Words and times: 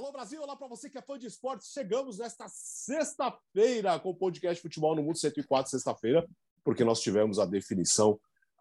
Alô 0.00 0.12
Brasil, 0.12 0.40
olá 0.40 0.56
para 0.56 0.66
você 0.66 0.88
que 0.88 0.96
é 0.96 1.02
fã 1.02 1.18
de 1.18 1.26
esportes. 1.26 1.72
Chegamos 1.72 2.16
nesta 2.16 2.46
sexta-feira 2.48 4.00
com 4.00 4.08
o 4.08 4.14
podcast 4.14 4.62
Futebol 4.62 4.96
no 4.96 5.02
Mundo 5.02 5.18
104, 5.18 5.70
sexta-feira, 5.70 6.26
porque 6.64 6.82
nós 6.84 7.02
tivemos 7.02 7.38
a 7.38 7.44
definição 7.44 8.18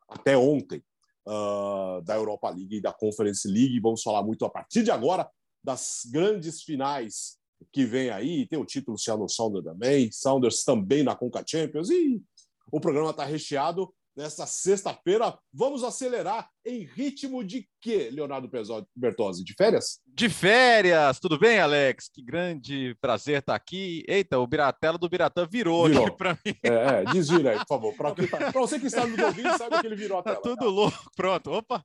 até 0.09 0.37
ontem 0.37 0.83
uh, 1.25 2.01
da 2.01 2.15
Europa 2.15 2.49
League 2.49 2.75
e 2.75 2.81
da 2.81 2.91
Conference 2.91 3.47
League. 3.47 3.79
Vamos 3.79 4.03
falar 4.03 4.21
muito 4.21 4.43
a 4.43 4.49
partir 4.49 4.83
de 4.83 4.91
agora 4.91 5.31
das 5.63 6.01
grandes 6.11 6.61
finais 6.61 7.37
que 7.71 7.85
vem 7.85 8.09
aí. 8.09 8.45
Tem 8.45 8.59
o 8.59 8.65
título 8.65 8.99
Seattle 8.99 9.29
Sounders 9.29 9.63
também, 9.63 10.11
Sounders 10.11 10.65
também 10.65 11.03
na 11.03 11.15
Conca 11.15 11.41
Champions 11.47 11.89
e 11.89 12.21
o 12.69 12.81
programa 12.81 13.11
está 13.11 13.23
recheado 13.23 13.95
nesta 14.19 14.45
sexta-feira. 14.45 15.37
Vamos 15.53 15.81
acelerar 15.81 16.49
em 16.65 16.83
ritmo 16.83 17.41
de 17.41 17.67
quê, 17.79 18.09
Leonardo 18.11 18.49
Bertozzi? 18.93 19.45
De 19.45 19.53
férias? 19.53 20.01
De 20.05 20.27
férias! 20.27 21.19
Tudo 21.21 21.39
bem, 21.39 21.59
Alex? 21.59 22.09
Que 22.13 22.21
grande 22.21 22.95
prazer 22.99 23.39
estar 23.39 23.55
aqui. 23.55 24.03
Eita, 24.09 24.37
o 24.37 24.45
Biratela 24.45 24.97
do 24.97 25.07
Biratã 25.07 25.47
virou, 25.49 25.87
virou. 25.87 26.05
aqui 26.05 26.17
para 26.17 26.33
mim. 26.33 26.53
É, 26.61 26.69
é, 26.69 27.03
desvira 27.05 27.51
aí, 27.51 27.59
por 27.59 27.67
favor. 27.67 27.95
Para 27.95 28.13
você 28.59 28.77
que 28.77 28.87
está 28.87 29.07
no 29.07 29.25
ouvindo, 29.25 29.57
sabe 29.57 29.79
que 29.79 29.87
ele 29.87 29.95
virou 29.95 30.19
a 30.19 30.23
tela. 30.23 30.35
Tá 30.35 30.41
tudo 30.41 30.57
tá? 30.57 30.65
louco. 30.65 31.11
Pronto, 31.15 31.51
opa. 31.51 31.83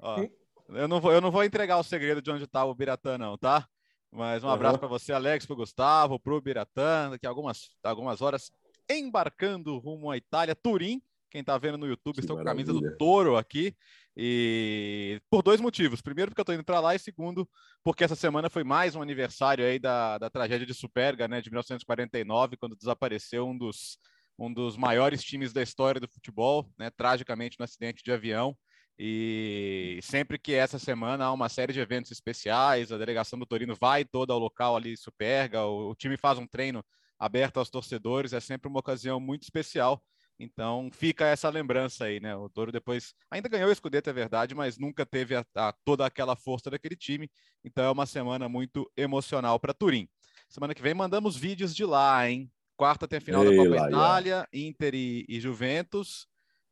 Ó, 0.00 0.26
eu, 0.70 0.88
não 0.88 1.02
vou, 1.02 1.12
eu 1.12 1.20
não 1.20 1.30
vou 1.30 1.44
entregar 1.44 1.78
o 1.78 1.84
segredo 1.84 2.22
de 2.22 2.30
onde 2.30 2.44
está 2.44 2.64
o 2.64 2.74
Biratã, 2.74 3.18
não, 3.18 3.36
tá? 3.36 3.68
Mas 4.10 4.42
um 4.42 4.48
abraço 4.48 4.76
uhum. 4.76 4.80
para 4.80 4.88
você, 4.88 5.12
Alex, 5.12 5.44
para 5.44 5.52
o 5.52 5.56
Gustavo, 5.56 6.18
para 6.18 6.32
o 6.32 6.40
Biratã. 6.40 7.10
Daqui 7.10 7.26
a 7.26 7.28
algumas, 7.28 7.68
algumas 7.82 8.22
horas 8.22 8.50
embarcando 8.88 9.76
rumo 9.76 10.10
à 10.10 10.16
Itália, 10.16 10.54
Turim 10.54 11.02
quem 11.34 11.40
está 11.40 11.58
vendo 11.58 11.76
no 11.76 11.88
YouTube, 11.88 12.20
estou 12.20 12.36
com 12.36 12.42
a 12.42 12.44
camisa 12.44 12.72
do 12.72 12.96
Toro 12.96 13.36
aqui. 13.36 13.74
E 14.16 15.20
por 15.28 15.42
dois 15.42 15.60
motivos. 15.60 16.00
Primeiro, 16.00 16.30
porque 16.30 16.40
eu 16.40 16.44
estou 16.44 16.54
indo 16.54 16.62
para 16.62 16.78
lá, 16.78 16.94
e 16.94 16.98
segundo, 17.00 17.48
porque 17.82 18.04
essa 18.04 18.14
semana 18.14 18.48
foi 18.48 18.62
mais 18.62 18.94
um 18.94 19.02
aniversário 19.02 19.64
aí 19.64 19.80
da, 19.80 20.16
da 20.16 20.30
tragédia 20.30 20.64
de 20.64 20.72
Superga, 20.72 21.26
né, 21.26 21.40
de 21.40 21.50
1949, 21.50 22.56
quando 22.56 22.76
desapareceu 22.76 23.48
um 23.48 23.58
dos, 23.58 23.98
um 24.38 24.52
dos 24.52 24.76
maiores 24.76 25.24
times 25.24 25.52
da 25.52 25.60
história 25.60 26.00
do 26.00 26.06
futebol, 26.06 26.70
né, 26.78 26.88
tragicamente 26.96 27.58
no 27.58 27.64
acidente 27.64 28.04
de 28.04 28.12
avião. 28.12 28.56
E 28.96 29.98
sempre 30.02 30.38
que 30.38 30.52
essa 30.52 30.78
semana 30.78 31.24
há 31.24 31.32
uma 31.32 31.48
série 31.48 31.72
de 31.72 31.80
eventos 31.80 32.12
especiais, 32.12 32.92
a 32.92 32.98
delegação 32.98 33.36
do 33.36 33.44
Torino 33.44 33.74
vai 33.74 34.04
toda 34.04 34.32
ao 34.32 34.38
local 34.38 34.76
ali, 34.76 34.96
Superga, 34.96 35.64
o, 35.64 35.90
o 35.90 35.94
time 35.96 36.16
faz 36.16 36.38
um 36.38 36.46
treino 36.46 36.80
aberto 37.18 37.56
aos 37.56 37.70
torcedores, 37.70 38.32
é 38.32 38.38
sempre 38.38 38.68
uma 38.68 38.78
ocasião 38.78 39.18
muito 39.18 39.42
especial 39.42 40.00
então 40.38 40.90
fica 40.92 41.26
essa 41.26 41.48
lembrança 41.48 42.06
aí, 42.06 42.18
né? 42.18 42.34
O 42.34 42.48
Toro 42.48 42.72
depois 42.72 43.14
ainda 43.30 43.48
ganhou 43.48 43.70
o 43.70 43.74
Scudetto, 43.74 44.10
é 44.10 44.12
verdade, 44.12 44.54
mas 44.54 44.78
nunca 44.78 45.06
teve 45.06 45.36
a, 45.36 45.44
a, 45.54 45.72
toda 45.84 46.04
aquela 46.04 46.34
força 46.34 46.70
daquele 46.70 46.96
time. 46.96 47.30
Então 47.64 47.84
é 47.84 47.90
uma 47.90 48.06
semana 48.06 48.48
muito 48.48 48.90
emocional 48.96 49.60
para 49.60 49.72
Turim. 49.74 50.08
Semana 50.48 50.74
que 50.74 50.82
vem 50.82 50.94
mandamos 50.94 51.36
vídeos 51.36 51.74
de 51.74 51.84
lá, 51.84 52.28
hein? 52.28 52.50
Quarta 52.76 53.06
tem 53.06 53.18
a 53.18 53.20
final 53.20 53.44
Ei, 53.44 53.50
da 53.50 53.56
Copa 53.56 53.80
lá, 53.80 53.88
Itália, 53.88 54.48
Inter 54.52 54.94
e, 54.94 55.24
e, 55.28 55.40
Juventus. 55.40 56.26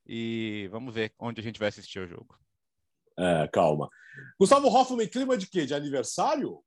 E 0.05 0.69
vamos 0.73 0.93
ver 0.93 1.13
onde 1.19 1.41
a 1.41 1.45
gente 1.45 1.61
vai 1.61 1.69
assistir 1.69 2.01
o 2.01 2.09
jogo. 2.09 2.37
É, 3.17 3.47
calma. 3.49 3.89
Gustavo 4.39 4.67
Hoffman, 4.69 5.07
clima 5.07 5.37
de 5.37 5.47
quê? 5.47 5.65
De 5.65 5.75
aniversário? 5.75 6.61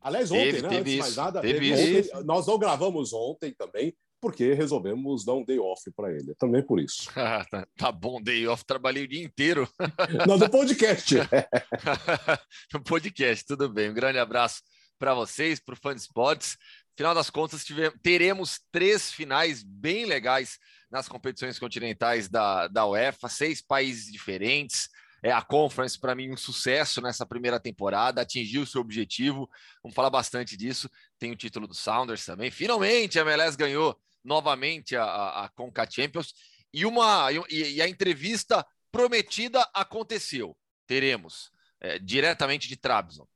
Aliás, 0.00 0.30
ontem, 0.30 0.52
teve, 0.52 0.62
né? 0.62 0.68
Teve 0.68 0.80
Antes 0.80 0.92
de 0.92 0.98
mais 1.00 1.16
nada, 1.16 1.40
teve 1.40 1.72
ontem, 1.72 2.24
nós 2.24 2.46
não 2.46 2.58
gravamos 2.58 3.12
ontem 3.12 3.52
também 3.52 3.96
porque 4.24 4.54
resolvemos 4.54 5.22
dar 5.22 5.34
um 5.34 5.44
day 5.44 5.58
off 5.58 5.82
para 5.94 6.10
ele. 6.10 6.34
Também 6.36 6.64
por 6.64 6.80
isso. 6.80 7.10
Ah, 7.14 7.44
tá, 7.50 7.68
tá, 7.76 7.92
bom, 7.92 8.22
day 8.22 8.46
off, 8.46 8.64
trabalhei 8.64 9.04
o 9.04 9.08
dia 9.08 9.22
inteiro. 9.22 9.68
Não, 10.26 10.38
no 10.38 10.48
podcast. 10.48 11.16
no 12.72 12.82
podcast, 12.82 13.44
tudo 13.44 13.68
bem. 13.68 13.90
Um 13.90 13.94
grande 13.94 14.18
abraço 14.18 14.62
para 14.98 15.12
vocês, 15.12 15.60
para 15.60 15.74
o 15.74 15.76
Fã 15.76 15.94
de 15.94 16.00
Esportes. 16.00 16.56
Final 16.96 17.14
das 17.14 17.28
contas, 17.28 17.66
tivemos, 17.66 17.98
teremos 18.02 18.60
três 18.72 19.12
finais 19.12 19.62
bem 19.62 20.06
legais 20.06 20.56
nas 20.90 21.06
competições 21.06 21.58
continentais 21.58 22.26
da, 22.26 22.66
da 22.68 22.86
UEFA, 22.86 23.28
seis 23.28 23.60
países 23.60 24.10
diferentes. 24.10 24.88
É, 25.22 25.32
a 25.32 25.42
Conference, 25.42 26.00
para 26.00 26.14
mim, 26.14 26.32
um 26.32 26.36
sucesso 26.36 27.02
nessa 27.02 27.26
primeira 27.26 27.60
temporada, 27.60 28.22
atingiu 28.22 28.62
o 28.62 28.66
seu 28.66 28.80
objetivo. 28.80 29.50
Vamos 29.82 29.94
falar 29.94 30.08
bastante 30.08 30.56
disso. 30.56 30.88
Tem 31.18 31.30
o 31.30 31.36
título 31.36 31.66
do 31.66 31.74
Sounders 31.74 32.24
também. 32.24 32.50
Finalmente, 32.50 33.18
a 33.18 33.22
MLS 33.22 33.54
ganhou 33.54 33.94
novamente 34.24 34.96
a, 34.96 35.04
a, 35.04 35.44
a 35.44 35.48
Conca 35.50 35.88
Champions 35.88 36.32
e, 36.72 36.86
uma, 36.86 37.30
e, 37.50 37.74
e 37.74 37.82
a 37.82 37.88
entrevista 37.88 38.66
prometida 38.90 39.60
aconteceu. 39.74 40.56
Teremos 40.86 41.50
é, 41.80 41.98
diretamente 41.98 42.68
de 42.68 42.76
Trabzon. 42.76 43.26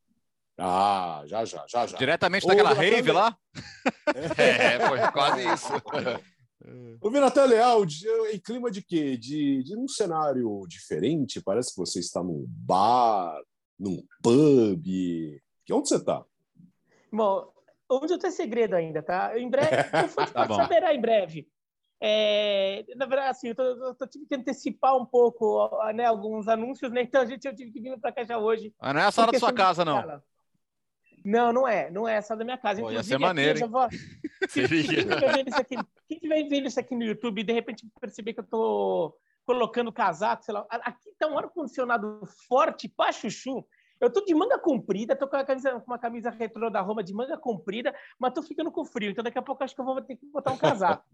Ah, 0.56 1.22
já, 1.26 1.44
já, 1.44 1.64
já, 1.68 1.86
já. 1.86 1.96
Diretamente 1.96 2.44
Ô, 2.44 2.48
daquela 2.48 2.72
rave 2.72 3.12
lá? 3.12 3.36
É, 4.36 4.88
foi 4.88 5.12
quase 5.12 5.42
isso. 5.52 5.72
O 7.00 7.10
Vinatan 7.10 7.44
Leal, 7.44 7.84
em 8.32 8.38
clima 8.40 8.70
de 8.70 8.82
quê? 8.82 9.16
De, 9.16 9.62
de 9.62 9.76
um 9.76 9.86
cenário 9.86 10.66
diferente? 10.68 11.40
Parece 11.40 11.70
que 11.70 11.76
você 11.76 12.00
está 12.00 12.22
num 12.22 12.44
bar, 12.48 13.40
num 13.78 14.04
pub. 14.22 14.84
Onde 15.70 15.88
você 15.88 15.96
está? 15.96 16.24
Bom, 17.12 17.50
onde 17.88 18.12
eu 18.12 18.18
tenho 18.18 18.32
segredo 18.32 18.74
ainda, 18.74 19.02
tá? 19.02 19.38
Em 19.38 19.48
breve, 19.48 19.68
o 20.06 20.08
fã 20.08 20.26
tá 20.26 20.46
saberá 20.46 20.94
em 20.94 21.00
breve. 21.00 21.48
É, 22.00 22.84
na 22.94 23.06
verdade, 23.06 23.30
assim, 23.30 23.48
eu, 23.48 23.54
tô, 23.56 23.62
eu 23.62 23.94
tô, 23.94 24.06
tive 24.06 24.24
que 24.26 24.34
antecipar 24.34 24.96
um 24.96 25.04
pouco 25.04 25.68
né, 25.92 26.04
alguns 26.04 26.46
anúncios, 26.46 26.92
né? 26.92 27.02
Então 27.02 27.22
a 27.22 27.24
gente, 27.26 27.44
eu 27.46 27.54
tive 27.54 27.72
que 27.72 27.80
vir 27.80 27.98
para 27.98 28.12
cá 28.12 28.24
já 28.24 28.38
hoje. 28.38 28.72
Mas 28.80 28.94
não 28.94 29.00
é 29.00 29.04
a 29.04 29.10
sala 29.10 29.32
da 29.32 29.38
sua 29.38 29.52
casa, 29.52 29.84
não. 29.84 30.22
Não, 31.24 31.52
não 31.52 31.66
é. 31.68 31.90
Não 31.90 32.06
é 32.06 32.18
a 32.18 32.22
sala 32.22 32.38
da 32.38 32.44
minha 32.44 32.58
casa. 32.58 32.80
Pô, 32.80 32.90
ia 32.90 33.02
ser 33.02 33.18
maneiro, 33.18 33.58
aqui, 33.64 33.68
vou... 33.68 33.88
quem, 34.48 35.78
quem 36.08 36.18
tiver 36.18 36.48
vendo 36.48 36.68
isso 36.68 36.78
aqui 36.78 36.94
no 36.94 37.04
YouTube 37.04 37.40
e 37.40 37.44
de 37.44 37.52
repente 37.52 37.86
perceber 38.00 38.32
que 38.32 38.40
eu 38.40 38.46
tô 38.46 39.16
colocando 39.44 39.92
casaco, 39.92 40.44
sei 40.44 40.54
lá. 40.54 40.66
Aqui 40.70 41.10
tá 41.18 41.26
um 41.26 41.36
ar-condicionado 41.36 42.20
forte 42.48 42.88
para 42.88 43.12
chuchu. 43.12 43.66
Eu 44.00 44.12
tô 44.12 44.24
de 44.24 44.34
manga 44.34 44.58
comprida, 44.58 45.16
tô 45.16 45.26
com 45.26 45.36
uma 45.36 45.44
camisa, 45.44 45.82
uma 45.86 45.98
camisa 45.98 46.30
retrô 46.30 46.70
da 46.70 46.80
Roma 46.80 47.02
de 47.02 47.12
manga 47.12 47.36
comprida, 47.36 47.94
mas 48.18 48.32
tô 48.32 48.42
ficando 48.42 48.70
com 48.70 48.84
frio. 48.84 49.10
Então 49.10 49.24
daqui 49.24 49.38
a 49.38 49.42
pouco 49.42 49.64
acho 49.64 49.74
que 49.74 49.80
eu 49.80 49.84
vou 49.84 50.00
ter 50.00 50.16
que 50.16 50.26
botar 50.26 50.52
um 50.52 50.58
casaco. 50.58 51.04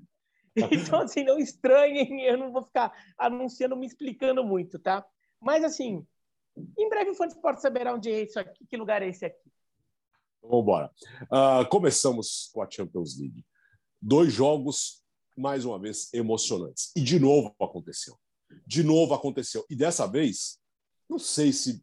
então, 0.71 1.00
assim, 1.00 1.25
não 1.25 1.39
estranhem, 1.39 2.22
eu 2.22 2.39
não 2.39 2.53
vou 2.53 2.62
ficar 2.62 2.93
anunciando, 3.19 3.77
me 3.77 3.87
explicando 3.87 4.45
muito, 4.45 4.78
tá? 4.78 5.05
Mas, 5.41 5.65
assim, 5.65 6.06
em 6.78 6.89
breve 6.89 7.11
o 7.11 7.15
Fã 7.15 7.27
de 7.27 7.34
Esporte 7.34 7.61
saberá 7.61 7.95
onde 7.95 8.11
é 8.11 8.22
isso 8.22 8.39
aqui, 8.39 8.65
que 8.67 8.77
lugar 8.77 9.03
é 9.03 9.09
esse 9.09 9.25
aqui. 9.25 9.51
Vamos 10.41 10.62
embora. 10.62 10.91
Uh, 11.25 11.69
começamos 11.69 12.51
com 12.53 12.62
a 12.62 12.71
Champions 12.71 13.19
League. 13.19 13.45
Dois 14.01 14.33
jogos, 14.33 15.03
mais 15.37 15.65
uma 15.65 15.78
vez, 15.78 16.12
emocionantes. 16.12 16.93
E 16.95 17.01
de 17.01 17.19
novo 17.19 17.55
aconteceu. 17.61 18.16
De 18.66 18.84
novo 18.84 19.15
aconteceu. 19.15 19.65
E 19.69 19.75
dessa 19.75 20.06
vez, 20.06 20.61
não 21.09 21.19
sei 21.19 21.53
se 21.53 21.83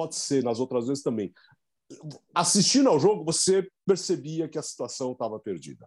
pode 0.00 0.16
ser 0.16 0.42
nas 0.42 0.58
outras 0.58 0.86
vezes 0.86 1.02
também. 1.02 1.30
Assistindo 2.34 2.88
ao 2.88 2.98
jogo, 2.98 3.22
você 3.22 3.68
percebia 3.84 4.48
que 4.48 4.58
a 4.58 4.62
situação 4.62 5.12
estava 5.12 5.38
perdida. 5.38 5.86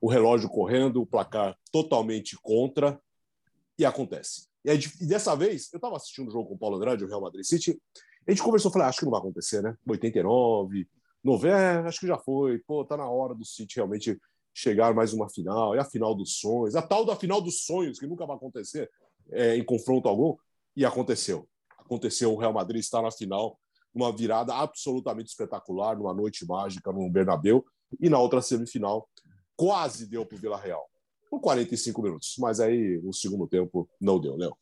O 0.00 0.08
relógio 0.08 0.48
correndo, 0.48 1.02
o 1.02 1.06
placar 1.06 1.54
totalmente 1.70 2.34
contra, 2.40 2.98
e 3.78 3.84
acontece. 3.84 4.48
E, 4.64 4.70
aí, 4.70 4.80
e 5.00 5.06
dessa 5.06 5.34
vez, 5.34 5.70
eu 5.70 5.76
estava 5.76 5.96
assistindo 5.96 6.28
o 6.28 6.30
jogo 6.30 6.48
com 6.48 6.54
o 6.54 6.58
Paulo 6.58 6.76
Andrade, 6.76 7.04
o 7.04 7.08
Real 7.08 7.20
Madrid 7.20 7.44
City, 7.44 7.78
a 8.26 8.30
gente 8.30 8.42
conversou, 8.42 8.70
falei, 8.70 8.86
ah, 8.86 8.88
acho 8.88 9.00
que 9.00 9.04
não 9.04 9.10
vai 9.10 9.20
acontecer, 9.20 9.62
né? 9.62 9.76
89, 9.86 10.88
90, 11.22 11.54
é, 11.54 11.76
acho 11.86 12.00
que 12.00 12.06
já 12.06 12.16
foi. 12.16 12.58
Pô, 12.60 12.86
tá 12.86 12.96
na 12.96 13.08
hora 13.08 13.34
do 13.34 13.44
City 13.44 13.76
realmente 13.76 14.18
chegar 14.54 14.94
mais 14.94 15.12
uma 15.12 15.28
final, 15.28 15.74
e 15.74 15.78
a 15.78 15.84
final 15.84 16.14
dos 16.14 16.38
sonhos, 16.38 16.74
a 16.74 16.80
tal 16.80 17.04
da 17.04 17.16
final 17.16 17.42
dos 17.42 17.64
sonhos, 17.64 17.98
que 17.98 18.06
nunca 18.06 18.24
vai 18.24 18.36
acontecer 18.36 18.90
é, 19.30 19.56
em 19.56 19.64
confronto 19.64 20.08
algum, 20.08 20.36
e 20.74 20.86
aconteceu 20.86 21.46
aconteceu 21.92 22.32
o 22.32 22.38
Real 22.38 22.52
Madrid 22.52 22.80
estar 22.80 23.02
na 23.02 23.10
final, 23.10 23.58
uma 23.94 24.14
virada 24.14 24.54
absolutamente 24.54 25.28
espetacular, 25.28 25.96
numa 25.96 26.14
noite 26.14 26.46
mágica 26.46 26.90
no 26.90 27.08
Bernabéu, 27.10 27.64
e 28.00 28.08
na 28.08 28.18
outra 28.18 28.40
semifinal 28.40 29.06
quase 29.54 30.08
deu 30.08 30.24
para 30.24 30.36
o 30.36 30.38
Vila 30.38 30.58
Real, 30.58 30.88
com 31.30 31.38
45 31.38 32.02
minutos, 32.02 32.34
mas 32.38 32.58
aí 32.58 32.98
no 33.02 33.12
segundo 33.12 33.46
tempo 33.46 33.88
não 34.00 34.18
deu, 34.18 34.34
Léo. 34.36 34.56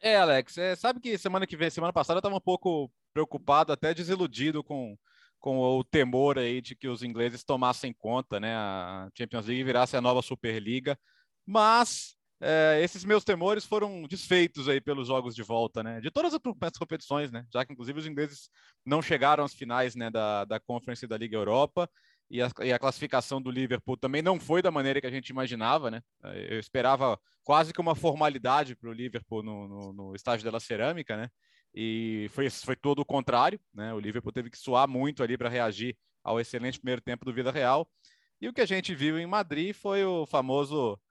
É, 0.00 0.18
Alex, 0.18 0.58
é, 0.58 0.76
sabe 0.76 1.00
que 1.00 1.16
semana 1.16 1.46
que 1.46 1.56
vem, 1.56 1.70
semana 1.70 1.92
passada, 1.92 2.18
eu 2.18 2.20
estava 2.20 2.36
um 2.36 2.40
pouco 2.40 2.90
preocupado, 3.14 3.72
até 3.72 3.94
desiludido 3.94 4.62
com, 4.62 4.96
com 5.40 5.58
o 5.58 5.82
temor 5.82 6.38
aí 6.38 6.60
de 6.60 6.76
que 6.76 6.88
os 6.88 7.02
ingleses 7.02 7.42
tomassem 7.42 7.94
conta, 7.94 8.38
né? 8.38 8.54
A 8.54 9.08
Champions 9.16 9.46
League 9.46 9.64
virasse 9.64 9.96
a 9.96 10.02
nova 10.02 10.20
Superliga, 10.20 10.98
mas 11.46 12.13
é, 12.40 12.80
esses 12.82 13.04
meus 13.04 13.24
temores 13.24 13.64
foram 13.64 14.02
desfeitos 14.02 14.68
aí 14.68 14.80
pelos 14.80 15.08
jogos 15.08 15.34
de 15.34 15.42
volta, 15.42 15.82
né? 15.82 16.00
De 16.00 16.10
todas 16.10 16.34
as 16.34 16.78
competições, 16.78 17.30
né? 17.30 17.46
Já 17.52 17.64
que 17.64 17.72
inclusive 17.72 17.98
os 17.98 18.06
ingleses 18.06 18.50
não 18.84 19.00
chegaram 19.00 19.44
às 19.44 19.54
finais, 19.54 19.94
né? 19.94 20.10
Da, 20.10 20.44
da 20.44 20.60
Conference 20.60 21.06
da 21.06 21.16
Liga 21.16 21.36
Europa 21.36 21.88
e 22.30 22.42
a, 22.42 22.50
e 22.62 22.72
a, 22.72 22.78
classificação 22.78 23.40
do 23.40 23.50
Liverpool 23.50 23.96
também 23.96 24.22
não 24.22 24.40
foi 24.40 24.62
da 24.62 24.70
maneira 24.70 25.00
que 25.00 25.06
a 25.06 25.10
gente 25.10 25.28
imaginava, 25.28 25.90
né? 25.90 26.00
Eu 26.22 26.58
esperava 26.58 27.18
quase 27.42 27.72
que 27.72 27.80
uma 27.80 27.94
formalidade 27.94 28.76
para 28.76 28.90
o 28.90 28.92
Liverpool 28.92 29.42
no, 29.42 29.68
no, 29.68 29.92
no 29.92 30.16
estágio 30.16 30.50
da 30.50 30.60
Cerâmica, 30.60 31.16
né? 31.16 31.28
e 31.74 32.28
foi, 32.30 32.48
foi 32.48 32.76
todo 32.76 33.00
o 33.00 33.04
contrário, 33.04 33.58
né? 33.74 33.92
O 33.92 33.98
Liverpool 33.98 34.32
teve 34.32 34.48
que 34.48 34.56
suar 34.56 34.86
muito 34.86 35.22
ali 35.22 35.36
para 35.36 35.48
reagir 35.48 35.96
ao 36.22 36.38
excelente 36.38 36.78
primeiro 36.78 37.02
tempo 37.02 37.24
do 37.24 37.34
Vida 37.34 37.50
Real. 37.50 37.88
E 38.40 38.48
o 38.48 38.52
que 38.52 38.60
a 38.60 38.66
gente 38.66 38.94
viu 38.94 39.18
em 39.18 39.26
Madrid 39.26 39.74
foi 39.74 40.04
o 40.04 40.24
famoso 40.26 40.94
é, 40.94 41.02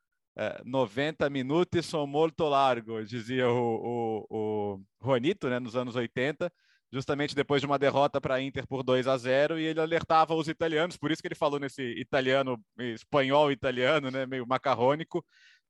90 0.65 1.29
minutos 1.29 1.85
são 1.85 2.07
molto 2.07 2.45
largo, 2.45 3.03
dizia 3.03 3.47
o, 3.49 4.25
o, 4.29 4.77
o 4.79 4.81
Juanito, 5.03 5.47
né, 5.47 5.59
nos 5.59 5.75
anos 5.75 5.95
80, 5.95 6.51
justamente 6.91 7.35
depois 7.35 7.61
de 7.61 7.67
uma 7.67 7.77
derrota 7.77 8.19
para 8.19 8.35
a 8.35 8.41
Inter 8.41 8.67
por 8.67 8.83
2 8.83 9.07
a 9.07 9.17
0 9.17 9.59
e 9.59 9.65
ele 9.65 9.79
alertava 9.79 10.33
os 10.33 10.47
italianos, 10.47 10.97
por 10.97 11.11
isso 11.11 11.21
que 11.21 11.27
ele 11.27 11.35
falou 11.35 11.59
nesse 11.59 11.83
italiano, 11.99 12.59
espanhol 12.77 13.51
italiano, 13.51 14.09
né, 14.09 14.25
meio 14.25 14.45
macarrônico, 14.47 15.23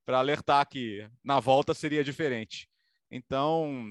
para 0.04 0.18
alertar 0.18 0.66
que 0.68 1.08
na 1.22 1.40
volta 1.40 1.74
seria 1.74 2.04
diferente. 2.04 2.68
Então, 3.10 3.86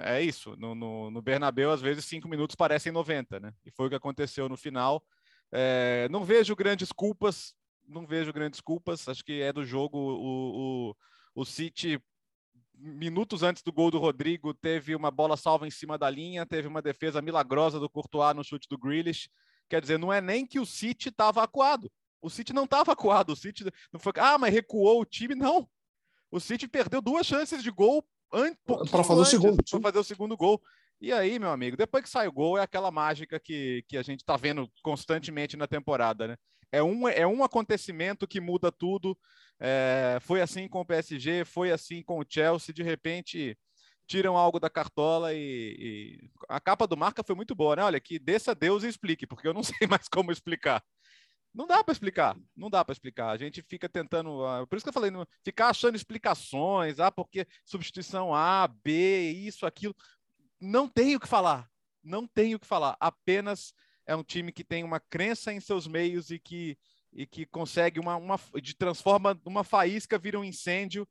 é 0.00 0.20
isso. 0.20 0.56
No, 0.56 0.74
no, 0.74 1.10
no, 1.10 1.22
Bernabéu, 1.22 1.70
às 1.70 1.80
vezes, 1.80 2.04
cinco 2.04 2.28
minutos 2.28 2.56
parecem 2.56 2.90
90, 2.90 3.38
né? 3.38 3.52
E 3.64 3.70
foi 3.70 3.86
o 3.86 3.88
que 3.88 3.94
aconteceu 3.94 4.48
no 4.48 4.56
final. 4.56 5.04
É, 5.52 6.08
não 6.10 6.24
vejo 6.24 6.56
grandes 6.56 6.90
culpas, 6.90 7.54
não 7.86 8.06
vejo 8.06 8.32
grandes 8.32 8.60
culpas. 8.60 9.08
Acho 9.08 9.24
que 9.24 9.40
é 9.40 9.52
do 9.52 9.64
jogo. 9.64 9.98
O, 9.98 10.90
o, 10.90 10.96
o 11.34 11.44
City, 11.44 12.00
minutos 12.74 13.42
antes 13.42 13.62
do 13.62 13.72
gol 13.72 13.90
do 13.90 13.98
Rodrigo, 13.98 14.54
teve 14.54 14.94
uma 14.94 15.10
bola 15.10 15.36
salva 15.36 15.66
em 15.66 15.70
cima 15.70 15.98
da 15.98 16.08
linha, 16.10 16.46
teve 16.46 16.68
uma 16.68 16.82
defesa 16.82 17.22
milagrosa 17.22 17.78
do 17.78 17.88
Courtois 17.88 18.34
no 18.34 18.44
chute 18.44 18.68
do 18.68 18.78
Grealish. 18.78 19.28
Quer 19.68 19.80
dizer, 19.80 19.98
não 19.98 20.12
é 20.12 20.20
nem 20.20 20.46
que 20.46 20.60
o 20.60 20.66
City 20.66 21.08
estava 21.08 21.42
acuado. 21.42 21.90
O 22.20 22.30
City 22.30 22.52
não 22.52 22.64
estava 22.64 22.92
acuado. 22.92 23.30
O 23.30 23.36
City 23.36 23.64
não 23.92 24.00
foi. 24.00 24.12
Ah, 24.16 24.38
mas 24.38 24.52
recuou 24.52 25.00
o 25.00 25.04
time. 25.04 25.34
Não. 25.34 25.68
O 26.30 26.40
City 26.40 26.66
perdeu 26.66 27.00
duas 27.00 27.26
chances 27.26 27.62
de 27.62 27.70
gol 27.70 28.04
para 28.90 29.04
fazer 29.04 29.20
o 29.20 29.24
segundo. 29.24 29.62
Para 29.62 29.80
fazer 29.80 29.98
o 29.98 30.04
segundo 30.04 30.36
gol. 30.36 30.60
E 31.00 31.12
aí, 31.12 31.38
meu 31.38 31.50
amigo, 31.50 31.76
depois 31.76 32.02
que 32.02 32.08
sai 32.08 32.26
o 32.26 32.32
gol, 32.32 32.56
é 32.56 32.62
aquela 32.62 32.90
mágica 32.90 33.38
que, 33.38 33.84
que 33.88 33.96
a 33.96 34.02
gente 34.02 34.20
está 34.20 34.36
vendo 34.36 34.70
constantemente 34.82 35.56
na 35.56 35.66
temporada, 35.66 36.28
né? 36.28 36.36
É 36.74 36.82
um, 36.82 37.08
é 37.08 37.26
um 37.26 37.44
acontecimento 37.44 38.26
que 38.26 38.40
muda 38.40 38.72
tudo. 38.72 39.16
É, 39.60 40.18
foi 40.20 40.40
assim 40.40 40.68
com 40.68 40.80
o 40.80 40.84
PSG, 40.84 41.44
foi 41.44 41.70
assim 41.70 42.02
com 42.02 42.18
o 42.18 42.24
Chelsea. 42.28 42.74
De 42.74 42.82
repente, 42.82 43.56
tiram 44.06 44.36
algo 44.36 44.60
da 44.60 44.68
cartola 44.68 45.32
e, 45.32 45.38
e, 45.38 46.30
a 46.48 46.60
capa 46.60 46.86
do 46.86 46.96
marca 46.96 47.22
foi 47.22 47.34
muito 47.34 47.54
boa, 47.54 47.76
né? 47.76 47.84
Olha, 47.84 48.00
que 48.00 48.18
desça 48.18 48.54
Deus 48.54 48.82
e 48.84 48.88
explique, 48.88 49.26
porque 49.26 49.48
eu 49.48 49.54
não 49.54 49.62
sei 49.64 49.86
mais 49.86 50.08
como 50.08 50.32
explicar. 50.32 50.82
Não 51.54 51.68
dá 51.68 51.84
para 51.84 51.92
explicar, 51.92 52.36
não 52.56 52.68
dá 52.68 52.84
para 52.84 52.92
explicar. 52.92 53.30
A 53.30 53.36
gente 53.36 53.62
fica 53.62 53.88
tentando, 53.88 54.44
ah, 54.44 54.66
por 54.66 54.76
isso 54.76 54.84
que 54.84 54.88
eu 54.88 54.92
falei, 54.92 55.12
ficar 55.44 55.68
achando 55.68 55.94
explicações, 55.94 56.98
ah, 56.98 57.12
porque 57.12 57.46
substituição 57.64 58.34
A, 58.34 58.66
B, 58.66 59.30
isso, 59.30 59.64
aquilo. 59.64 59.94
Não 60.60 60.88
tenho 60.88 61.18
o 61.18 61.20
que 61.20 61.28
falar, 61.28 61.70
não 62.02 62.26
tenho 62.26 62.56
o 62.56 62.60
que 62.60 62.66
falar. 62.66 62.96
Apenas 62.98 63.72
é 64.06 64.14
um 64.14 64.22
time 64.22 64.52
que 64.52 64.64
tem 64.64 64.84
uma 64.84 65.00
crença 65.00 65.52
em 65.52 65.60
seus 65.60 65.86
meios 65.86 66.30
e 66.30 66.38
que, 66.38 66.76
e 67.12 67.26
que 67.26 67.46
consegue 67.46 67.98
uma, 68.00 68.16
uma 68.16 68.38
de 68.62 68.74
transforma 68.74 69.40
uma 69.44 69.64
faísca 69.64 70.18
vira 70.18 70.38
um 70.38 70.44
incêndio. 70.44 71.06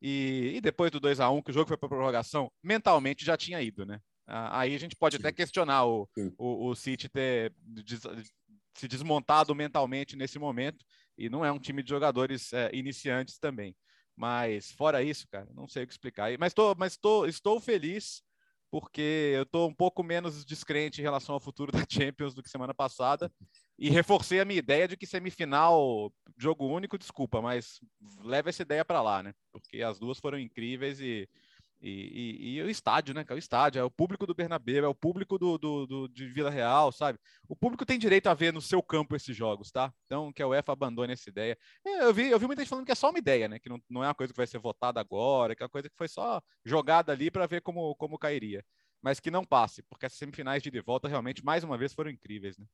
E, 0.00 0.52
e 0.56 0.60
depois 0.60 0.90
do 0.90 1.00
2 1.00 1.20
a 1.20 1.30
1 1.30 1.42
que 1.42 1.50
o 1.50 1.54
jogo 1.54 1.68
foi 1.68 1.76
para 1.76 1.88
prorrogação, 1.88 2.52
mentalmente 2.62 3.24
já 3.24 3.36
tinha 3.36 3.62
ido, 3.62 3.86
né? 3.86 4.00
Aí 4.26 4.74
a 4.74 4.78
gente 4.78 4.96
pode 4.96 5.16
até 5.16 5.32
questionar 5.32 5.86
o, 5.86 6.08
o, 6.36 6.68
o 6.68 6.74
City 6.74 7.08
ter 7.08 7.54
se 8.74 8.88
desmontado 8.88 9.54
mentalmente 9.54 10.16
nesse 10.16 10.38
momento 10.38 10.84
e 11.16 11.30
não 11.30 11.44
é 11.44 11.50
um 11.50 11.58
time 11.58 11.82
de 11.82 11.88
jogadores 11.88 12.52
é, 12.52 12.70
iniciantes 12.74 13.38
também. 13.38 13.74
Mas 14.16 14.72
fora 14.72 15.02
isso, 15.02 15.26
cara, 15.28 15.48
não 15.54 15.68
sei 15.68 15.84
o 15.84 15.86
que 15.86 15.92
explicar. 15.92 16.36
Mas, 16.38 16.52
tô, 16.52 16.74
mas 16.74 16.96
tô, 16.96 17.26
estou 17.26 17.60
feliz 17.60 18.22
porque 18.70 19.32
eu 19.34 19.42
estou 19.42 19.68
um 19.68 19.74
pouco 19.74 20.02
menos 20.02 20.44
descrente 20.44 21.00
em 21.00 21.04
relação 21.04 21.34
ao 21.34 21.40
futuro 21.40 21.72
da 21.72 21.84
Champions 21.88 22.34
do 22.34 22.42
que 22.42 22.50
semana 22.50 22.74
passada 22.74 23.30
e 23.78 23.90
reforcei 23.90 24.40
a 24.40 24.44
minha 24.44 24.58
ideia 24.58 24.88
de 24.88 24.96
que 24.96 25.06
semifinal, 25.06 26.12
jogo 26.36 26.66
único, 26.66 26.98
desculpa, 26.98 27.42
mas 27.42 27.80
leva 28.22 28.48
essa 28.48 28.62
ideia 28.62 28.84
para 28.84 29.02
lá, 29.02 29.22
né? 29.22 29.34
Porque 29.52 29.82
as 29.82 29.98
duas 29.98 30.18
foram 30.18 30.38
incríveis 30.38 31.00
e 31.00 31.28
e, 31.80 31.90
e, 31.90 32.56
e, 32.56 32.62
o 32.62 32.70
estádio, 32.70 33.14
né? 33.14 33.24
É 33.28 33.34
o 33.34 33.38
estádio, 33.38 33.78
é 33.78 33.84
o 33.84 33.90
público 33.90 34.26
do 34.26 34.34
Bernabéu, 34.34 34.84
é 34.84 34.88
o 34.88 34.94
público 34.94 35.38
do, 35.38 35.58
do, 35.58 35.86
do, 35.86 36.08
de 36.08 36.26
Vila 36.28 36.50
Real, 36.50 36.90
sabe? 36.90 37.18
O 37.48 37.54
público 37.54 37.84
tem 37.84 37.98
direito 37.98 38.28
a 38.28 38.34
ver 38.34 38.52
no 38.52 38.62
seu 38.62 38.82
campo 38.82 39.14
esses 39.14 39.36
jogos, 39.36 39.70
tá? 39.70 39.92
Então, 40.06 40.32
que 40.32 40.42
a 40.42 40.48
UEFA 40.48 40.72
abandone 40.72 41.12
essa 41.12 41.28
ideia. 41.28 41.56
É, 41.84 42.04
eu 42.04 42.14
vi, 42.14 42.30
eu 42.30 42.38
vi 42.38 42.46
muita 42.46 42.62
gente 42.62 42.70
falando 42.70 42.86
que 42.86 42.92
é 42.92 42.96
só 42.96 43.10
uma 43.10 43.18
ideia, 43.18 43.46
né? 43.46 43.58
Que 43.58 43.68
não, 43.68 43.80
não 43.90 44.02
é 44.02 44.08
uma 44.08 44.14
coisa 44.14 44.32
que 44.32 44.36
vai 44.36 44.46
ser 44.46 44.58
votada 44.58 44.98
agora, 45.00 45.54
que 45.54 45.62
é 45.62 45.64
uma 45.64 45.70
coisa 45.70 45.88
que 45.88 45.96
foi 45.96 46.08
só 46.08 46.40
jogada 46.64 47.12
ali 47.12 47.30
para 47.30 47.46
ver 47.46 47.60
como, 47.60 47.94
como 47.96 48.18
cairia. 48.18 48.64
Mas 49.02 49.20
que 49.20 49.30
não 49.30 49.44
passe, 49.44 49.82
porque 49.82 50.06
as 50.06 50.14
semifinais 50.14 50.62
de, 50.62 50.70
de 50.70 50.80
volta 50.80 51.06
realmente, 51.08 51.44
mais 51.44 51.62
uma 51.62 51.76
vez, 51.76 51.92
foram 51.92 52.10
incríveis, 52.10 52.56
né? 52.56 52.66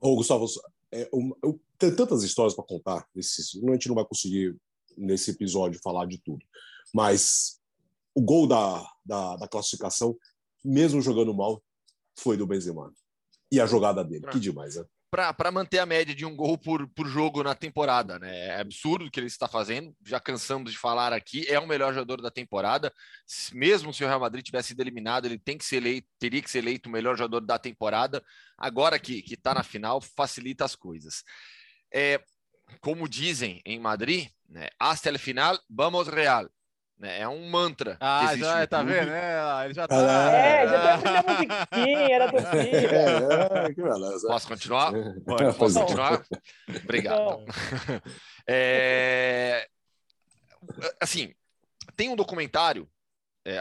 Ô, 0.00 0.16
Gustavo, 0.16 0.46
é, 0.92 1.08
eu, 1.12 1.38
eu, 1.42 1.60
tem 1.78 1.94
tantas 1.94 2.22
histórias 2.22 2.54
para 2.54 2.64
contar. 2.64 3.08
Esses, 3.14 3.56
a 3.56 3.72
gente 3.72 3.88
não 3.88 3.94
vai 3.94 4.04
conseguir, 4.04 4.56
nesse 4.96 5.32
episódio, 5.32 5.80
falar 5.82 6.06
de 6.06 6.18
tudo. 6.18 6.44
Mas 6.92 7.60
o 8.14 8.20
gol 8.20 8.46
da, 8.46 8.86
da, 9.04 9.36
da, 9.36 9.48
classificação, 9.48 10.16
mesmo 10.64 11.02
jogando 11.02 11.34
mal, 11.34 11.62
foi 12.18 12.36
do 12.36 12.46
Benzema. 12.46 12.92
E 13.50 13.60
a 13.60 13.66
jogada 13.66 14.04
dele, 14.04 14.22
pra, 14.22 14.32
que 14.32 14.40
demais, 14.40 14.76
né? 14.76 14.84
Para 15.10 15.52
manter 15.52 15.78
a 15.78 15.86
média 15.86 16.12
de 16.12 16.24
um 16.26 16.34
gol 16.34 16.58
por, 16.58 16.88
por 16.88 17.06
jogo 17.06 17.42
na 17.44 17.54
temporada, 17.54 18.18
né? 18.18 18.48
É 18.48 18.60
absurdo 18.60 19.06
o 19.06 19.10
que 19.10 19.20
ele 19.20 19.28
está 19.28 19.46
fazendo. 19.46 19.94
Já 20.04 20.18
cansamos 20.18 20.72
de 20.72 20.78
falar 20.78 21.12
aqui, 21.12 21.46
é 21.48 21.58
o 21.58 21.68
melhor 21.68 21.94
jogador 21.94 22.20
da 22.20 22.32
temporada. 22.32 22.92
Mesmo 23.52 23.94
se 23.94 24.02
o 24.02 24.08
Real 24.08 24.18
Madrid 24.18 24.44
tivesse 24.44 24.68
sido 24.68 24.80
eliminado, 24.80 25.26
ele 25.26 25.38
tem 25.38 25.56
que 25.56 25.64
ser 25.64 25.76
eleito, 25.76 26.08
teria 26.18 26.42
que 26.42 26.50
ser 26.50 26.58
eleito 26.58 26.88
o 26.88 26.92
melhor 26.92 27.16
jogador 27.16 27.46
da 27.46 27.58
temporada. 27.60 28.24
Agora 28.58 28.98
que 28.98 29.22
está 29.32 29.54
na 29.54 29.62
final, 29.62 30.00
facilita 30.00 30.64
as 30.64 30.74
coisas. 30.74 31.22
É, 31.92 32.20
como 32.80 33.08
dizem 33.08 33.60
em 33.64 33.78
Madrid, 33.78 34.28
né? 34.48 34.68
Hasta 34.80 35.10
el 35.10 35.18
final, 35.18 35.56
vamos 35.70 36.08
Real. 36.08 36.48
Né? 36.98 37.20
É 37.20 37.28
um 37.28 37.48
mantra. 37.50 37.96
Ah, 38.00 38.36
já 38.36 38.66
tá 38.66 38.82
vendo, 38.82 39.08
né? 39.08 39.64
Ele 39.64 39.74
já 39.74 39.86
tá. 39.86 39.96
É, 40.32 40.68
já 40.68 40.82
tá 40.82 40.94
aprendendo 40.94 41.18
a 41.18 41.32
musiquinha, 41.32 42.14
era 42.14 42.30
torcida. 42.30 42.54
É, 43.64 43.74
que 43.74 43.82
beleza. 43.82 44.26
Posso 44.28 44.48
continuar? 44.48 44.92
Pode, 45.24 45.58
posso 45.58 45.80
continuar? 45.80 46.24
Obrigado. 46.82 47.44
É... 48.46 49.66
Assim, 51.00 51.34
tem 51.96 52.10
um 52.10 52.16
documentário, 52.16 52.86
é, 53.42 53.56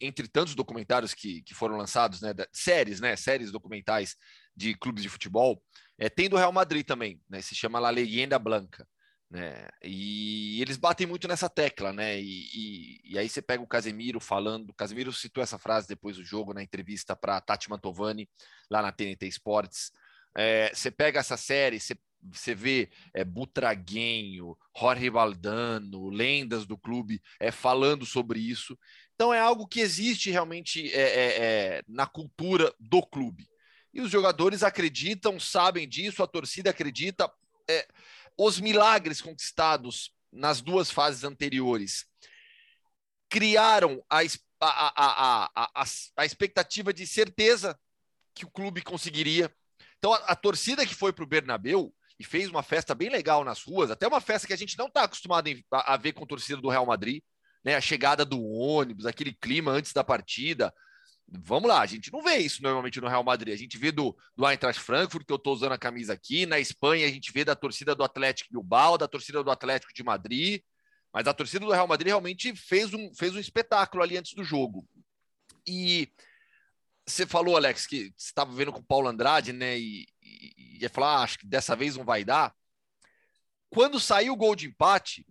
entre 0.00 0.26
tantos 0.26 0.56
documentários 0.56 1.14
que, 1.14 1.40
que 1.42 1.54
foram 1.54 1.76
lançados, 1.76 2.20
né? 2.20 2.34
Séries, 2.52 3.00
né? 3.00 3.14
Séries 3.14 3.52
documentais 3.52 4.16
de 4.56 4.74
clubes 4.74 5.04
de 5.04 5.08
futebol. 5.08 5.62
É, 5.96 6.08
tem 6.08 6.28
do 6.28 6.36
Real 6.36 6.52
Madrid 6.52 6.84
também, 6.84 7.20
né? 7.28 7.40
Se 7.42 7.54
chama 7.54 7.78
La 7.78 7.90
Leyenda 7.90 8.38
Blanca. 8.38 8.86
Né? 9.30 9.66
E 9.82 10.60
eles 10.60 10.76
batem 10.76 11.06
muito 11.06 11.26
nessa 11.26 11.48
tecla, 11.48 11.92
né? 11.92 12.20
E, 12.20 12.46
e, 12.54 13.00
e, 13.12 13.18
aí 13.18 13.28
você 13.28 13.42
pega 13.42 13.62
o 13.62 13.66
Casemiro 13.66 14.20
falando. 14.20 14.70
O 14.70 14.74
Casemiro 14.74 15.12
citou 15.12 15.42
essa 15.42 15.58
frase 15.58 15.88
depois 15.88 16.16
do 16.16 16.24
jogo 16.24 16.54
na 16.54 16.62
entrevista 16.62 17.16
para 17.16 17.40
Tati 17.40 17.68
Mantovani, 17.68 18.28
lá 18.70 18.80
na 18.80 18.92
TNT 18.92 19.26
Sports. 19.26 19.90
É, 20.36 20.72
você 20.72 20.90
pega 20.90 21.20
essa 21.20 21.36
série, 21.36 21.80
você, 21.80 21.96
você 22.22 22.54
vê 22.54 22.90
é, 23.12 23.24
Butraguenho, 23.24 24.56
Jorge 24.76 25.10
Valdano, 25.10 26.08
lendas 26.10 26.66
do 26.66 26.76
clube 26.76 27.20
é, 27.40 27.50
falando 27.50 28.04
sobre 28.04 28.40
isso. 28.40 28.78
Então 29.14 29.32
é 29.32 29.40
algo 29.40 29.66
que 29.66 29.80
existe 29.80 30.30
realmente 30.30 30.92
é, 30.92 31.00
é, 31.00 31.42
é, 31.78 31.82
na 31.88 32.06
cultura 32.06 32.72
do 32.78 33.00
clube. 33.02 33.48
E 33.92 34.00
os 34.00 34.10
jogadores 34.10 34.64
acreditam, 34.64 35.38
sabem 35.38 35.88
disso, 35.88 36.22
a 36.22 36.26
torcida 36.26 36.70
acredita. 36.70 37.30
É, 37.70 37.86
os 38.36 38.60
milagres 38.60 39.20
conquistados 39.20 40.12
nas 40.32 40.60
duas 40.60 40.90
fases 40.90 41.24
anteriores 41.24 42.06
criaram 43.28 44.04
a, 44.08 44.20
a, 44.60 45.50
a, 45.54 45.84
a, 46.16 46.24
expectativa 46.24 46.92
de 46.92 47.06
certeza 47.06 47.78
que 48.34 48.44
o 48.44 48.50
clube 48.50 48.82
conseguiria. 48.82 49.52
Então, 49.98 50.12
a, 50.12 50.18
a 50.18 50.36
torcida 50.36 50.86
que 50.86 50.94
foi 50.94 51.12
para 51.12 51.24
o 51.24 51.28
Bernabeu 51.28 51.92
e 52.18 52.24
fez 52.24 52.48
uma 52.48 52.62
festa 52.62 52.94
bem 52.94 53.08
legal 53.08 53.44
nas 53.44 53.62
ruas, 53.62 53.90
até 53.90 54.06
uma 54.06 54.20
festa 54.20 54.46
que 54.46 54.52
a 54.52 54.56
gente 54.56 54.78
não 54.78 54.86
está 54.86 55.04
acostumado 55.04 55.50
a, 55.70 55.96
ver 55.96 56.12
com 56.12 56.24
a 56.24 56.26
torcida 56.26 56.60
do 56.60 56.68
Real 56.68 56.86
Madrid, 56.86 57.22
né? 57.64 57.74
A 57.74 57.80
chegada 57.80 58.24
do 58.24 58.40
ônibus, 58.42 59.06
aquele 59.06 59.32
clima 59.32 59.72
antes 59.72 59.92
da 59.92 60.04
partida, 60.04 60.72
Vamos 61.26 61.68
lá, 61.68 61.80
a 61.80 61.86
gente 61.86 62.12
não 62.12 62.22
vê 62.22 62.36
isso 62.36 62.62
normalmente 62.62 63.00
no 63.00 63.08
Real 63.08 63.24
Madrid. 63.24 63.54
A 63.54 63.58
gente 63.58 63.78
vê 63.78 63.90
do, 63.90 64.16
do 64.36 64.48
Eintracht 64.48 64.80
Frankfurt, 64.80 65.26
que 65.26 65.32
eu 65.32 65.36
estou 65.36 65.54
usando 65.54 65.72
a 65.72 65.78
camisa 65.78 66.12
aqui. 66.12 66.46
Na 66.46 66.60
Espanha, 66.60 67.06
a 67.06 67.10
gente 67.10 67.32
vê 67.32 67.44
da 67.44 67.56
torcida 67.56 67.94
do 67.94 68.04
Atlético 68.04 68.52
Bilbao, 68.52 68.98
da 68.98 69.08
torcida 69.08 69.42
do 69.42 69.50
Atlético 69.50 69.92
de 69.92 70.02
Madrid. 70.02 70.62
Mas 71.12 71.26
a 71.26 71.34
torcida 71.34 71.64
do 71.64 71.72
Real 71.72 71.88
Madrid 71.88 72.08
realmente 72.08 72.54
fez 72.54 72.92
um, 72.92 73.12
fez 73.14 73.34
um 73.34 73.40
espetáculo 73.40 74.02
ali 74.02 74.16
antes 74.16 74.34
do 74.34 74.44
jogo. 74.44 74.86
E 75.66 76.12
você 77.06 77.26
falou, 77.26 77.56
Alex, 77.56 77.86
que 77.86 78.12
você 78.16 78.28
estava 78.28 78.52
vendo 78.52 78.72
com 78.72 78.80
o 78.80 78.84
Paulo 78.84 79.08
Andrade, 79.08 79.52
né? 79.52 79.78
E, 79.78 80.06
e, 80.22 80.78
ia 80.82 80.90
falar, 80.90 81.18
ah, 81.18 81.22
acho 81.22 81.38
que 81.38 81.46
dessa 81.46 81.74
vez 81.74 81.96
não 81.96 82.04
vai 82.04 82.24
dar. 82.24 82.54
Quando 83.70 83.98
saiu 83.98 84.34
o 84.34 84.36
gol 84.36 84.54
de 84.54 84.66
empate, 84.66 85.26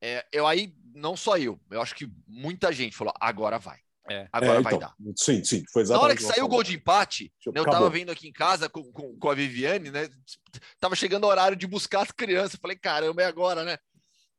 é, 0.00 0.26
eu 0.32 0.46
aí, 0.46 0.74
não 0.94 1.16
só 1.16 1.36
eu, 1.36 1.60
eu 1.70 1.82
acho 1.82 1.94
que 1.94 2.10
muita 2.26 2.72
gente 2.72 2.96
falou, 2.96 3.12
agora 3.20 3.58
vai 3.58 3.80
É. 4.10 4.28
Agora 4.32 4.60
é, 4.60 4.62
vai 4.62 4.74
então, 4.74 4.78
dar. 4.78 4.94
Sim, 5.16 5.44
sim. 5.44 5.62
Foi 5.72 5.82
exatamente 5.82 6.00
Na 6.00 6.04
hora 6.04 6.16
que 6.16 6.22
saiu 6.22 6.44
o 6.44 6.48
gol 6.48 6.62
de 6.62 6.74
empate, 6.74 7.32
eu, 7.44 7.52
né, 7.52 7.60
eu 7.60 7.64
tava 7.64 7.90
vendo 7.90 8.10
aqui 8.10 8.28
em 8.28 8.32
casa 8.32 8.68
com, 8.68 8.82
com, 8.92 9.16
com, 9.18 9.30
a 9.30 9.34
Viviane, 9.34 9.90
né? 9.90 10.08
Tava 10.80 10.96
chegando 10.96 11.24
o 11.24 11.28
horário 11.28 11.56
de 11.56 11.66
buscar 11.66 12.02
as 12.02 12.10
crianças. 12.10 12.58
Falei, 12.60 12.76
caramba, 12.76 13.22
é 13.22 13.26
agora, 13.26 13.64
né? 13.64 13.78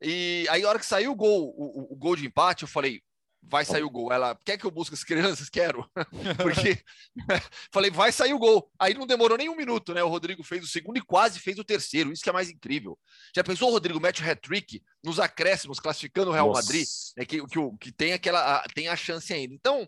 E 0.02 0.48
aí, 0.50 0.64
a 0.64 0.70
hora 0.70 0.80
que 0.80 0.86
saiu 0.86 1.12
o 1.12 1.16
gol, 1.16 1.54
o, 1.58 1.82
o, 1.82 1.94
o 1.94 1.96
gol 1.96 2.16
de 2.16 2.26
empate, 2.26 2.64
eu 2.64 2.70
falei, 2.70 3.02
vai 3.42 3.66
sair 3.66 3.84
o 3.84 3.90
gol. 3.90 4.12
Ela, 4.12 4.38
quer 4.46 4.58
que 4.58 4.66
eu 4.66 4.72
busque 4.72 4.94
as 4.94 5.04
crianças? 5.04 5.50
Quero. 5.50 5.90
Porque 6.42 6.84
falei, 7.72 7.90
vai 7.90 8.12
sair 8.12 8.34
o 8.34 8.40
gol. 8.40 8.70
Aí 8.80 8.94
não 8.94 9.08
demorou 9.08 9.38
nem 9.38 9.50
um 9.50 9.56
minuto, 9.56 9.94
né? 9.94 10.04
O 10.04 10.10
Rodrigo 10.10 10.44
fez 10.44 10.64
o 10.64 10.68
segundo 10.68 10.98
e 10.98 11.02
quase 11.02 11.40
fez 11.40 11.58
o 11.58 11.64
terceiro. 11.64 12.12
Isso 12.12 12.24
que 12.24 12.30
é 12.30 12.34
mais 12.34 12.50
incrível. 12.50 12.98
Já 13.36 13.44
pensou 13.44 13.70
o 13.70 13.72
Rodrigo 13.72 14.00
mete 14.00 14.22
o 14.22 14.30
hat-trick 14.30 14.82
nos 15.04 15.20
acréscimos, 15.20 15.80
classificando 15.80 16.32
o 16.32 16.34
Real 16.34 16.48
Nossa. 16.48 16.62
Madrid? 16.62 16.88
É 17.18 17.26
que, 17.26 17.46
que, 17.48 17.78
que 17.80 17.92
tem 17.92 18.14
aquela 18.14 18.64
tem 18.74 18.88
a 18.88 18.96
chance 18.96 19.34
ainda. 19.34 19.54
Então, 19.54 19.88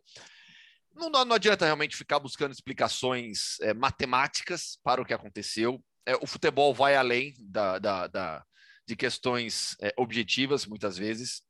não, 0.94 1.10
não 1.10 1.36
adianta 1.36 1.66
realmente 1.66 1.96
ficar 1.96 2.20
buscando 2.20 2.52
explicações 2.52 3.60
é, 3.62 3.74
matemáticas 3.74 4.78
para 4.84 5.02
o 5.02 5.06
que 5.06 5.14
aconteceu. 5.14 5.84
É, 6.06 6.16
o 6.16 6.28
futebol 6.28 6.74
vai 6.74 6.96
além 6.96 7.34
da, 7.40 7.80
da, 7.80 8.08
da 8.08 8.46
de 8.88 8.96
questões 8.96 9.76
é, 9.82 9.94
objetivas, 9.98 10.66
muitas 10.66 10.98
vezes. 10.98 11.44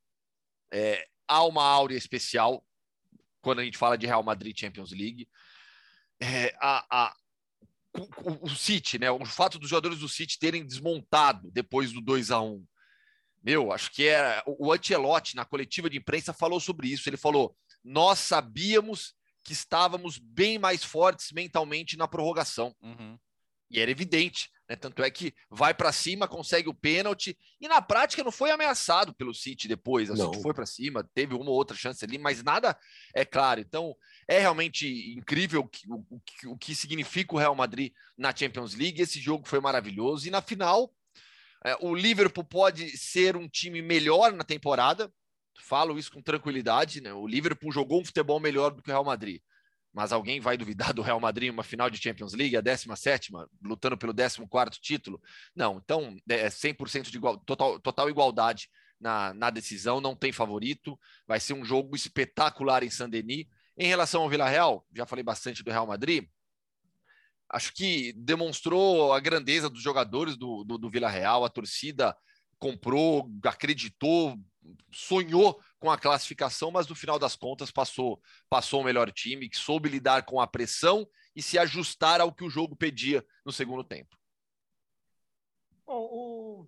É, 0.72 1.08
há 1.32 1.46
uma 1.46 1.64
áurea 1.64 1.98
especial 1.98 2.62
quando 3.42 3.60
a 3.60 3.64
gente 3.64 3.78
fala 3.78 3.98
de 3.98 4.06
Real 4.06 4.22
Madrid 4.22 4.60
Champions 4.60 4.92
League. 4.92 5.30
É, 6.20 6.54
a, 6.60 6.86
a, 6.92 7.16
o, 7.96 8.48
o, 8.48 8.50
City, 8.50 9.00
né? 9.00 9.10
O 9.10 9.26
fato 9.26 9.58
dos 9.58 9.70
jogadores 9.70 10.00
do 10.00 10.10
City 10.10 10.38
terem 10.38 10.66
desmontado 10.66 11.50
depois 11.52 11.94
do 11.94 12.02
2 12.02 12.32
a 12.32 12.42
1 12.42 12.66
Meu, 13.42 13.72
acho 13.72 13.92
que 13.92 14.06
era. 14.06 14.44
O 14.46 14.74
Ancelotti, 14.74 15.36
na 15.36 15.46
coletiva 15.46 15.90
de 15.90 15.98
imprensa, 15.98 16.34
falou 16.34 16.60
sobre 16.60 16.90
isso. 16.90 17.08
Ele 17.08 17.18
falou: 17.18 17.56
nós 17.82 18.20
sabíamos 18.20 19.16
que 19.44 19.54
estávamos 19.54 20.20
bem 20.20 20.60
mais 20.60 20.84
fortes 20.84 21.32
mentalmente 21.32 21.98
na 21.98 22.08
prorrogação. 22.10 22.76
Uhum. 22.82 23.18
E 23.70 23.80
era 23.80 23.90
evidente. 23.90 24.52
Né? 24.72 24.78
Tanto 24.78 25.04
é 25.04 25.12
que 25.12 25.34
vai 25.50 25.74
para 25.74 25.92
cima, 25.92 26.30
consegue 26.30 26.70
o 26.70 26.74
pênalti 26.74 27.38
e 27.60 27.68
na 27.68 27.82
prática 27.82 28.24
não 28.24 28.32
foi 28.32 28.51
ameaçado 28.51 29.13
pelo 29.13 29.34
City 29.34 29.68
depois. 29.68 30.10
O 30.10 30.16
City 30.16 30.42
foi 30.42 30.54
para 30.54 30.66
cima, 30.66 31.04
teve 31.13 31.36
uma 31.36 31.50
ou 31.50 31.58
outra 31.58 31.75
chance 31.75 32.06
ali, 32.06 32.18
mas 32.18 32.42
nada 32.42 32.78
é 33.13 33.25
claro. 33.25 33.60
Então 33.60 33.94
é 34.25 34.40
realmente 34.40 35.13
incrível 35.18 35.70
o, 35.90 35.96
o, 36.10 36.22
o 36.54 36.58
que 36.58 36.74
significa 36.74 37.36
o 37.36 37.38
Real 37.38 37.54
Madrid 37.54 37.92
na 38.18 38.34
Champions 38.34 38.74
League. 38.74 39.01
Esse 39.01 39.20
jogo 39.20 39.46
foi 39.46 39.60
maravilhoso 39.60 40.25
e 40.25 40.32
na 40.32 40.42
final 40.42 40.90
é, 41.66 41.75
o 41.82 41.94
Liverpool 41.94 42.46
pode 42.46 42.98
ser 42.98 43.36
um 43.36 43.50
time 43.50 43.82
melhor 43.82 44.32
na 44.32 44.46
temporada. 44.46 45.12
Falo 45.60 46.00
isso 46.00 46.13
com 46.13 46.22
tranquilidade. 46.22 47.01
Né? 47.01 47.12
O 47.12 47.28
Liverpool 47.28 47.74
jogou 47.74 48.00
um 48.00 48.06
futebol 48.06 48.40
melhor 48.40 48.72
do 48.72 48.82
que 48.82 48.90
o 48.90 48.94
Real 48.94 49.04
Madrid 49.04 49.42
mas 49.94 50.12
alguém 50.12 50.40
vai 50.40 50.58
duvidar 50.58 50.94
do 50.94 51.02
Real 51.02 51.20
Madrid 51.20 51.48
em 51.48 51.52
uma 51.52 51.64
final 51.64 51.90
de 51.90 52.02
Champions 52.02 52.34
League, 52.34 52.56
a 52.56 52.62
17 52.62 53.32
lutando 53.62 53.98
pelo 53.98 54.14
14 54.14 54.80
título? 54.80 55.22
Não, 55.56 55.82
então 55.84 56.18
é 56.30 56.48
100% 56.48 57.10
de 57.10 57.18
igual, 57.18 57.38
total, 57.38 57.80
total 57.80 58.10
igualdade 58.10 58.70
na, 59.00 59.34
na 59.34 59.50
decisão, 59.50 60.00
não 60.00 60.16
tem 60.16 60.32
favorito, 60.32 60.98
vai 61.28 61.40
ser 61.40 61.54
um 61.54 61.66
jogo 61.66 61.96
espetacular 61.96 62.84
em 62.84 62.90
Saint-Denis. 62.90 63.48
Em 63.78 63.88
relação 63.88 64.22
ao 64.22 64.30
Villarreal, 64.30 64.86
já 64.96 65.06
falei 65.06 65.24
bastante 65.24 65.64
do 65.64 65.72
Real 65.72 65.88
Madrid, 65.88 66.28
acho 67.50 67.74
que 67.74 68.14
demonstrou 68.14 69.12
a 69.12 69.20
grandeza 69.20 69.70
dos 69.70 69.82
jogadores 69.82 70.38
do, 70.38 70.64
do, 70.64 70.78
do 70.78 70.90
Villarreal, 70.90 71.44
a 71.44 71.50
torcida 71.50 72.16
comprou, 72.58 73.30
acreditou, 73.44 74.38
sonhou 74.92 75.60
com 75.82 75.90
a 75.90 75.98
classificação, 75.98 76.70
mas 76.70 76.88
no 76.88 76.96
final 76.96 77.18
das 77.18 77.36
contas 77.36 77.72
passou, 77.72 78.22
passou 78.48 78.82
o 78.82 78.84
melhor 78.84 79.12
time, 79.12 79.50
que 79.50 79.58
soube 79.58 79.90
lidar 79.90 80.24
com 80.24 80.40
a 80.40 80.46
pressão 80.46 81.08
e 81.36 81.42
se 81.42 81.58
ajustar 81.58 82.22
ao 82.22 82.32
que 82.32 82.44
o 82.44 82.50
jogo 82.50 82.76
pedia 82.76 83.26
no 83.44 83.52
segundo 83.52 83.84
tempo. 83.84 84.16
Bom, 85.84 86.08
o... 86.12 86.68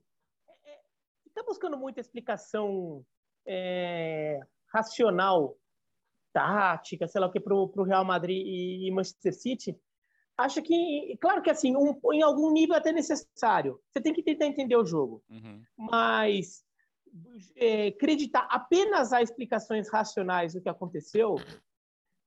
está 1.28 1.42
é, 1.42 1.44
é, 1.44 1.46
buscando 1.46 1.78
muita 1.78 2.02
explicação 2.02 3.06
é, 3.46 4.40
racional, 4.74 5.56
tática, 6.34 7.08
sei 7.08 7.22
lá 7.22 7.28
o 7.28 7.32
que, 7.32 7.40
para 7.40 7.54
o 7.54 7.84
Real 7.84 8.04
Madrid 8.04 8.44
e 8.44 8.90
Manchester 8.92 9.34
City. 9.34 9.80
Acho 10.36 10.64
que, 10.64 11.16
claro 11.22 11.44
que 11.44 11.52
assim, 11.52 11.76
um, 11.76 12.00
em 12.14 12.24
algum 12.24 12.52
nível 12.52 12.74
é 12.74 12.80
até 12.80 12.92
necessário. 12.92 13.80
Você 13.92 14.02
tem 14.02 14.12
que 14.12 14.24
tentar 14.24 14.48
entender 14.48 14.76
o 14.76 14.84
jogo. 14.84 15.24
Uhum. 15.30 15.64
Mas 15.78 16.63
é, 17.56 17.88
acreditar 17.88 18.48
apenas 18.50 19.14
a 19.14 19.22
explicações 19.22 19.90
racionais 19.90 20.54
do 20.54 20.62
que 20.62 20.70
aconteceu 20.70 21.36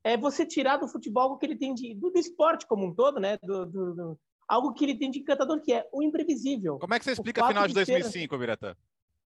é 0.04 0.16
você 0.16 0.46
tirar 0.46 0.76
do 0.76 0.86
futebol 0.86 1.24
algo 1.24 1.38
que 1.38 1.46
ele 1.46 1.56
tem 1.56 1.74
de 1.74 1.94
do, 1.94 2.10
do 2.10 2.18
esporte 2.18 2.66
como 2.66 2.86
um 2.86 2.94
todo, 2.94 3.18
né? 3.18 3.36
Do, 3.42 3.66
do, 3.66 3.94
do, 3.94 4.20
algo 4.46 4.72
que 4.72 4.84
ele 4.84 4.96
tem 4.96 5.10
de 5.10 5.18
encantador 5.18 5.60
que 5.60 5.72
é 5.72 5.88
o 5.92 6.02
imprevisível. 6.02 6.78
Como 6.78 6.94
é 6.94 6.98
que 6.98 7.04
você 7.04 7.12
explica 7.12 7.44
a 7.44 7.48
final 7.48 7.66
de 7.66 7.74
2005, 7.74 8.34
ser... 8.34 8.38
Biratã? 8.38 8.76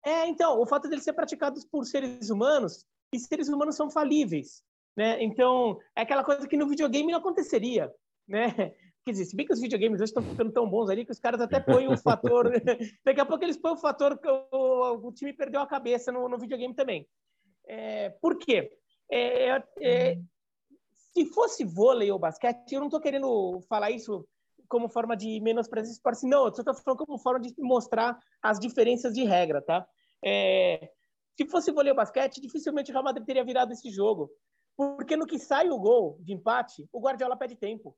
É, 0.05 0.27
então, 0.27 0.61
o 0.61 0.67
fato 0.67 0.89
dele 0.89 1.03
ser 1.03 1.13
praticado 1.13 1.61
por 1.71 1.85
seres 1.85 2.31
humanos 2.31 2.87
e 3.13 3.19
seres 3.19 3.49
humanos 3.49 3.75
são 3.75 3.91
falíveis, 3.91 4.63
né? 4.97 5.23
Então, 5.23 5.79
é 5.97 6.03
aquela 6.03 6.25
coisa 6.25 6.47
que 6.47 6.57
no 6.57 6.69
videogame 6.69 7.11
não 7.11 7.19
aconteceria, 7.19 7.93
né? 8.27 8.73
Quer 9.05 9.13
dizer, 9.13 9.25
se 9.25 9.37
bem 9.37 9.47
que 9.47 9.53
os 9.53 9.61
videogames 9.61 10.01
hoje 10.01 10.11
estão 10.11 10.23
ficando 10.23 10.53
tão 10.53 10.69
bons 10.69 10.91
ali 10.91 11.05
que 11.05 11.13
os 11.13 11.19
caras 11.19 11.41
até 11.41 11.59
põem 11.59 11.89
um 11.89 11.97
fator. 11.97 12.51
Daqui 13.05 13.21
a 13.21 13.27
pouco 13.27 13.45
eles 13.45 13.57
põem 13.57 13.73
o 13.73 13.79
fator 13.79 14.19
que 14.19 14.29
o, 14.29 15.09
o 15.09 15.13
time 15.13 15.33
perdeu 15.33 15.61
a 15.61 15.67
cabeça 15.67 16.13
no, 16.13 16.29
no 16.29 16.39
videogame 16.39 16.75
também. 16.75 17.09
É, 17.67 18.11
por 18.11 18.37
quê? 18.39 18.71
É, 19.11 19.49
é, 19.49 19.65
é 19.81 20.19
se 21.15 21.25
fosse 21.27 21.65
vôlei 21.65 22.11
ou 22.11 22.19
basquete, 22.19 22.73
eu 22.73 22.81
não 22.81 22.87
estou 22.87 23.01
querendo 23.01 23.61
falar 23.69 23.91
isso 23.91 24.27
como 24.69 24.89
forma 24.89 25.17
de 25.17 25.41
menosprezar 25.41 25.91
esporte, 25.91 26.25
não, 26.25 26.45
eu 26.45 26.49
estou 26.49 26.75
falando 26.75 26.99
como 26.99 27.19
forma 27.19 27.41
de 27.41 27.53
mostrar 27.59 28.17
as 28.41 28.61
diferenças 28.61 29.13
de 29.13 29.25
regra, 29.25 29.61
tá? 29.61 29.85
É, 30.25 30.91
se 31.37 31.45
fosse 31.47 31.73
vôlei 31.73 31.91
ou 31.91 31.97
basquete, 31.97 32.41
dificilmente 32.41 32.91
o 32.91 32.93
Real 32.93 33.03
Madrid 33.03 33.27
teria 33.27 33.45
virado 33.45 33.73
esse 33.73 33.91
jogo. 33.91 34.31
Porque 34.77 35.17
no 35.17 35.27
que 35.27 35.39
sai 35.39 35.69
o 35.69 35.79
gol 35.79 36.19
de 36.21 36.33
empate, 36.33 36.89
o 36.93 37.01
Guardiola 37.01 37.37
pede 37.37 37.57
tempo. 37.57 37.97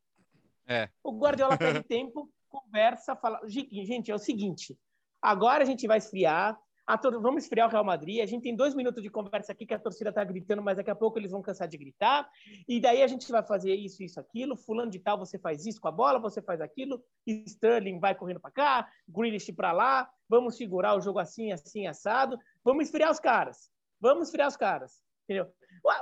É. 0.67 0.89
O 1.03 1.13
Guardiola 1.19 1.57
perde 1.57 1.83
tempo, 1.89 2.31
conversa, 2.49 3.17
fala. 3.17 3.41
Gente, 3.47 4.11
é 4.11 4.15
o 4.15 4.19
seguinte: 4.19 4.77
agora 5.21 5.63
a 5.63 5.67
gente 5.67 5.87
vai 5.87 5.99
esfriar. 5.99 6.59
Tor... 7.01 7.21
Vamos 7.23 7.45
esfriar 7.45 7.69
o 7.69 7.71
Real 7.71 7.85
Madrid. 7.85 8.21
A 8.21 8.27
gente 8.27 8.43
tem 8.43 8.55
dois 8.55 8.75
minutos 8.75 9.03
de 9.03 9.09
conversa 9.09 9.53
aqui 9.53 9.65
que 9.65 9.73
a 9.73 9.79
torcida 9.79 10.11
está 10.11 10.23
gritando, 10.25 10.61
mas 10.61 10.77
daqui 10.77 10.91
a 10.91 10.95
pouco 10.95 11.19
eles 11.19 11.31
vão 11.31 11.41
cansar 11.41 11.67
de 11.67 11.79
gritar. 11.79 12.29
E 12.69 12.81
daí 12.81 13.03
a 13.03 13.07
gente 13.07 13.31
vai 13.31 13.43
fazer 13.43 13.75
isso, 13.75 14.03
isso, 14.03 14.21
aquilo. 14.21 14.57
Fulano 14.57 14.91
de 14.91 14.99
tal, 14.99 15.19
você 15.19 15.39
faz 15.39 15.65
isso 15.65 15.81
com 15.81 15.89
a 15.89 15.93
bola, 15.93 16.19
você 16.19 16.43
faz 16.43 16.61
aquilo. 16.61 17.03
Sterling 17.27 17.99
vai 17.99 18.15
correndo 18.15 18.41
para 18.41 18.51
cá, 18.51 18.89
Grealish 19.09 19.53
para 19.53 19.73
lá. 19.73 20.11
Vamos 20.29 20.57
segurar 20.57 20.97
o 20.97 21.01
jogo 21.01 21.19
assim, 21.19 21.53
assim, 21.53 21.87
assado. 21.87 22.39
Vamos 22.65 22.87
esfriar 22.87 23.11
os 23.11 23.21
caras. 23.21 23.71
Vamos 24.01 24.29
esfriar 24.29 24.49
os 24.49 24.57
caras. 24.57 25.03
Entendeu? 25.33 25.53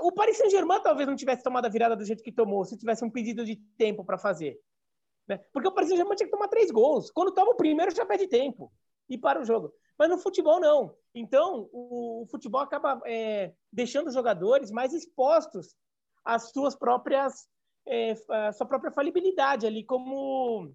O 0.02 0.12
Paris 0.12 0.36
Saint-Germain 0.36 0.82
talvez 0.82 1.08
não 1.08 1.16
tivesse 1.16 1.42
tomado 1.42 1.64
a 1.64 1.68
virada 1.68 1.96
do 1.96 2.04
jeito 2.04 2.22
que 2.22 2.32
tomou, 2.32 2.64
se 2.64 2.76
tivesse 2.76 3.04
um 3.04 3.10
pedido 3.10 3.44
de 3.44 3.56
tempo 3.78 4.04
para 4.04 4.18
fazer. 4.18 4.60
Né? 5.26 5.38
Porque 5.52 5.68
o 5.68 5.72
Paris 5.72 5.88
Saint-Germain 5.88 6.16
tinha 6.16 6.26
que 6.26 6.32
tomar 6.32 6.48
três 6.48 6.70
gols. 6.70 7.10
Quando 7.10 7.32
toma 7.32 7.52
o 7.52 7.56
primeiro, 7.56 7.94
já 7.94 8.04
perde 8.04 8.26
tempo 8.26 8.70
e 9.08 9.16
para 9.16 9.40
o 9.40 9.44
jogo. 9.44 9.72
Mas 9.98 10.08
no 10.08 10.18
futebol, 10.18 10.60
não. 10.60 10.94
Então, 11.14 11.68
o, 11.72 12.26
futebol 12.30 12.60
acaba 12.60 13.00
é, 13.06 13.52
deixando 13.72 14.08
os 14.08 14.14
jogadores 14.14 14.70
mais 14.70 14.92
expostos 14.92 15.74
às 16.24 16.50
suas 16.50 16.74
próprias, 16.76 17.48
é, 17.86 18.14
à 18.28 18.52
sua 18.52 18.66
própria 18.66 18.92
falibilidade 18.92 19.66
ali 19.66 19.84
como, 19.84 20.74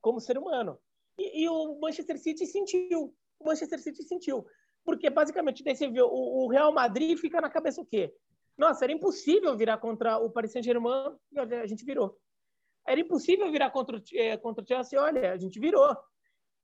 como 0.00 0.20
ser 0.20 0.38
humano. 0.38 0.78
E, 1.18 1.44
e, 1.44 1.48
o 1.48 1.78
Manchester 1.80 2.18
City 2.18 2.46
sentiu. 2.46 3.14
O 3.38 3.46
Manchester 3.46 3.80
City 3.80 4.02
sentiu. 4.02 4.44
Porque, 4.88 5.10
basicamente, 5.10 5.62
daí 5.62 5.76
você 5.76 5.86
vê, 5.86 6.00
o, 6.00 6.08
o 6.08 6.48
Real 6.48 6.72
Madrid 6.72 7.18
fica 7.18 7.42
na 7.42 7.50
cabeça 7.50 7.78
o 7.78 7.84
quê? 7.84 8.10
Nossa, 8.56 8.86
era 8.86 8.92
impossível 8.94 9.54
virar 9.54 9.76
contra 9.76 10.16
o 10.16 10.30
Paris 10.30 10.50
Saint-Germain 10.50 11.14
e 11.30 11.38
a 11.38 11.66
gente 11.66 11.84
virou. 11.84 12.18
Era 12.86 12.98
impossível 12.98 13.52
virar 13.52 13.68
contra, 13.68 14.02
é, 14.14 14.38
contra 14.38 14.64
o 14.64 14.66
Chelsea, 14.66 14.98
olha, 14.98 15.32
a 15.32 15.36
gente 15.36 15.60
virou. 15.60 15.94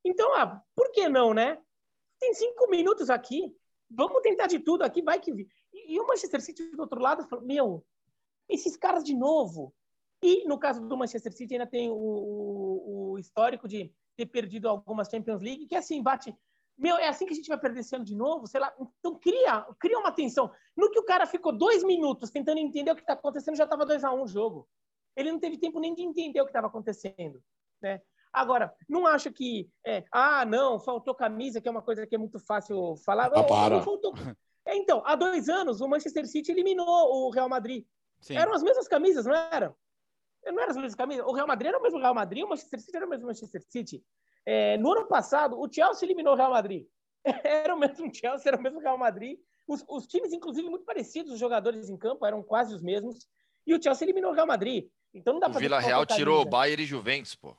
Então, 0.02 0.34
ah, 0.36 0.58
por 0.74 0.90
que 0.90 1.06
não, 1.06 1.34
né? 1.34 1.60
Tem 2.18 2.32
cinco 2.32 2.70
minutos 2.70 3.10
aqui, 3.10 3.54
vamos 3.90 4.22
tentar 4.22 4.46
de 4.46 4.58
tudo 4.58 4.84
aqui, 4.84 5.02
vai 5.02 5.20
que. 5.20 5.30
E, 5.30 5.94
e 5.94 6.00
o 6.00 6.06
Manchester 6.06 6.40
City 6.40 6.70
do 6.70 6.80
outro 6.80 7.02
lado 7.02 7.28
falou: 7.28 7.44
meu, 7.44 7.84
esses 8.48 8.74
caras 8.74 9.04
de 9.04 9.14
novo. 9.14 9.74
E 10.22 10.48
no 10.48 10.58
caso 10.58 10.80
do 10.80 10.96
Manchester 10.96 11.34
City 11.34 11.56
ainda 11.56 11.66
tem 11.66 11.90
o, 11.90 11.94
o, 11.94 13.10
o 13.10 13.18
histórico 13.18 13.68
de 13.68 13.92
ter 14.16 14.24
perdido 14.24 14.66
algumas 14.66 15.10
Champions 15.10 15.42
League, 15.42 15.66
que 15.66 15.76
assim, 15.76 16.02
bate 16.02 16.34
meu, 16.76 16.96
é 16.96 17.08
assim 17.08 17.26
que 17.26 17.32
a 17.32 17.36
gente 17.36 17.48
vai 17.48 17.58
perder 17.58 17.80
esse 17.80 17.94
ano 17.94 18.04
de 18.04 18.14
novo? 18.14 18.46
Sei 18.46 18.60
lá. 18.60 18.72
Então 18.98 19.18
cria, 19.18 19.66
cria 19.78 19.98
uma 19.98 20.12
tensão. 20.12 20.50
No 20.76 20.90
que 20.90 20.98
o 20.98 21.04
cara 21.04 21.26
ficou 21.26 21.56
dois 21.56 21.84
minutos 21.84 22.30
tentando 22.30 22.58
entender 22.58 22.90
o 22.90 22.96
que 22.96 23.02
está 23.02 23.14
acontecendo, 23.14 23.56
já 23.56 23.64
estava 23.64 23.86
2 23.86 24.04
a 24.04 24.12
1 24.12 24.18
um 24.18 24.22
o 24.22 24.28
jogo. 24.28 24.68
Ele 25.16 25.30
não 25.30 25.38
teve 25.38 25.58
tempo 25.58 25.78
nem 25.78 25.94
de 25.94 26.02
entender 26.02 26.40
o 26.40 26.44
que 26.44 26.50
estava 26.50 26.66
acontecendo. 26.66 27.42
Né? 27.80 28.00
Agora, 28.32 28.74
não 28.88 29.06
acho 29.06 29.32
que. 29.32 29.70
É, 29.86 30.04
ah, 30.10 30.44
não, 30.44 30.80
faltou 30.80 31.14
camisa, 31.14 31.60
que 31.60 31.68
é 31.68 31.70
uma 31.70 31.82
coisa 31.82 32.06
que 32.06 32.14
é 32.14 32.18
muito 32.18 32.38
fácil 32.40 32.96
falar. 33.04 33.26
Ah, 33.26 33.44
para. 33.44 33.80
Faltou... 33.82 34.12
É, 34.66 34.74
então, 34.74 35.02
há 35.04 35.14
dois 35.14 35.50
anos, 35.50 35.82
o 35.82 35.86
Manchester 35.86 36.26
City 36.26 36.50
eliminou 36.50 36.86
o 36.86 37.30
Real 37.30 37.50
Madrid 37.50 37.84
Sim. 38.24 38.36
Eram 38.38 38.54
as 38.54 38.62
mesmas 38.62 38.88
camisas, 38.88 39.26
não 39.26 39.34
eram? 39.34 39.76
Não 40.46 40.58
eram 40.58 40.70
as 40.70 40.76
mesmas 40.76 40.94
camisas. 40.94 41.26
O 41.26 41.32
Real 41.32 41.46
Madrid 41.46 41.68
era 41.68 41.78
o 41.78 41.82
mesmo 41.82 41.98
Real 41.98 42.14
Madrid, 42.14 42.42
o 42.42 42.48
Manchester 42.48 42.80
City 42.80 42.96
era 42.96 43.06
o 43.06 43.08
mesmo 43.08 43.26
Manchester 43.26 43.62
City. 43.68 44.02
É, 44.46 44.76
no 44.78 44.92
ano 44.92 45.06
passado, 45.06 45.58
o 45.58 45.70
Chelsea 45.72 46.06
eliminou 46.06 46.34
o 46.34 46.36
Real 46.36 46.50
Madrid. 46.50 46.86
Era 47.44 47.74
o 47.74 47.78
mesmo 47.78 48.14
Chelsea, 48.14 48.50
era 48.50 48.58
o 48.58 48.62
mesmo 48.62 48.80
Real 48.80 48.98
Madrid. 48.98 49.38
Os, 49.66 49.82
os, 49.88 50.06
times, 50.06 50.32
inclusive, 50.32 50.68
muito 50.68 50.84
parecidos, 50.84 51.32
os 51.32 51.40
jogadores 51.40 51.88
em 51.88 51.96
campo 51.96 52.26
eram 52.26 52.42
quase 52.42 52.74
os 52.74 52.82
mesmos. 52.82 53.26
E 53.66 53.74
o 53.74 53.82
Chelsea 53.82 54.04
eliminou 54.04 54.30
o 54.30 54.34
Real 54.34 54.46
Madrid. 54.46 54.90
Então 55.14 55.32
não 55.32 55.40
dá 55.40 55.48
para. 55.48 55.56
O 55.56 55.60
Vila 55.60 55.80
Real 55.80 56.04
tirou 56.04 56.42
o 56.42 56.44
Bayern 56.44 56.82
e 56.82 56.86
Juventus, 56.86 57.34
pô. 57.34 57.56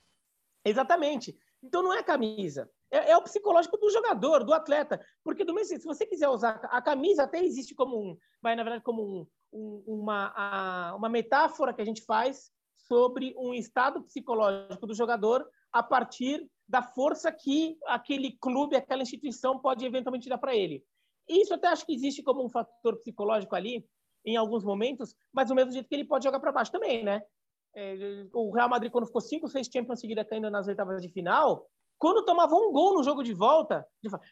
Exatamente. 0.63 1.35
Então 1.63 1.81
não 1.81 1.91
é 1.91 1.99
a 1.99 2.03
camisa. 2.03 2.69
É, 2.91 3.11
é, 3.11 3.17
o 3.17 3.23
psicológico 3.23 3.77
do 3.77 3.89
jogador, 3.89 4.43
do 4.43 4.53
atleta. 4.53 5.03
Porque 5.23 5.43
do 5.43 5.53
mesmo 5.53 5.79
se 5.79 5.85
você 5.85 6.05
quiser 6.05 6.29
usar 6.29 6.59
a 6.65 6.81
camisa, 6.81 7.23
até 7.23 7.43
existe 7.43 7.73
como 7.73 7.97
um, 7.97 8.17
vai 8.41 8.55
na 8.55 8.63
verdade 8.63 8.83
como 8.83 9.01
um, 9.01 9.27
um, 9.51 9.83
uma, 9.87 10.31
a, 10.35 10.95
uma 10.95 11.09
metáfora 11.09 11.73
que 11.73 11.81
a 11.81 11.85
gente 11.85 12.03
faz 12.03 12.51
sobre 12.77 13.33
um 13.35 13.53
estado 13.53 14.03
psicológico 14.03 14.85
do 14.85 14.93
jogador 14.93 15.47
a 15.71 15.81
partir 15.81 16.47
da 16.67 16.81
força 16.81 17.31
que 17.31 17.77
aquele 17.85 18.31
clube, 18.31 18.75
aquela 18.75 19.03
instituição 19.03 19.59
pode 19.59 19.85
eventualmente 19.85 20.29
dar 20.29 20.37
para 20.37 20.55
ele. 20.55 20.83
Isso 21.27 21.53
até 21.53 21.67
acho 21.67 21.85
que 21.85 21.93
existe 21.93 22.23
como 22.23 22.43
um 22.43 22.49
fator 22.49 22.97
psicológico 22.97 23.55
ali, 23.55 23.85
em 24.25 24.35
alguns 24.35 24.63
momentos, 24.63 25.15
mas 25.31 25.49
do 25.49 25.55
mesmo 25.55 25.71
jeito 25.71 25.87
que 25.87 25.95
ele 25.95 26.05
pode 26.05 26.23
jogar 26.23 26.39
para 26.39 26.51
baixo 26.51 26.71
também, 26.71 27.03
né? 27.03 27.21
É, 27.75 28.25
o 28.33 28.51
Real 28.51 28.69
Madrid, 28.69 28.91
quando 28.91 29.05
ficou 29.05 29.21
cinco, 29.21 29.47
seis 29.47 29.67
Champions 29.71 29.99
seguida 29.99 30.25
caindo 30.25 30.49
nas 30.49 30.67
oitavas 30.67 31.01
de 31.01 31.09
final, 31.09 31.67
quando 31.97 32.25
tomava 32.25 32.55
um 32.55 32.71
gol 32.71 32.95
no 32.95 33.03
jogo 33.03 33.21
de 33.21 33.33
volta, 33.33 33.85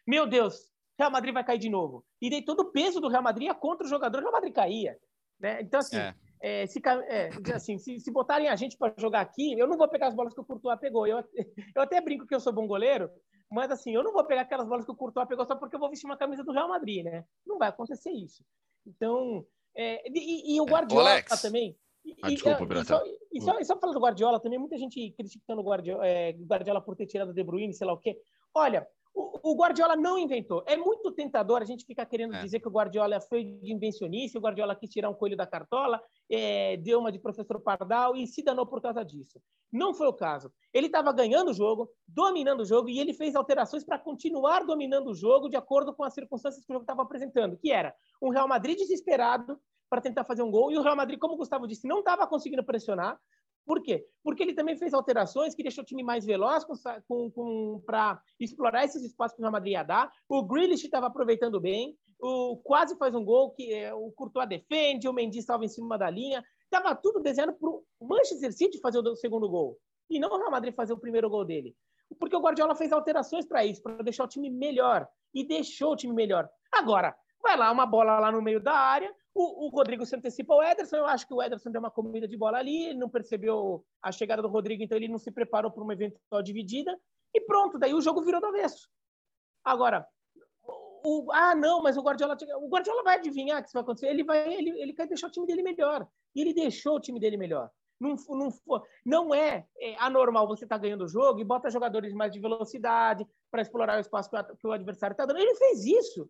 meu 0.08 0.26
Deus, 0.26 0.72
Real 0.98 1.12
Madrid 1.12 1.34
vai 1.34 1.44
cair 1.44 1.60
de 1.60 1.70
novo. 1.70 2.06
E 2.22 2.30
daí 2.30 2.44
todo 2.44 2.62
o 2.62 2.72
peso 2.72 3.00
do 3.00 3.10
Real 3.10 3.24
Madrid 3.24 3.48
ia 3.48 3.54
contra 3.54 3.86
o 3.86 3.90
jogador, 3.90 4.20
o 4.20 4.22
Real 4.22 4.32
Madrid 4.32 4.54
caía. 4.54 4.98
Né? 5.40 5.62
Então, 5.62 5.80
assim, 5.80 5.98
é. 5.98 6.16
É, 6.46 6.68
se, 6.68 6.82
é, 7.08 7.30
assim 7.56 7.78
se, 7.78 8.02
se, 8.02 8.12
botarem 8.12 8.50
a 8.50 8.56
gente 8.58 8.78
para 8.78 8.94
jogar 8.98 9.22
aqui, 9.22 9.58
eu 9.58 9.66
não 9.66 9.78
vou 9.78 9.88
pegar 9.88 10.08
as 10.08 10.14
bolas 10.14 10.34
que 10.34 10.42
o 10.42 10.44
Courtois 10.44 10.78
pegou. 10.78 11.08
Eu, 11.08 11.24
eu 11.74 11.82
até 11.82 12.02
brinco 12.02 12.28
que 12.28 12.36
eu 12.36 12.40
sou 12.42 12.52
bom 12.52 12.68
goleiro, 12.68 13.10
mas 13.50 13.72
assim, 13.72 13.96
eu 13.96 14.04
não 14.04 14.12
vou 14.12 14.26
pegar 14.26 14.42
aquelas 14.42 14.68
bolas 14.68 14.84
que 14.84 14.92
o 14.92 14.96
Courtois 14.96 15.26
pegou 15.26 15.46
só 15.46 15.56
porque 15.56 15.74
eu 15.74 15.80
vou 15.80 15.90
vestir 15.90 16.06
uma 16.06 16.18
camisa 16.18 16.44
do 16.44 16.52
Real 16.52 16.68
Madrid, 16.68 17.06
né? 17.06 17.24
Não 17.48 17.58
vai 17.58 17.70
acontecer 17.70 18.12
isso. 18.12 18.44
Então, 18.86 19.46
é, 19.74 20.04
e, 20.10 20.58
e, 20.58 20.60
o 20.60 20.66
é, 20.66 20.70
Guardiola 20.70 21.24
também. 21.42 21.78
E, 22.04 22.14
ah, 22.22 22.28
desculpa, 22.28 22.62
e, 22.62 22.84
só, 22.84 23.04
e, 23.32 23.42
só, 23.42 23.60
e 23.60 23.64
só 23.64 23.80
falando 23.80 23.96
do 23.96 24.04
Guardiola 24.04 24.38
também, 24.38 24.60
muita 24.60 24.78
gente 24.78 25.12
criticando 25.12 25.62
o 25.62 25.64
Guardiola, 25.64 26.06
é, 26.06 26.34
Guardiola 26.34 26.82
por 26.82 26.98
ter 26.98 27.06
tirado 27.06 27.30
o 27.30 27.34
De 27.34 27.42
Bruyne, 27.42 27.74
sei 27.74 27.88
lá 27.88 27.94
o 27.94 27.98
quê. 27.98 28.20
Olha, 28.54 28.86
o, 29.14 29.56
Guardiola 29.56 29.96
não 29.96 30.18
inventou. 30.18 30.64
É 30.68 30.76
muito 30.76 31.12
tentador 31.12 31.62
a 31.62 31.66
gente 31.66 31.86
ficar 31.86 32.06
querendo 32.06 32.36
é. 32.36 32.42
dizer 32.42 32.60
que 32.60 32.68
o 32.68 32.72
Guardiola 32.72 33.20
foi 33.22 33.44
de 33.44 33.72
invencionista, 33.72 34.40
o 34.40 34.42
Guardiola 34.42 34.76
quis 34.76 34.90
tirar 34.90 35.10
um 35.10 35.14
coelho 35.14 35.38
da 35.38 35.46
cartola, 35.46 36.02
é, 36.30 36.78
deu 36.78 37.00
uma 37.00 37.12
de 37.12 37.20
professor 37.20 37.60
Pardal 37.62 38.16
e 38.16 38.26
se 38.26 38.44
danou 38.44 38.66
por 38.66 38.82
causa 38.82 39.04
disso. 39.04 39.40
Não 39.72 39.94
foi 39.94 40.08
o 40.08 40.14
caso. 40.14 40.52
Ele 40.74 40.88
estava 40.88 41.12
ganhando 41.12 41.52
o 41.52 41.54
jogo, 41.54 41.90
dominando 42.08 42.62
o 42.62 42.66
jogo, 42.66 42.90
e 42.90 43.00
ele 43.00 43.14
fez 43.14 43.36
alterações 43.36 43.84
para 43.84 44.00
continuar 44.00 44.66
dominando 44.66 45.10
o 45.10 45.16
jogo 45.16 45.50
de 45.50 45.56
acordo 45.56 45.94
com 45.94 46.04
as 46.04 46.14
circunstâncias 46.14 46.66
que 46.66 46.72
o 46.72 46.76
jogo 46.76 46.84
estava 46.84 47.04
apresentando, 47.04 47.58
que 47.58 47.72
era 47.72 47.94
um 48.22 48.30
Real 48.30 48.48
Madrid 48.48 48.78
desesperado 48.78 49.60
para 49.90 50.02
tentar 50.02 50.24
fazer 50.24 50.42
um 50.42 50.50
gol, 50.50 50.72
e 50.72 50.78
o 50.78 50.82
Real 50.82 50.96
Madrid, 50.96 51.20
como 51.20 51.36
o 51.36 51.38
Gustavo 51.38 51.68
disse, 51.68 51.88
não 51.88 52.00
estava 52.00 52.26
conseguindo 52.26 52.64
pressionar, 52.64 53.20
por 53.66 53.82
quê? 53.82 54.06
Porque 54.24 54.44
ele 54.44 54.54
também 54.54 54.78
fez 54.78 54.94
alterações 54.94 55.56
que 55.56 55.64
deixou 55.64 55.84
o 55.84 55.86
time 55.86 56.04
mais 56.04 56.26
veloz 56.26 56.66
para 57.86 58.22
explorar 58.40 58.84
esses 58.84 59.04
espaços 59.04 59.36
que 59.36 59.42
o 59.42 59.44
Real 59.44 59.52
Madrid 59.52 59.74
ia 59.74 59.84
dar. 59.84 60.12
O 60.28 60.44
Grealish 60.44 60.86
estava 60.86 61.08
aproveitando 61.08 61.60
bem. 61.60 61.98
O 62.20 62.58
quase 62.58 62.98
faz 62.98 63.14
um 63.14 63.24
gol 63.24 63.52
que 63.52 63.74
é, 63.74 63.94
o 63.94 64.12
Courtois 64.12 64.48
defende, 64.48 65.08
o 65.08 65.14
Mendy 65.14 65.42
salva 65.42 65.66
em 65.66 65.70
cima 65.70 65.98
da 65.98 66.10
linha. 66.10 66.44
Estava 66.64 66.96
tudo 66.96 67.22
desenhando 67.22 67.54
para 67.54 67.70
o 67.70 67.84
Manchester 68.02 68.52
City 68.54 68.80
fazer 68.80 69.00
o 69.00 69.16
segundo 69.16 69.50
gol. 69.50 69.78
E 70.10 70.20
não 70.20 70.30
o 70.30 70.38
Real 70.38 70.52
Madrid 70.52 70.74
fazer 70.74 70.94
o 70.94 71.00
primeiro 71.00 71.30
gol 71.30 71.46
dele. 71.46 71.76
Porque 72.20 72.36
o 72.36 72.40
Guardiola 72.40 72.76
fez 72.76 72.92
alterações 72.92 73.46
para 73.46 73.66
isso, 73.66 73.82
para 73.82 74.04
deixar 74.04 74.26
o 74.26 74.28
time 74.28 74.50
melhor. 74.50 75.08
E 75.34 75.46
deixou 75.46 75.94
o 75.94 75.96
time 75.96 76.14
melhor. 76.14 76.50
Agora, 76.72 77.16
vai 77.42 77.58
lá 77.58 77.72
uma 77.72 77.86
bola 77.86 78.20
lá 78.20 78.32
no 78.32 78.42
meio 78.42 78.60
da 78.60 78.74
área, 78.74 79.14
o, 79.34 79.66
o, 79.66 79.70
Rodrigo 79.70 80.06
se 80.06 80.16
antecipa 80.16 80.54
ao 80.54 80.64
Ederson. 80.64 80.98
Eu 80.98 81.06
acho 81.06 81.28
que 81.28 81.34
o 81.34 81.42
Ederson 81.42 81.72
deu 81.72 81.80
uma 81.80 81.92
comida 81.92 82.28
de 82.28 82.38
bola 82.38 82.60
ali, 82.60 82.86
ele 82.86 83.00
não 83.00 83.10
percebeu 83.10 83.84
a 84.02 84.12
chegada 84.12 84.42
do 84.42 84.48
Rodrigo, 84.48 84.84
então 84.84 84.98
ele 84.98 85.08
não 85.08 85.18
se 85.18 85.32
preparou 85.32 85.72
para 85.72 85.84
uma 85.84 85.94
eventual 85.94 86.42
dividida. 86.42 86.98
E 87.34 87.42
pronto, 87.42 87.80
daí 87.80 87.94
o 87.94 88.02
jogo 88.02 88.22
virou 88.22 88.40
do 88.40 88.48
avesso. 88.48 88.88
Agora, 89.64 90.08
o, 91.06 91.32
ah, 91.32 91.56
não, 91.56 91.82
mas 91.82 91.98
o 91.98 92.02
Guardiola, 92.02 92.38
o 92.62 92.70
Guardiola 92.70 93.04
vai 93.04 93.18
adivinhar 93.18 93.60
o 93.60 93.62
que 93.62 93.68
isso 93.68 93.74
vai 93.74 93.84
acontecer. 93.84 94.08
Ele 94.08 94.24
vai, 94.24 94.54
ele, 94.54 94.70
ele 94.82 94.94
quer 94.94 95.08
deixar 95.08 95.28
o 95.28 95.32
time 95.32 95.48
dele 95.48 95.64
melhor. 95.64 96.08
E 96.36 96.42
ele 96.42 96.54
deixou 96.54 96.96
o 96.96 97.00
time 97.00 97.20
dele 97.20 97.38
melhor. 97.38 97.70
Não, 98.00 98.16
não, 98.30 98.50
não 99.06 99.36
é, 99.36 99.66
é 99.80 99.96
anormal 99.98 100.48
você 100.48 100.66
estar 100.66 100.76
tá 100.76 100.82
ganhando 100.82 101.06
o 101.06 101.08
jogo 101.08 101.40
e 101.40 101.44
bota 101.44 101.70
jogadores 101.70 102.14
mais 102.14 102.32
de 102.32 102.40
velocidade 102.40 103.26
para 103.50 103.62
explorar 103.62 103.98
o 103.98 104.02
espaço 104.02 104.30
que 104.60 104.68
o 104.68 104.72
adversário 104.72 105.14
está 105.14 105.26
dando. 105.26 105.40
Ele 105.40 105.56
fez 105.56 105.86
isso. 105.86 106.30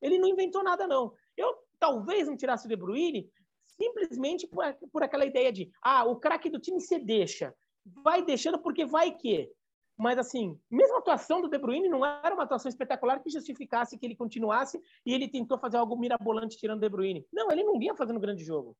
Ele 0.00 0.18
não 0.18 0.28
inventou 0.28 0.62
nada, 0.62 0.86
não. 0.86 1.12
Eu 1.36 1.54
talvez 1.78 2.26
não 2.26 2.36
tirasse 2.36 2.66
o 2.66 2.68
De 2.68 2.76
Bruyne 2.76 3.30
simplesmente 3.64 4.46
por, 4.46 4.64
por 4.92 5.02
aquela 5.02 5.24
ideia 5.24 5.52
de 5.52 5.70
ah, 5.82 6.04
o 6.04 6.16
craque 6.16 6.50
do 6.50 6.58
time 6.58 6.80
se 6.80 6.98
deixa. 6.98 7.54
Vai 8.02 8.24
deixando 8.24 8.58
porque 8.58 8.84
vai 8.84 9.12
que. 9.12 9.50
Mas, 9.96 10.16
assim, 10.16 10.56
mesmo 10.70 10.94
a 10.94 10.98
atuação 10.98 11.40
do 11.40 11.48
De 11.48 11.58
Bruyne 11.58 11.88
não 11.88 12.04
era 12.04 12.32
uma 12.32 12.44
atuação 12.44 12.68
espetacular 12.68 13.20
que 13.20 13.30
justificasse 13.30 13.98
que 13.98 14.06
ele 14.06 14.14
continuasse 14.14 14.80
e 15.04 15.12
ele 15.12 15.28
tentou 15.28 15.58
fazer 15.58 15.76
algo 15.76 15.96
mirabolante 15.96 16.56
tirando 16.56 16.78
o 16.78 16.80
De 16.80 16.88
Bruyne. 16.88 17.26
Não, 17.32 17.50
ele 17.50 17.64
não 17.64 17.78
vinha 17.78 17.96
fazendo 17.96 18.20
grande 18.20 18.44
jogo. 18.44 18.76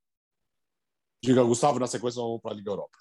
Diga, 1.23 1.43
Gustavo, 1.43 1.81
na 1.81 1.89
sequência 1.89 2.23
vamos 2.23 2.41
para 2.41 2.53
a 2.53 2.55
Liga 2.55 2.71
Europa. 2.71 2.99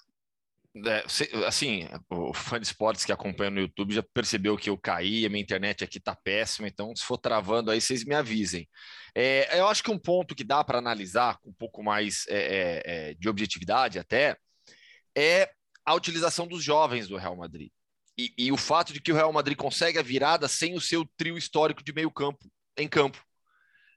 É, 0.86 1.04
assim, 1.46 1.88
o 2.10 2.32
fã 2.34 2.60
de 2.60 2.66
esportes 2.66 3.04
que 3.04 3.12
acompanha 3.12 3.50
no 3.50 3.60
YouTube 3.60 3.94
já 3.94 4.02
percebeu 4.02 4.56
que 4.56 4.68
eu 4.68 4.76
caí, 4.76 5.24
a 5.24 5.28
minha 5.28 5.42
internet 5.42 5.82
aqui 5.82 5.98
tá 5.98 6.14
péssima, 6.14 6.68
então 6.68 6.94
se 6.94 7.04
for 7.04 7.16
travando 7.16 7.70
aí, 7.70 7.80
vocês 7.80 8.04
me 8.04 8.14
avisem. 8.14 8.68
É, 9.14 9.58
eu 9.58 9.66
acho 9.66 9.82
que 9.82 9.90
um 9.90 9.98
ponto 9.98 10.34
que 10.34 10.44
dá 10.44 10.62
para 10.62 10.78
analisar 10.78 11.38
com 11.38 11.50
um 11.50 11.54
pouco 11.54 11.82
mais 11.82 12.26
é, 12.28 12.36
é, 12.36 12.82
é, 12.84 13.14
de 13.14 13.28
objetividade 13.28 13.98
até 13.98 14.36
é 15.16 15.50
a 15.84 15.94
utilização 15.94 16.46
dos 16.46 16.62
jovens 16.62 17.08
do 17.08 17.16
Real 17.16 17.36
Madrid. 17.36 17.70
E, 18.16 18.32
e, 18.36 18.52
o 18.52 18.56
fato 18.56 18.92
de 18.92 19.00
que 19.00 19.12
o 19.12 19.14
Real 19.14 19.32
Madrid 19.32 19.56
consegue 19.56 19.98
a 19.98 20.02
virada 20.02 20.48
sem 20.48 20.74
o 20.74 20.80
seu 20.80 21.08
trio 21.16 21.38
histórico 21.38 21.82
de 21.84 21.92
meio 21.92 22.10
campo 22.10 22.50
em 22.76 22.88
campo. 22.88 23.24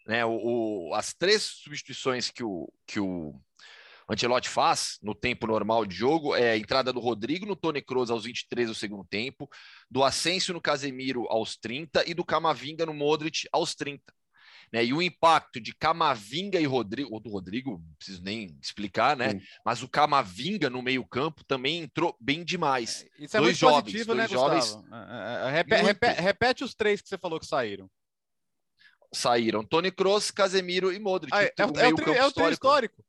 Né? 0.05 0.23
O, 0.25 0.89
o, 0.89 0.93
as 0.93 1.13
três 1.13 1.41
substituições 1.41 2.29
que 2.29 2.43
o, 2.43 2.71
que 2.85 2.99
o 2.99 3.39
Ancelotti 4.11 4.49
faz 4.49 4.97
no 5.01 5.15
tempo 5.15 5.47
normal 5.47 5.85
de 5.85 5.95
jogo 5.95 6.35
é 6.35 6.51
a 6.51 6.57
entrada 6.57 6.91
do 6.91 6.99
Rodrigo 6.99 7.45
no 7.45 7.55
Tony 7.55 7.81
Kroos 7.81 8.11
aos 8.11 8.25
23 8.25 8.67
do 8.67 8.75
segundo 8.75 9.05
tempo, 9.05 9.49
do 9.89 10.03
Asensio 10.03 10.53
no 10.53 10.61
Casemiro 10.61 11.27
aos 11.29 11.55
30 11.55 12.09
e 12.09 12.13
do 12.13 12.25
Camavinga 12.25 12.85
no 12.85 12.93
Modric 12.93 13.47
aos 13.53 13.73
30. 13.73 14.03
Né? 14.71 14.85
E 14.85 14.93
o 14.93 15.01
impacto 15.01 15.59
de 15.59 15.73
Camavinga 15.73 16.59
e 16.59 16.65
Rodrigo, 16.65 17.13
ou 17.13 17.19
do 17.19 17.29
Rodrigo, 17.29 17.71
não 17.71 17.95
preciso 17.97 18.21
nem 18.21 18.57
explicar, 18.61 19.15
né? 19.17 19.31
Sim. 19.31 19.41
Mas 19.65 19.83
o 19.83 19.87
Camavinga 19.87 20.69
no 20.69 20.81
meio-campo 20.81 21.43
também 21.43 21.79
entrou 21.79 22.15
bem 22.19 22.43
demais. 22.43 23.05
É, 23.17 23.23
isso 23.23 23.37
é 23.37 23.39
dois 23.39 23.51
muito 23.51 23.59
jovens, 23.59 23.83
positivo, 23.83 24.13
né, 24.13 24.27
jovens. 24.27 24.77
É, 24.91 25.47
é, 25.47 25.51
repete, 25.51 25.83
repete, 25.83 26.21
repete, 26.21 26.63
os 26.63 26.73
três 26.73 27.01
que 27.01 27.09
você 27.09 27.17
falou 27.17 27.39
que 27.39 27.45
saíram. 27.45 27.89
Saíram 29.13 29.63
Tony 29.63 29.91
Kroos, 29.91 30.31
Casemiro 30.31 30.91
e 30.91 30.99
Modric. 30.99 31.35
Ah, 31.35 31.43
é, 31.43 31.53
é, 31.57 31.65
o, 31.65 31.69
é, 31.77 31.89
o, 31.89 32.13
é 32.15 32.25
o 32.25 32.31
trio 32.31 32.49
histórico. 32.49 33.03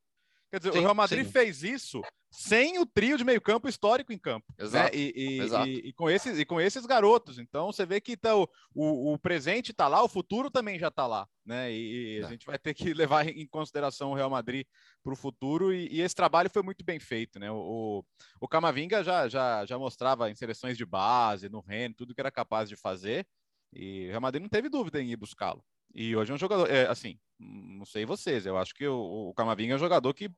Quer 0.52 0.58
dizer, 0.58 0.72
sim, 0.74 0.78
o 0.80 0.82
Real 0.82 0.94
Madrid 0.94 1.24
sim. 1.24 1.32
fez 1.32 1.62
isso 1.62 2.02
sem 2.30 2.78
o 2.78 2.84
trio 2.84 3.16
de 3.16 3.24
meio-campo 3.24 3.68
histórico 3.68 4.12
em 4.12 4.18
campo. 4.18 4.46
Né? 4.58 4.64
Exato, 4.64 4.96
né? 4.96 5.02
e, 5.02 5.40
exato. 5.40 5.66
E, 5.66 5.88
e, 5.88 5.92
com 5.94 6.10
esses, 6.10 6.38
e 6.38 6.44
com 6.44 6.60
esses 6.60 6.84
garotos. 6.84 7.38
Então 7.38 7.72
você 7.72 7.86
vê 7.86 8.02
que 8.02 8.18
tá, 8.18 8.36
o, 8.36 8.46
o, 8.74 9.14
o 9.14 9.18
presente 9.18 9.70
está 9.70 9.88
lá, 9.88 10.02
o 10.02 10.08
futuro 10.08 10.50
também 10.50 10.78
já 10.78 10.88
está 10.88 11.06
lá. 11.06 11.26
Né? 11.44 11.72
E, 11.72 12.20
a 12.22 12.26
é. 12.26 12.28
gente 12.28 12.44
vai 12.44 12.58
ter 12.58 12.74
que 12.74 12.92
levar 12.92 13.26
em 13.26 13.46
consideração 13.46 14.10
o 14.10 14.14
Real 14.14 14.28
Madrid 14.28 14.66
para 15.02 15.14
o 15.14 15.16
futuro. 15.16 15.72
E, 15.72 16.02
esse 16.02 16.14
trabalho 16.14 16.50
foi 16.50 16.62
muito 16.62 16.84
bem 16.84 17.00
feito. 17.00 17.38
Né? 17.38 17.50
O, 17.50 18.04
o 18.38 18.46
Camavinga 18.46 19.02
já, 19.02 19.28
já, 19.28 19.64
já 19.64 19.78
mostrava 19.78 20.30
em 20.30 20.34
seleções 20.34 20.76
de 20.76 20.84
base, 20.84 21.48
no 21.48 21.60
Rennes, 21.60 21.96
tudo 21.96 22.14
que 22.14 22.20
era 22.20 22.30
capaz 22.30 22.68
de 22.68 22.76
fazer. 22.76 23.26
E 23.72 24.06
o 24.08 24.10
Real 24.10 24.20
Madrid 24.20 24.42
não 24.42 24.50
teve 24.50 24.68
dúvida 24.68 25.00
em 25.00 25.10
ir 25.10 25.16
buscá-lo. 25.16 25.64
E 25.94 26.16
hoje 26.16 26.32
é 26.32 26.34
um 26.34 26.38
jogador, 26.38 26.70
é, 26.70 26.86
assim, 26.88 27.18
não 27.38 27.84
sei 27.84 28.04
vocês, 28.04 28.46
eu 28.46 28.56
acho 28.56 28.74
que 28.74 28.86
o, 28.86 29.30
o 29.30 29.34
Camavinga 29.34 29.74
é 29.74 29.76
um 29.76 29.80
jogador 29.80 30.14
que 30.14 30.30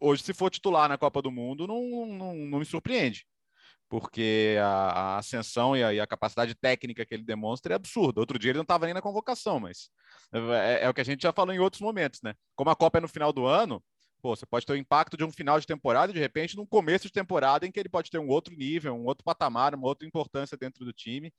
hoje, 0.00 0.22
se 0.22 0.34
for 0.34 0.50
titular 0.50 0.88
na 0.88 0.98
Copa 0.98 1.22
do 1.22 1.30
Mundo, 1.30 1.66
não, 1.66 2.06
não, 2.06 2.34
não 2.34 2.58
me 2.58 2.64
surpreende, 2.64 3.26
porque 3.88 4.56
a, 4.60 4.66
a 4.66 5.18
ascensão 5.18 5.76
e 5.76 5.84
a, 5.84 5.94
e 5.94 6.00
a, 6.00 6.06
capacidade 6.06 6.54
técnica 6.54 7.04
que 7.06 7.14
ele 7.14 7.22
demonstra 7.22 7.74
é 7.74 7.76
absurda. 7.76 8.20
Outro 8.20 8.38
dia 8.38 8.50
ele 8.50 8.58
não 8.58 8.62
estava 8.62 8.86
nem 8.86 8.94
na 8.94 9.02
convocação, 9.02 9.60
mas 9.60 9.90
é, 10.32 10.84
é, 10.84 10.88
o 10.88 10.94
que 10.94 11.00
a 11.00 11.04
gente 11.04 11.22
já 11.22 11.32
falou 11.32 11.54
em 11.54 11.58
outros 11.58 11.80
momentos, 11.80 12.20
né? 12.22 12.34
Como 12.54 12.70
a 12.70 12.76
Copa 12.76 12.98
é 12.98 13.00
no 13.00 13.08
final 13.08 13.32
do 13.32 13.46
ano, 13.46 13.82
pô, 14.20 14.34
você 14.34 14.44
pode 14.44 14.66
ter 14.66 14.72
o 14.72 14.76
impacto 14.76 15.16
de 15.16 15.24
um 15.24 15.30
final 15.30 15.60
de 15.60 15.66
temporada 15.66 16.10
e, 16.10 16.14
de 16.14 16.20
repente, 16.20 16.56
num 16.56 16.66
começo 16.66 17.06
de 17.06 17.12
temporada 17.12 17.66
em 17.66 17.70
que 17.70 17.78
ele 17.78 17.88
pode 17.88 18.10
ter 18.10 18.18
um 18.18 18.28
outro 18.28 18.54
nível, 18.56 18.94
um 18.94 19.04
outro 19.04 19.24
patamar, 19.24 19.74
uma 19.74 19.86
outra 19.86 20.06
importância 20.06 20.56
dentro 20.56 20.84
do 20.84 20.92
time. 20.92 21.32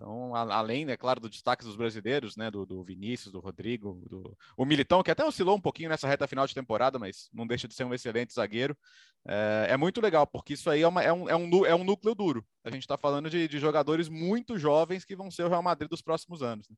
Então, 0.00 0.32
além, 0.32 0.88
é 0.88 0.96
claro, 0.96 1.18
do 1.18 1.28
destaque 1.28 1.64
dos 1.64 1.74
brasileiros, 1.74 2.36
né, 2.36 2.52
do, 2.52 2.64
do 2.64 2.84
Vinícius, 2.84 3.32
do 3.32 3.40
Rodrigo, 3.40 4.00
do 4.08 4.38
o 4.56 4.64
Militão, 4.64 5.02
que 5.02 5.10
até 5.10 5.24
oscilou 5.24 5.56
um 5.56 5.60
pouquinho 5.60 5.88
nessa 5.88 6.06
reta 6.06 6.28
final 6.28 6.46
de 6.46 6.54
temporada, 6.54 7.00
mas 7.00 7.28
não 7.32 7.44
deixa 7.44 7.66
de 7.66 7.74
ser 7.74 7.82
um 7.82 7.92
excelente 7.92 8.32
zagueiro. 8.32 8.78
É, 9.26 9.66
é 9.70 9.76
muito 9.76 10.00
legal, 10.00 10.24
porque 10.24 10.54
isso 10.54 10.70
aí 10.70 10.82
é, 10.82 10.88
uma, 10.88 11.02
é, 11.02 11.12
um, 11.12 11.28
é, 11.28 11.34
um, 11.34 11.66
é 11.66 11.74
um 11.74 11.82
núcleo 11.82 12.14
duro. 12.14 12.46
A 12.62 12.70
gente 12.70 12.82
está 12.82 12.96
falando 12.96 13.28
de, 13.28 13.48
de, 13.48 13.58
jogadores 13.58 14.08
muito 14.08 14.56
jovens 14.56 15.04
que 15.04 15.16
vão 15.16 15.32
ser 15.32 15.42
o 15.42 15.48
Real 15.48 15.64
Madrid 15.64 15.90
dos 15.90 16.00
próximos 16.00 16.42
anos. 16.44 16.68
Né? 16.68 16.76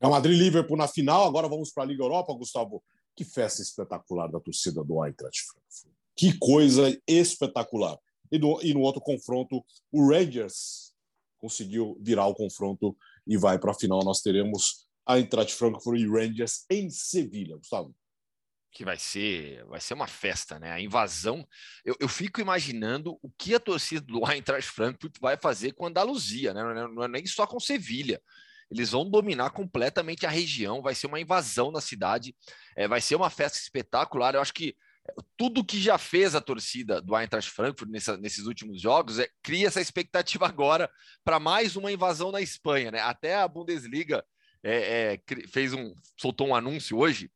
Real 0.00 0.10
Madrid 0.10 0.36
Liverpool 0.36 0.76
na 0.76 0.88
final, 0.88 1.28
agora 1.28 1.48
vamos 1.48 1.70
para 1.70 1.84
a 1.84 1.86
Liga 1.86 2.02
Europa, 2.02 2.34
Gustavo. 2.34 2.82
Que 3.14 3.24
festa 3.24 3.62
espetacular 3.62 4.26
da 4.28 4.40
torcida 4.40 4.82
do 4.82 5.04
Eintracht 5.04 5.44
Frankfurt. 5.44 5.94
Que 6.16 6.36
coisa 6.38 7.00
espetacular. 7.06 7.96
E, 8.32 8.38
do, 8.38 8.60
e 8.62 8.74
no 8.74 8.80
outro 8.80 9.00
confronto, 9.00 9.64
o 9.92 10.08
Rangers 10.08 10.89
conseguiu 11.40 11.98
virar 12.00 12.26
o 12.26 12.34
confronto 12.34 12.96
e 13.26 13.36
vai 13.36 13.58
para 13.58 13.70
a 13.70 13.74
final. 13.74 14.04
Nós 14.04 14.20
teremos 14.20 14.86
a 15.06 15.18
Eintracht 15.18 15.54
Frankfurt 15.54 16.00
e 16.00 16.06
Rangers 16.06 16.64
em 16.70 16.90
Sevilha, 16.90 17.56
Gustavo. 17.56 17.94
Que 18.72 18.84
vai 18.84 18.96
ser, 18.96 19.64
vai 19.64 19.80
ser 19.80 19.94
uma 19.94 20.06
festa, 20.06 20.58
né? 20.58 20.70
A 20.70 20.80
invasão. 20.80 21.44
Eu, 21.84 21.96
eu 21.98 22.08
fico 22.08 22.40
imaginando 22.40 23.18
o 23.20 23.30
que 23.36 23.54
a 23.54 23.58
torcida 23.58 24.00
do 24.00 24.30
Eintracht 24.30 24.70
Frankfurt 24.70 25.16
vai 25.20 25.36
fazer 25.36 25.72
com 25.72 25.86
a 25.86 25.88
Andaluzia, 25.88 26.54
né? 26.54 26.62
Não 26.62 26.70
é, 26.70 26.94
não 26.94 27.02
é 27.02 27.08
nem 27.08 27.26
só 27.26 27.46
com 27.46 27.58
Sevilha. 27.58 28.22
Eles 28.70 28.90
vão 28.90 29.08
dominar 29.08 29.50
completamente 29.50 30.24
a 30.24 30.30
região, 30.30 30.80
vai 30.80 30.94
ser 30.94 31.08
uma 31.08 31.20
invasão 31.20 31.72
na 31.72 31.80
cidade, 31.80 32.36
é, 32.76 32.86
vai 32.86 33.00
ser 33.00 33.16
uma 33.16 33.28
festa 33.28 33.58
espetacular. 33.58 34.36
Eu 34.36 34.40
acho 34.40 34.54
que 34.54 34.76
tudo 35.36 35.64
que 35.64 35.80
já 35.80 35.98
fez 35.98 36.34
a 36.34 36.40
torcida 36.40 37.00
do 37.00 37.16
Eintracht 37.16 37.50
Frankfurt 37.50 37.90
nessa, 37.90 38.16
nesses 38.16 38.46
últimos 38.46 38.80
jogos 38.80 39.18
é, 39.18 39.28
cria 39.42 39.66
essa 39.66 39.80
expectativa 39.80 40.46
agora 40.46 40.90
para 41.24 41.40
mais 41.40 41.76
uma 41.76 41.90
invasão 41.90 42.30
na 42.30 42.40
Espanha, 42.40 42.90
né? 42.90 43.00
Até 43.00 43.36
a 43.36 43.48
Bundesliga 43.48 44.24
é, 44.62 45.14
é, 45.14 45.46
fez 45.48 45.72
um 45.72 45.94
soltou 46.18 46.48
um 46.48 46.54
anúncio 46.54 46.98
hoje 46.98 47.30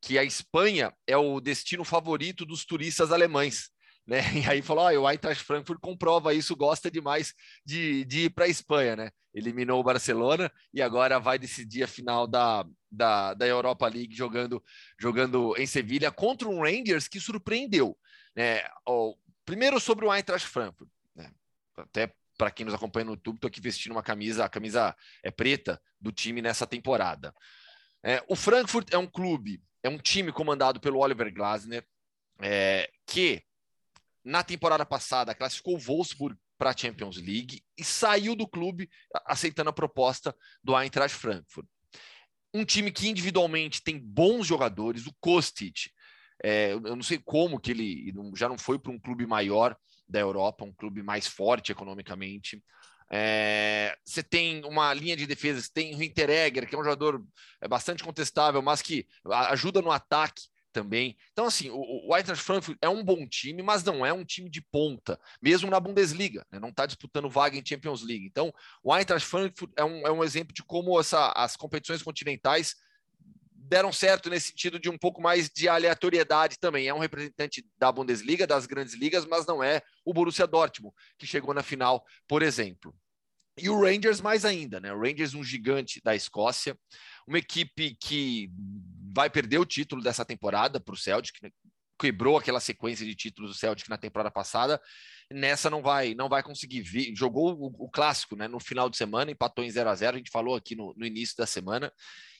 que 0.00 0.18
a 0.18 0.24
Espanha 0.24 0.92
é 1.06 1.16
o 1.16 1.40
destino 1.40 1.84
favorito 1.84 2.44
dos 2.44 2.64
turistas 2.64 3.12
alemães. 3.12 3.70
Né? 4.06 4.20
E 4.34 4.50
aí 4.50 4.62
falou: 4.62 4.86
oh, 4.86 5.02
o 5.02 5.10
Eintracht 5.10 5.44
Frankfurt 5.44 5.78
comprova 5.80 6.34
isso, 6.34 6.56
gosta 6.56 6.90
demais 6.90 7.32
de, 7.64 8.04
de 8.04 8.24
ir 8.24 8.30
para 8.30 8.46
a 8.46 8.48
Espanha, 8.48 8.96
né? 8.96 9.10
Eliminou 9.32 9.80
o 9.80 9.84
Barcelona 9.84 10.50
e 10.74 10.82
agora 10.82 11.20
vai 11.20 11.38
decidir 11.38 11.84
a 11.84 11.88
final 11.88 12.26
da, 12.26 12.66
da, 12.92 13.32
da 13.34 13.46
Europa 13.46 13.88
League 13.88 14.14
jogando, 14.14 14.62
jogando 14.98 15.54
em 15.56 15.66
Sevilha 15.66 16.12
contra 16.12 16.48
um 16.48 16.60
Rangers 16.60 17.08
que 17.08 17.18
surpreendeu. 17.18 17.98
Né? 18.36 18.62
O, 18.86 19.16
primeiro 19.44 19.80
sobre 19.80 20.04
o 20.04 20.14
Eintracht 20.14 20.46
Frankfurt, 20.46 20.90
né? 21.14 21.32
até 21.76 22.12
para 22.36 22.50
quem 22.50 22.66
nos 22.66 22.74
acompanha 22.74 23.06
no 23.06 23.12
YouTube, 23.12 23.36
estou 23.36 23.48
aqui 23.48 23.60
vestindo 23.60 23.92
uma 23.92 24.02
camisa, 24.02 24.44
a 24.44 24.48
camisa 24.48 24.94
é 25.22 25.30
preta 25.30 25.80
do 26.00 26.12
time 26.12 26.42
nessa 26.42 26.66
temporada. 26.66 27.34
É, 28.02 28.22
o 28.28 28.36
Frankfurt 28.36 28.92
é 28.92 28.98
um 28.98 29.06
clube, 29.06 29.62
é 29.82 29.88
um 29.88 29.98
time 29.98 30.32
comandado 30.32 30.80
pelo 30.80 30.98
Oliver 30.98 31.32
Glasner, 31.32 31.86
é, 32.40 32.90
que 33.06 33.42
na 34.24 34.42
temporada 34.42 34.84
passada 34.84 35.34
classificou 35.34 35.76
o 35.76 35.78
Wolfsburg 35.78 36.36
para 36.58 36.70
a 36.70 36.76
Champions 36.76 37.16
League 37.16 37.62
e 37.76 37.84
saiu 37.84 38.36
do 38.36 38.46
clube 38.46 38.88
aceitando 39.26 39.70
a 39.70 39.72
proposta 39.72 40.34
do 40.62 40.78
Eintracht 40.78 41.16
Frankfurt. 41.16 41.66
Um 42.54 42.64
time 42.64 42.90
que 42.90 43.08
individualmente 43.08 43.82
tem 43.82 43.98
bons 43.98 44.46
jogadores, 44.46 45.06
o 45.06 45.14
Kostic, 45.20 45.90
é, 46.42 46.72
eu 46.72 46.96
não 46.96 47.02
sei 47.02 47.18
como 47.18 47.60
que 47.60 47.70
ele 47.70 48.12
já 48.36 48.48
não 48.48 48.58
foi 48.58 48.78
para 48.78 48.90
um 48.90 48.98
clube 48.98 49.26
maior 49.26 49.76
da 50.08 50.18
Europa, 50.18 50.64
um 50.64 50.72
clube 50.72 51.02
mais 51.02 51.26
forte 51.26 51.70
economicamente. 51.70 52.62
É, 53.10 53.94
você 54.04 54.22
tem 54.22 54.64
uma 54.64 54.92
linha 54.92 55.16
de 55.16 55.26
defesa, 55.26 55.60
você 55.60 55.70
tem 55.72 55.94
o 55.94 56.02
Hinteregger, 56.02 56.68
que 56.68 56.74
é 56.74 56.78
um 56.78 56.84
jogador 56.84 57.22
é, 57.60 57.68
bastante 57.68 58.02
contestável, 58.02 58.60
mas 58.60 58.82
que 58.82 59.06
ajuda 59.50 59.80
no 59.80 59.90
ataque 59.90 60.42
também. 60.72 61.16
Então, 61.32 61.44
assim, 61.44 61.70
o, 61.70 62.08
o 62.08 62.16
Eintracht 62.16 62.42
Frankfurt 62.42 62.78
é 62.80 62.88
um 62.88 63.04
bom 63.04 63.26
time, 63.26 63.62
mas 63.62 63.84
não 63.84 64.04
é 64.04 64.12
um 64.12 64.24
time 64.24 64.50
de 64.50 64.60
ponta, 64.60 65.18
mesmo 65.40 65.70
na 65.70 65.78
Bundesliga, 65.78 66.44
né? 66.50 66.58
não 66.58 66.70
está 66.70 66.86
disputando 66.86 67.28
vaga 67.30 67.56
em 67.56 67.64
Champions 67.64 68.02
League. 68.02 68.26
Então, 68.26 68.52
o 68.82 68.94
Eintracht 68.94 69.28
Frankfurt 69.28 69.70
é 69.76 69.84
um, 69.84 70.06
é 70.06 70.10
um 70.10 70.24
exemplo 70.24 70.52
de 70.52 70.62
como 70.62 70.98
essa, 70.98 71.32
as 71.32 71.56
competições 71.56 72.02
continentais 72.02 72.74
deram 73.72 73.92
certo 73.92 74.28
nesse 74.28 74.48
sentido 74.48 74.78
de 74.78 74.90
um 74.90 74.98
pouco 74.98 75.22
mais 75.22 75.48
de 75.48 75.68
aleatoriedade 75.68 76.58
também. 76.58 76.88
É 76.88 76.94
um 76.94 76.98
representante 76.98 77.64
da 77.78 77.90
Bundesliga, 77.90 78.46
das 78.46 78.66
grandes 78.66 78.94
ligas, 78.94 79.24
mas 79.24 79.46
não 79.46 79.62
é 79.62 79.80
o 80.04 80.12
Borussia 80.12 80.46
Dortmund, 80.46 80.94
que 81.16 81.26
chegou 81.26 81.54
na 81.54 81.62
final, 81.62 82.04
por 82.28 82.42
exemplo. 82.42 82.94
E 83.58 83.68
o 83.68 83.80
Rangers 83.80 84.20
mais 84.20 84.44
ainda, 84.44 84.80
né? 84.80 84.92
O 84.92 85.00
Rangers, 85.00 85.34
um 85.34 85.44
gigante 85.44 86.00
da 86.02 86.14
Escócia, 86.14 86.76
uma 87.26 87.38
equipe 87.38 87.94
que 88.00 88.50
vai 89.14 89.30
perder 89.30 89.58
o 89.58 89.66
título 89.66 90.02
dessa 90.02 90.24
temporada 90.24 90.80
para 90.80 90.94
o 90.94 90.96
Celtic, 90.96 91.42
né? 91.42 91.50
quebrou 91.98 92.36
aquela 92.36 92.58
sequência 92.58 93.06
de 93.06 93.14
títulos 93.14 93.52
do 93.52 93.56
Celtic 93.56 93.88
na 93.88 93.96
temporada 93.96 94.30
passada. 94.30 94.80
Nessa 95.30 95.70
não 95.70 95.82
vai 95.82 96.14
não 96.14 96.28
vai 96.28 96.42
conseguir 96.42 96.82
vir. 96.82 97.14
Jogou 97.14 97.54
o, 97.54 97.84
o 97.84 97.90
clássico 97.90 98.34
né, 98.34 98.48
no 98.48 98.58
final 98.58 98.90
de 98.90 98.96
semana, 98.96 99.30
empatou 99.30 99.64
em 99.64 99.70
0 99.70 99.88
a 99.88 99.94
0 99.94 100.14
a 100.16 100.18
gente 100.18 100.30
falou 100.30 100.56
aqui 100.56 100.74
no, 100.74 100.92
no 100.96 101.06
início 101.06 101.36
da 101.36 101.46
semana. 101.46 101.92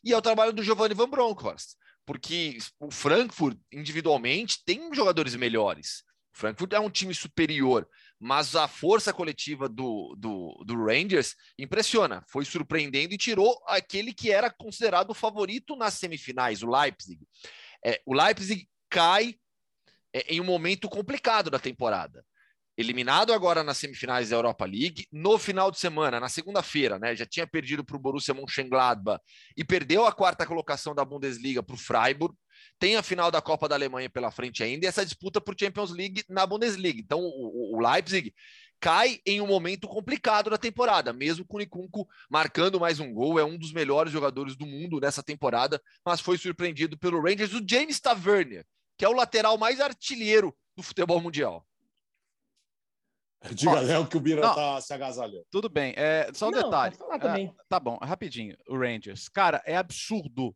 E 0.04 0.12
é 0.12 0.16
o 0.16 0.22
trabalho 0.22 0.52
do 0.52 0.64
Giovanni 0.64 0.94
Van 0.94 1.08
Bronckhorst, 1.08 1.76
porque 2.04 2.58
o 2.80 2.90
Frankfurt, 2.90 3.56
individualmente, 3.72 4.58
tem 4.64 4.92
jogadores 4.92 5.36
melhores. 5.36 6.02
O 6.34 6.38
Frankfurt 6.38 6.72
é 6.72 6.80
um 6.80 6.90
time 6.90 7.14
superior, 7.14 7.88
mas 8.22 8.54
a 8.54 8.68
força 8.68 9.12
coletiva 9.12 9.68
do, 9.68 10.14
do, 10.16 10.62
do, 10.64 10.84
Rangers 10.84 11.34
impressiona. 11.58 12.24
Foi 12.28 12.44
surpreendendo 12.44 13.12
e 13.12 13.18
tirou 13.18 13.60
aquele 13.66 14.14
que 14.14 14.30
era 14.30 14.48
considerado 14.48 15.10
o 15.10 15.14
favorito 15.14 15.74
nas 15.74 15.94
semifinais, 15.94 16.62
o 16.62 16.70
Leipzig. 16.70 17.20
É, 17.84 18.00
o 18.06 18.14
Leipzig 18.14 18.68
cai 18.88 19.34
é, 20.14 20.34
em 20.34 20.40
um 20.40 20.44
momento 20.44 20.88
complicado 20.88 21.50
da 21.50 21.58
temporada. 21.58 22.24
Eliminado 22.78 23.32
agora 23.32 23.64
nas 23.64 23.78
semifinais 23.78 24.28
da 24.28 24.36
Europa 24.36 24.64
League, 24.66 25.08
no 25.10 25.36
final 25.36 25.72
de 25.72 25.80
semana, 25.80 26.20
na 26.20 26.28
segunda-feira, 26.28 27.00
né, 27.00 27.16
já 27.16 27.26
tinha 27.26 27.46
perdido 27.46 27.84
para 27.84 27.96
o 27.96 27.98
Borussia 27.98 28.32
Mönchengladbach 28.32 29.20
e 29.56 29.64
perdeu 29.64 30.06
a 30.06 30.12
quarta 30.12 30.46
colocação 30.46 30.94
da 30.94 31.04
Bundesliga 31.04 31.60
para 31.60 31.74
o 31.74 31.78
Freiburg 31.78 32.36
tem 32.78 32.96
a 32.96 33.02
final 33.02 33.30
da 33.30 33.40
Copa 33.40 33.68
da 33.68 33.74
Alemanha 33.74 34.10
pela 34.10 34.30
frente 34.30 34.62
ainda 34.62 34.84
e 34.84 34.88
essa 34.88 35.04
disputa 35.04 35.40
por 35.40 35.54
Champions 35.58 35.90
League 35.90 36.24
na 36.28 36.46
Bundesliga. 36.46 37.00
Então, 37.00 37.20
o, 37.20 37.76
o 37.76 37.80
Leipzig 37.80 38.34
cai 38.82 39.20
em 39.24 39.40
um 39.40 39.46
momento 39.46 39.86
complicado 39.86 40.50
da 40.50 40.58
temporada, 40.58 41.12
mesmo 41.12 41.46
com 41.46 41.56
o 41.56 41.60
Nikunku 41.60 42.06
marcando 42.28 42.80
mais 42.80 42.98
um 42.98 43.14
gol, 43.14 43.38
é 43.38 43.44
um 43.44 43.56
dos 43.56 43.72
melhores 43.72 44.12
jogadores 44.12 44.56
do 44.56 44.66
mundo 44.66 44.98
nessa 44.98 45.22
temporada, 45.22 45.80
mas 46.04 46.20
foi 46.20 46.36
surpreendido 46.36 46.98
pelo 46.98 47.22
Rangers, 47.22 47.54
o 47.54 47.64
James 47.64 48.00
Tavernier, 48.00 48.66
que 48.98 49.04
é 49.04 49.08
o 49.08 49.12
lateral 49.12 49.56
mais 49.56 49.80
artilheiro 49.80 50.52
do 50.76 50.82
futebol 50.82 51.20
mundial. 51.20 51.64
Diga, 53.50 53.80
Léo, 53.80 54.06
que 54.06 54.16
o 54.16 54.20
Bira 54.20 54.40
não, 54.40 54.54
tá 54.54 54.80
se 54.80 54.92
agasalhando. 54.92 55.46
Tudo 55.50 55.68
bem. 55.68 55.94
É, 55.96 56.30
só 56.32 56.48
um 56.48 56.50
não, 56.50 56.62
detalhe. 56.62 56.96
É, 56.96 57.50
tá 57.68 57.80
bom, 57.80 57.98
rapidinho. 58.00 58.56
O 58.68 58.78
Rangers. 58.78 59.28
Cara, 59.28 59.60
é 59.66 59.76
absurdo 59.76 60.54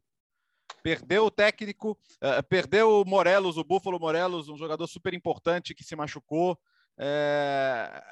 Perdeu 0.83 1.27
o 1.27 1.31
técnico, 1.31 1.99
uh, 2.23 2.43
perdeu 2.49 3.01
o 3.01 3.05
Morelos, 3.05 3.57
o 3.57 3.65
Búfalo 3.65 3.99
Morelos, 3.99 4.49
um 4.49 4.57
jogador 4.57 4.87
super 4.87 5.15
importante 5.15 5.75
que 5.75 5.85
se 5.85 5.97
machucou. 5.97 6.59
É... 6.99 8.03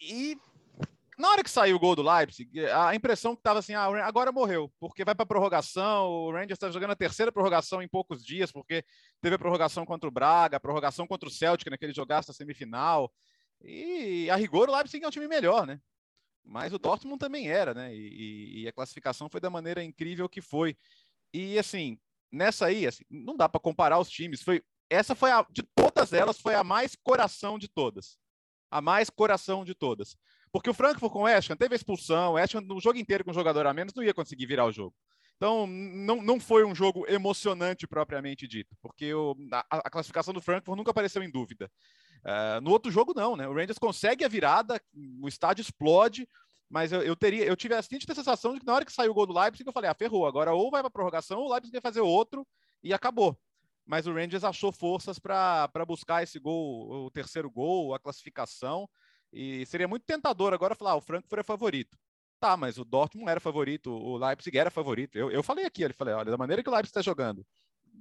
E 0.00 0.36
na 1.18 1.30
hora 1.30 1.44
que 1.44 1.50
saiu 1.50 1.76
o 1.76 1.78
gol 1.78 1.94
do 1.94 2.02
Leipzig, 2.02 2.66
a 2.66 2.94
impressão 2.94 3.34
que 3.34 3.40
estava 3.40 3.58
assim, 3.58 3.74
ah, 3.74 3.84
agora 4.04 4.32
morreu, 4.32 4.72
porque 4.80 5.04
vai 5.04 5.14
para 5.14 5.26
prorrogação, 5.26 6.08
o 6.08 6.32
Rangers 6.32 6.52
está 6.52 6.70
jogando 6.70 6.92
a 6.92 6.96
terceira 6.96 7.30
prorrogação 7.30 7.82
em 7.82 7.88
poucos 7.88 8.24
dias, 8.24 8.50
porque 8.50 8.84
teve 9.20 9.36
a 9.36 9.38
prorrogação 9.38 9.84
contra 9.84 10.08
o 10.08 10.12
Braga, 10.12 10.56
a 10.56 10.60
prorrogação 10.60 11.06
contra 11.06 11.28
o 11.28 11.32
Celtic 11.32 11.70
naquele 11.70 11.92
jogaço 11.92 12.28
da 12.28 12.34
semifinal, 12.34 13.12
e 13.60 14.28
a 14.30 14.36
rigor 14.36 14.68
o 14.68 14.74
Leipzig 14.74 15.04
é 15.04 15.08
um 15.08 15.12
time 15.12 15.28
melhor, 15.28 15.66
né? 15.66 15.78
Mas 16.44 16.72
o 16.72 16.78
Dortmund 16.78 17.18
também 17.18 17.48
era, 17.48 17.72
né? 17.72 17.94
E, 17.94 18.62
e 18.62 18.68
a 18.68 18.72
classificação 18.72 19.28
foi 19.30 19.40
da 19.40 19.48
maneira 19.48 19.82
incrível 19.82 20.28
que 20.28 20.40
foi. 20.40 20.76
E 21.32 21.58
assim, 21.58 21.98
nessa 22.30 22.66
aí, 22.66 22.86
assim, 22.86 23.04
não 23.10 23.36
dá 23.36 23.48
para 23.48 23.60
comparar 23.60 23.98
os 23.98 24.10
times. 24.10 24.42
Foi 24.42 24.62
essa 24.90 25.14
foi 25.14 25.30
a 25.30 25.46
de 25.50 25.62
todas 25.74 26.12
elas 26.12 26.38
foi 26.38 26.54
a 26.54 26.62
mais 26.62 26.94
coração 26.94 27.58
de 27.58 27.68
todas. 27.68 28.18
A 28.70 28.80
mais 28.80 29.10
coração 29.10 29.64
de 29.64 29.74
todas. 29.74 30.16
Porque 30.50 30.68
o 30.68 30.74
Frankfurt 30.74 31.12
com 31.12 31.22
o 31.22 31.28
Eschan 31.28 31.56
teve 31.56 31.74
expulsão, 31.74 32.32
o 32.32 32.38
Eschan 32.38 32.60
no 32.60 32.80
jogo 32.80 32.98
inteiro 32.98 33.24
com 33.24 33.30
um 33.30 33.34
jogador 33.34 33.66
a 33.66 33.72
menos 33.72 33.94
não 33.94 34.02
ia 34.02 34.14
conseguir 34.14 34.46
virar 34.46 34.66
o 34.66 34.72
jogo. 34.72 34.94
Então, 35.36 35.66
não, 35.66 36.22
não 36.22 36.38
foi 36.38 36.64
um 36.64 36.74
jogo 36.74 37.04
emocionante 37.08 37.86
propriamente 37.86 38.46
dito, 38.46 38.76
porque 38.80 39.12
o, 39.12 39.34
a, 39.50 39.78
a, 39.78 39.90
classificação 39.90 40.32
do 40.32 40.40
Frankfurt 40.40 40.76
nunca 40.76 40.92
apareceu 40.92 41.20
em 41.22 41.30
dúvida. 41.30 41.68
Uh, 42.24 42.60
no 42.60 42.70
outro 42.70 42.92
jogo, 42.92 43.12
não, 43.12 43.34
né? 43.34 43.48
O 43.48 43.52
Rangers 43.52 43.78
consegue 43.78 44.24
a 44.24 44.28
virada, 44.28 44.80
o 45.20 45.26
estádio 45.26 45.62
explode, 45.62 46.28
mas 46.72 46.90
eu, 46.90 47.02
eu, 47.02 47.14
teria, 47.14 47.44
eu 47.44 47.54
tive 47.54 47.74
a 47.74 47.82
seguinte 47.82 48.06
sensação 48.14 48.54
de 48.54 48.60
que 48.60 48.64
na 48.64 48.72
hora 48.72 48.84
que 48.86 48.90
saiu 48.90 49.10
o 49.10 49.14
gol 49.14 49.26
do 49.26 49.38
Leipzig, 49.38 49.66
eu 49.66 49.74
falei, 49.74 49.90
ah, 49.90 49.94
ferrou, 49.94 50.26
agora 50.26 50.54
ou 50.54 50.70
vai 50.70 50.80
para 50.80 50.90
prorrogação, 50.90 51.38
ou 51.40 51.46
o 51.46 51.52
Leipzig 51.52 51.70
vai 51.70 51.82
fazer 51.82 52.00
outro 52.00 52.48
e 52.82 52.94
acabou. 52.94 53.38
Mas 53.84 54.06
o 54.06 54.14
Rangers 54.14 54.42
achou 54.42 54.72
forças 54.72 55.18
para 55.18 55.68
buscar 55.86 56.22
esse 56.22 56.38
gol, 56.38 57.04
o 57.04 57.10
terceiro 57.10 57.50
gol, 57.50 57.94
a 57.94 57.98
classificação, 57.98 58.88
e 59.30 59.66
seria 59.66 59.86
muito 59.86 60.06
tentador 60.06 60.54
agora 60.54 60.74
falar, 60.74 60.92
ah, 60.92 60.96
o 60.96 61.02
Frankfurt 61.02 61.40
é 61.40 61.42
favorito. 61.42 61.94
Tá, 62.40 62.56
mas 62.56 62.78
o 62.78 62.86
Dortmund 62.86 63.30
era 63.30 63.38
favorito, 63.38 63.92
o 63.92 64.16
Leipzig 64.16 64.56
era 64.56 64.70
favorito. 64.70 65.18
Eu, 65.18 65.30
eu 65.30 65.42
falei 65.42 65.66
aqui, 65.66 65.82
ele 65.82 65.92
falei, 65.92 66.14
olha, 66.14 66.30
da 66.30 66.38
maneira 66.38 66.62
que 66.62 66.70
o 66.70 66.72
Leipzig 66.72 66.88
está 66.88 67.02
jogando, 67.02 67.46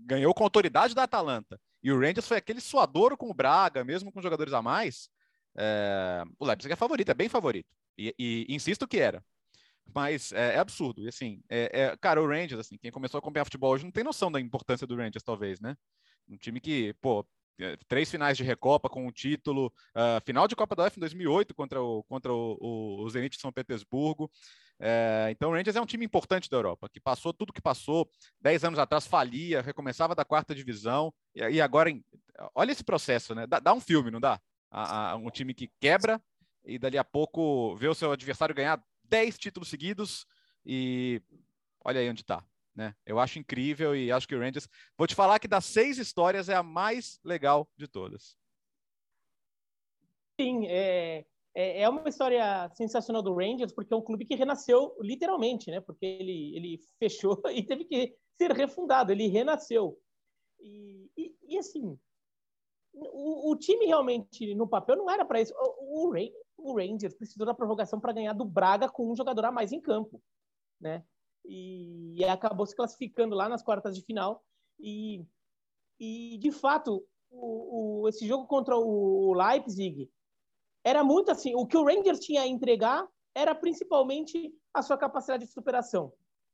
ganhou 0.06 0.34
com 0.34 0.46
autoridade 0.46 0.96
da 0.96 1.04
Atalanta, 1.04 1.60
e 1.84 1.92
o 1.92 2.00
Rangers 2.00 2.26
foi 2.26 2.38
aquele 2.38 2.62
suadouro 2.62 3.18
com 3.18 3.30
o 3.30 3.34
Braga, 3.34 3.84
mesmo 3.84 4.14
com 4.14 4.22
jogadores 4.22 4.54
a 4.54 4.62
mais, 4.62 5.10
é, 5.58 6.24
o 6.40 6.46
Leipzig 6.46 6.72
é 6.72 6.78
favorito, 6.78 7.10
é 7.10 7.14
bem 7.14 7.28
favorito. 7.28 7.81
E, 8.18 8.46
e 8.50 8.56
insisto 8.56 8.88
que 8.88 8.98
era. 9.00 9.24
Mas 9.94 10.32
é, 10.32 10.56
é 10.56 10.60
absurdo. 10.60 11.02
E 11.04 11.08
assim, 11.08 11.42
é, 11.50 11.82
é, 11.82 11.98
cara, 11.98 12.22
o 12.22 12.28
Rangers, 12.28 12.60
assim, 12.60 12.78
quem 12.78 12.92
começou 12.92 13.18
a 13.18 13.20
acompanhar 13.20 13.46
futebol 13.46 13.74
hoje 13.74 13.84
não 13.84 13.92
tem 13.92 14.04
noção 14.04 14.32
da 14.32 14.40
importância 14.40 14.88
do 14.88 14.96
Rangers, 14.96 15.24
talvez, 15.24 15.60
né? 15.60 15.76
Um 16.30 16.38
time 16.38 16.60
que, 16.60 16.94
pô, 17.02 17.28
é, 17.60 17.78
três 17.88 18.10
finais 18.10 18.38
de 18.38 18.44
Recopa 18.44 18.90
com 18.90 19.06
o 19.08 19.12
título, 19.12 19.72
uh, 19.96 20.24
final 20.26 20.48
de 20.48 20.56
Copa 20.56 20.76
da 20.76 20.84
UEFA 20.84 20.98
em 20.98 21.02
2008 21.02 21.54
contra 21.54 21.82
o, 21.82 22.04
contra 22.04 22.34
o, 22.34 22.58
o, 22.60 23.04
o 23.04 23.10
Zenit 23.10 23.36
de 23.36 23.42
São 23.42 23.52
Petersburgo. 23.52 24.32
É, 24.80 25.28
então 25.30 25.52
o 25.52 25.54
Rangers 25.54 25.76
é 25.76 25.82
um 25.82 25.86
time 25.86 26.04
importante 26.04 26.50
da 26.50 26.58
Europa, 26.58 26.90
que 26.90 27.00
passou 27.00 27.32
tudo 27.32 27.54
que 27.54 27.62
passou, 27.62 28.10
dez 28.42 28.64
anos 28.64 28.80
atrás 28.80 29.06
falia, 29.06 29.62
recomeçava 29.62 30.16
da 30.16 30.26
quarta 30.26 30.56
divisão, 30.56 31.14
e, 31.36 31.42
e 31.42 31.62
agora, 31.62 31.92
olha 32.56 32.72
esse 32.72 32.84
processo, 32.84 33.36
né? 33.36 33.46
Dá, 33.46 33.60
dá 33.60 33.74
um 33.74 33.80
filme, 33.80 34.10
não 34.10 34.20
dá? 34.20 34.42
A, 34.72 35.12
a, 35.12 35.16
um 35.18 35.30
time 35.30 35.54
que 35.54 35.70
quebra 35.80 36.20
e 36.64 36.78
dali 36.78 36.98
a 36.98 37.04
pouco 37.04 37.76
vê 37.76 37.88
o 37.88 37.96
seu 37.96 38.12
adversário 38.12 38.56
ganhar 38.56 38.84
10 39.06 39.38
títulos 39.38 39.70
seguidos 39.70 40.26
e 40.66 41.22
olha 41.84 42.00
aí 42.00 42.10
onde 42.10 42.22
está. 42.22 42.44
Né? 42.76 42.96
Eu 43.06 43.20
acho 43.20 43.38
incrível 43.38 43.96
e 43.96 44.12
acho 44.12 44.28
que 44.28 44.36
o 44.36 44.40
Rangers. 44.40 44.70
Vou 44.98 45.06
te 45.06 45.16
falar 45.16 45.40
que 45.40 45.48
das 45.48 45.66
seis 45.66 45.98
histórias 45.98 46.48
é 46.48 46.56
a 46.56 46.64
mais 46.64 47.20
legal 47.24 47.70
de 47.76 47.88
todas. 47.88 48.38
Sim, 50.40 50.66
é, 50.68 51.26
é, 51.54 51.82
é 51.82 51.90
uma 51.90 52.08
história 52.08 52.70
sensacional 52.76 53.22
do 53.22 53.34
Rangers, 53.34 53.74
porque 53.74 53.94
é 53.94 53.98
um 53.98 54.02
clube 54.02 54.26
que 54.26 54.36
renasceu 54.36 54.96
literalmente, 55.02 55.70
né? 55.70 55.82
Porque 55.82 56.06
ele, 56.06 56.56
ele 56.56 56.80
fechou 56.98 57.42
e 57.54 57.62
teve 57.64 57.86
que 57.86 58.16
ser 58.38 58.52
refundado, 58.52 59.12
ele 59.12 59.28
renasceu. 59.28 60.00
E, 60.60 61.12
e, 61.18 61.36
e 61.44 61.58
assim, 61.58 61.98
o, 62.94 63.52
o, 63.52 63.56
time 63.58 63.86
realmente 63.86 64.54
no 64.56 64.68
papel 64.68 64.96
não 64.96 65.10
era 65.10 65.26
para 65.26 65.42
isso. 65.42 65.54
O, 65.58 66.08
o, 66.08 66.10
o 66.64 66.76
Rangers 66.76 67.14
precisou 67.14 67.46
da 67.46 67.54
prorrogação 67.54 68.00
para 68.00 68.14
ganhar 68.14 68.34
do 68.34 68.46
Braga 68.46 68.90
com 68.90 69.12
um 69.12 69.16
jogador 69.16 69.46
a 69.46 69.52
mais 69.52 69.72
em 69.72 69.82
campo, 69.82 70.22
né? 70.80 71.04
E, 71.46 72.24
acabou 72.26 72.66
se 72.66 72.76
classificando 72.76 73.36
lá 73.36 73.50
nas 73.50 73.64
quartas 73.64 73.96
de 73.96 74.04
final. 74.04 74.44
E, 74.80 75.26
e 76.00 76.38
de 76.38 76.52
fato, 76.52 77.06
o, 77.30 78.02
o, 78.04 78.10
esse 78.10 78.28
jogo 78.28 78.46
contra 78.46 78.78
o 78.78 79.34
Leipzig 79.34 80.10
era 80.84 81.04
muito 81.04 81.32
assim. 81.32 81.56
O 81.56 81.66
que 81.66 81.78
o 81.78 81.86
Rangers 81.86 82.20
tinha 82.20 82.42
a 82.42 82.48
entregar 82.48 83.08
era 83.34 83.56
principalmente 83.56 84.54
a 84.74 84.82
sua 84.82 84.98
capacidade 84.98 85.46
de 85.46 85.52
superação 85.52 86.14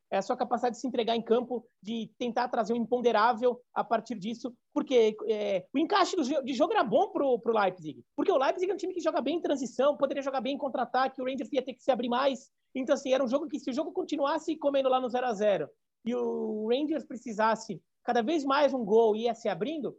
é 0.10 0.18
a 0.18 0.22
sua 0.22 0.38
capacidade 0.38 0.76
de 0.76 0.82
se 0.82 0.88
entregar 0.88 1.16
em 1.16 1.22
campo, 1.22 1.66
de 1.82 2.12
tentar 2.18 2.48
trazer 2.48 2.74
um 2.74 2.78
imponderável 2.78 3.62
a 3.74 3.84
partir 3.84 4.16
disso, 4.18 4.54
porque 4.74 5.16
é, 5.28 5.66
o 5.74 5.78
encaixe 5.78 6.16
do, 6.16 6.24
de 6.44 6.54
jogo 6.54 6.74
era 6.74 6.84
bom 6.84 7.10
para 7.10 7.26
o 7.26 7.42
Leipzig, 7.46 8.04
porque 8.16 8.32
o 8.32 8.38
Leipzig 8.38 8.72
é 8.72 8.74
um 8.74 8.78
time 8.78 8.94
que 8.94 9.02
joga 9.02 9.22
bem 9.22 9.38
em 9.38 9.42
transição, 9.42 9.98
poderia 9.98 10.24
jogar 10.24 10.42
bem 10.42 10.56
em 10.56 10.58
contra-ataque, 10.58 11.22
o 11.22 11.26
Rangers 11.26 11.52
ia 11.52 11.64
ter 11.64 11.74
que 11.74 11.84
se 11.84 11.92
abrir 11.92 12.10
mais, 12.10 12.50
então 12.74 12.94
assim, 12.94 13.14
era 13.14 13.24
um 13.24 13.28
jogo 13.28 13.48
que 13.48 13.60
se 13.60 13.70
o 13.70 13.74
jogo 13.74 13.92
continuasse 13.92 14.56
comendo 14.56 14.90
lá 14.90 15.00
no 15.02 15.10
0 15.10 15.26
a 15.26 15.34
0 15.34 15.70
e 16.06 16.16
o 16.16 16.68
Rangers 16.70 17.06
precisasse 17.06 17.82
cada 18.04 18.22
vez 18.22 18.46
mais 18.46 18.74
um 18.74 18.86
gol 18.86 19.16
e 19.16 19.24
ia 19.24 19.36
se 19.36 19.50
abrindo, 19.50 19.98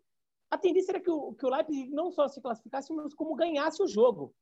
a 0.51 0.57
tendência 0.57 0.93
era 0.93 1.01
que 1.01 1.11
o, 1.11 1.35
que 1.35 1.45
o 1.45 1.51
Leipzig 1.51 1.91
não 1.91 2.11
só 2.11 2.27
se 2.27 2.41
classificasse, 2.41 2.93
mas 2.93 3.13
como 3.15 3.35
ganhasse 3.35 3.83
o 3.83 3.87
jogo. 3.87 4.35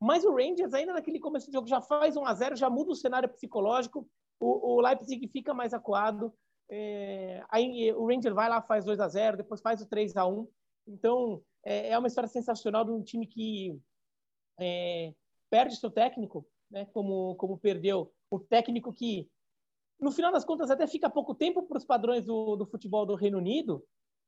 Mas 0.00 0.24
o 0.24 0.34
Rangers, 0.34 0.74
ainda 0.74 0.92
naquele 0.92 1.18
começo 1.18 1.46
do 1.46 1.52
jogo, 1.52 1.66
já 1.66 1.80
faz 1.80 2.16
1 2.16 2.24
a 2.24 2.34
0 2.34 2.56
já 2.56 2.68
muda 2.68 2.92
o 2.92 2.94
cenário 2.94 3.28
psicológico, 3.28 4.06
o, 4.40 4.76
o 4.76 4.80
Leipzig 4.80 5.26
fica 5.28 5.52
mais 5.52 5.74
acuado. 5.74 6.32
É, 6.70 7.42
aí 7.50 7.92
o 7.92 8.06
Ranger 8.06 8.34
vai 8.34 8.48
lá, 8.48 8.60
faz 8.60 8.84
2 8.84 9.00
a 9.00 9.08
0 9.08 9.38
depois 9.38 9.60
faz 9.60 9.80
o 9.80 9.86
3 9.86 10.16
a 10.16 10.26
1 10.26 10.46
Então, 10.86 11.42
é, 11.64 11.90
é 11.90 11.98
uma 11.98 12.08
história 12.08 12.28
sensacional 12.28 12.84
de 12.84 12.90
um 12.90 13.02
time 13.02 13.26
que 13.26 13.78
é, 14.58 15.14
perde 15.48 15.76
seu 15.76 15.90
técnico, 15.90 16.46
né, 16.70 16.84
como, 16.86 17.34
como 17.36 17.58
perdeu 17.58 18.12
o 18.30 18.38
técnico 18.38 18.92
que, 18.92 19.28
no 19.98 20.12
final 20.12 20.30
das 20.30 20.44
contas, 20.44 20.70
até 20.70 20.86
fica 20.86 21.08
pouco 21.08 21.34
tempo 21.34 21.62
para 21.62 21.78
os 21.78 21.84
padrões 21.84 22.26
do, 22.26 22.56
do 22.56 22.66
futebol 22.66 23.06
do 23.06 23.14
Reino 23.14 23.38
Unido, 23.38 23.82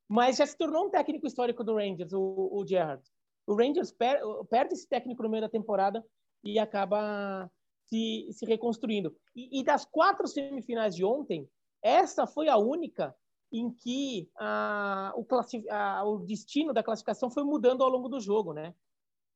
mas 0.09 0.39
já 0.39 0.47
se 0.47 0.57
tornou 0.57 0.87
um 0.87 0.91
técnico 0.91 1.27
histórico 1.27 1.63
do 1.63 1.77
Rangers, 1.77 2.13
o, 2.13 2.49
o 2.53 2.67
Gerrard. 2.67 3.03
O 3.47 3.55
Rangers 3.55 3.93
per, 3.93 4.21
perde 4.49 4.75
esse 4.75 4.89
técnico 4.89 5.23
no 5.23 5.29
meio 5.29 5.43
da 5.43 5.49
temporada 5.49 6.05
e 6.43 6.59
acaba 6.59 7.51
se, 7.91 8.29
se 8.33 8.47
reconstruindo. 8.47 9.15
E, 9.35 9.61
e, 9.61 9.65
das 9.65 9.85
quatro 9.85 10.27
semifinais 10.27 10.95
de 10.95 11.05
ontem, 11.05 11.49
essa 11.83 12.27
foi 12.27 12.49
a 12.49 12.57
única 12.57 13.15
em 13.53 13.71
que 13.73 14.31
o, 15.17 15.27
o, 16.05 16.19
destino 16.21 16.73
da 16.73 16.85
classificação 16.85 17.29
foi 17.31 17.43
mudando 17.43 17.83
ao 17.83 17.91
longo 17.91 18.09
do 18.09 18.21
jogo, 18.21 18.53
né? 18.53 18.73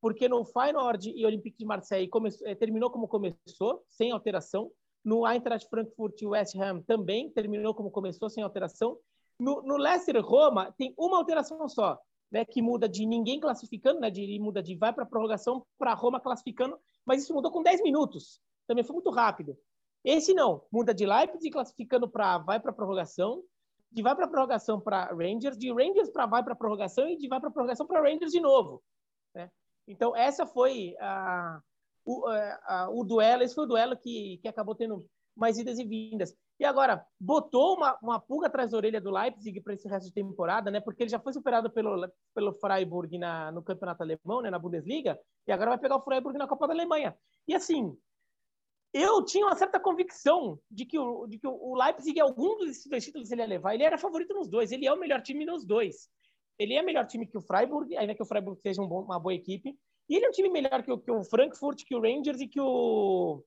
Porque 0.00 0.28
no 0.28 0.44
Feyenoord 0.44 1.10
e 1.10 1.26
Olympique 1.26 1.58
de 1.58 1.64
Marseille 1.64 2.08
começou, 2.08 2.46
eh, 2.46 2.54
terminou 2.54 2.90
como 2.90 3.08
começou, 3.08 3.84
sem 3.88 4.12
alteração. 4.12 4.70
No 5.04 5.26
Eintracht 5.26 5.68
Frankfurt 5.68 6.20
e 6.22 6.26
West 6.26 6.54
Ham 6.56 6.82
também 6.82 7.30
terminou 7.30 7.74
como 7.74 7.90
começou, 7.90 8.30
sem 8.30 8.44
alteração. 8.44 8.98
No, 9.38 9.62
no 9.62 9.76
Leicester 9.76 10.22
Roma 10.24 10.72
tem 10.78 10.94
uma 10.96 11.16
alteração 11.16 11.68
só, 11.68 11.98
né, 12.34 12.44
que 12.44 12.60
muda 12.60 12.88
de 12.88 13.06
ninguém 13.06 13.38
classificando, 13.38 14.00
né, 14.00 14.10
de 14.10 14.40
muda 14.40 14.60
de 14.60 14.74
vai 14.74 14.92
para 14.92 15.06
prorrogação 15.06 15.64
para 15.78 15.94
Roma 15.94 16.18
classificando 16.18 16.76
mas 17.06 17.22
isso 17.22 17.32
mudou 17.32 17.52
com 17.52 17.62
10 17.62 17.80
minutos. 17.80 18.40
Também 18.66 18.82
foi 18.82 18.94
muito 18.94 19.10
rápido. 19.10 19.56
Esse 20.02 20.34
não, 20.34 20.64
muda 20.72 20.92
de 20.92 21.06
Leipzig 21.06 21.50
classificando 21.50 22.08
para 22.10 22.38
vai 22.38 22.58
para 22.58 22.72
prorrogação, 22.72 23.44
de 23.92 24.02
vai 24.02 24.16
para 24.16 24.26
prorrogação 24.26 24.80
para 24.80 25.14
Rangers, 25.14 25.56
de 25.56 25.72
Rangers 25.72 26.10
para 26.10 26.26
vai 26.26 26.42
para 26.42 26.56
prorrogação 26.56 27.08
e 27.08 27.16
de 27.16 27.28
vai 27.28 27.40
para 27.40 27.52
prorrogação 27.52 27.86
para 27.86 28.02
Rangers 28.02 28.32
de 28.32 28.40
novo. 28.40 28.82
Né? 29.32 29.48
Então 29.86 30.16
essa 30.16 30.44
foi 30.44 30.96
a, 30.98 31.60
o, 32.04 32.26
a, 32.26 32.90
o 32.90 33.04
duelo, 33.04 33.44
esse 33.44 33.54
foi 33.54 33.64
o 33.64 33.68
duelo 33.68 33.96
que, 33.96 34.38
que 34.42 34.48
acabou 34.48 34.74
tendo 34.74 35.06
mais 35.36 35.56
idas 35.56 35.78
e 35.78 35.84
vindas. 35.84 36.34
E 36.58 36.64
agora, 36.64 37.04
botou 37.20 37.76
uma, 37.76 37.98
uma 38.00 38.20
pulga 38.20 38.46
atrás 38.46 38.70
da 38.70 38.76
orelha 38.76 39.00
do 39.00 39.10
Leipzig 39.10 39.60
para 39.60 39.74
esse 39.74 39.88
resto 39.88 40.06
de 40.06 40.14
temporada, 40.14 40.70
né? 40.70 40.80
Porque 40.80 41.02
ele 41.02 41.10
já 41.10 41.18
foi 41.18 41.32
superado 41.32 41.68
pelo, 41.68 42.08
pelo 42.32 42.52
Freiburg 42.54 43.18
na, 43.18 43.50
no 43.50 43.62
campeonato 43.62 44.02
alemão, 44.02 44.40
né? 44.40 44.50
Na 44.50 44.58
Bundesliga, 44.58 45.18
e 45.46 45.52
agora 45.52 45.70
vai 45.70 45.78
pegar 45.78 45.96
o 45.96 46.02
Freiburg 46.02 46.38
na 46.38 46.46
Copa 46.46 46.68
da 46.68 46.74
Alemanha. 46.74 47.16
E 47.48 47.54
assim, 47.54 47.96
eu 48.92 49.24
tinha 49.24 49.44
uma 49.44 49.56
certa 49.56 49.80
convicção 49.80 50.56
de 50.70 50.86
que 50.86 50.96
o, 50.96 51.26
de 51.26 51.38
que 51.38 51.46
o 51.48 51.74
Leipzig, 51.74 52.20
algum 52.20 52.56
dos 52.56 52.86
dois 52.86 53.04
títulos 53.04 53.32
ele 53.32 53.42
ia 53.42 53.48
levar, 53.48 53.74
ele 53.74 53.82
era 53.82 53.98
favorito 53.98 54.32
nos 54.32 54.48
dois, 54.48 54.70
ele 54.70 54.86
é 54.86 54.92
o 54.92 54.98
melhor 54.98 55.20
time 55.20 55.44
nos 55.44 55.64
dois. 55.66 56.08
Ele 56.56 56.74
é 56.74 56.82
melhor 56.82 57.04
time 57.04 57.26
que 57.26 57.36
o 57.36 57.40
Freiburg, 57.40 57.96
ainda 57.96 58.14
que 58.14 58.22
o 58.22 58.26
Freiburg 58.26 58.60
seja 58.60 58.80
um 58.80 58.86
bom, 58.86 59.02
uma 59.02 59.18
boa 59.18 59.34
equipe, 59.34 59.76
e 60.08 60.14
ele 60.14 60.26
é 60.26 60.28
um 60.28 60.32
time 60.32 60.48
melhor 60.48 60.84
que 60.84 60.92
o, 60.92 60.98
que 60.98 61.10
o 61.10 61.24
Frankfurt, 61.24 61.82
que 61.84 61.96
o 61.96 62.00
Rangers 62.00 62.40
e 62.40 62.46
que 62.46 62.60
o 62.60 63.42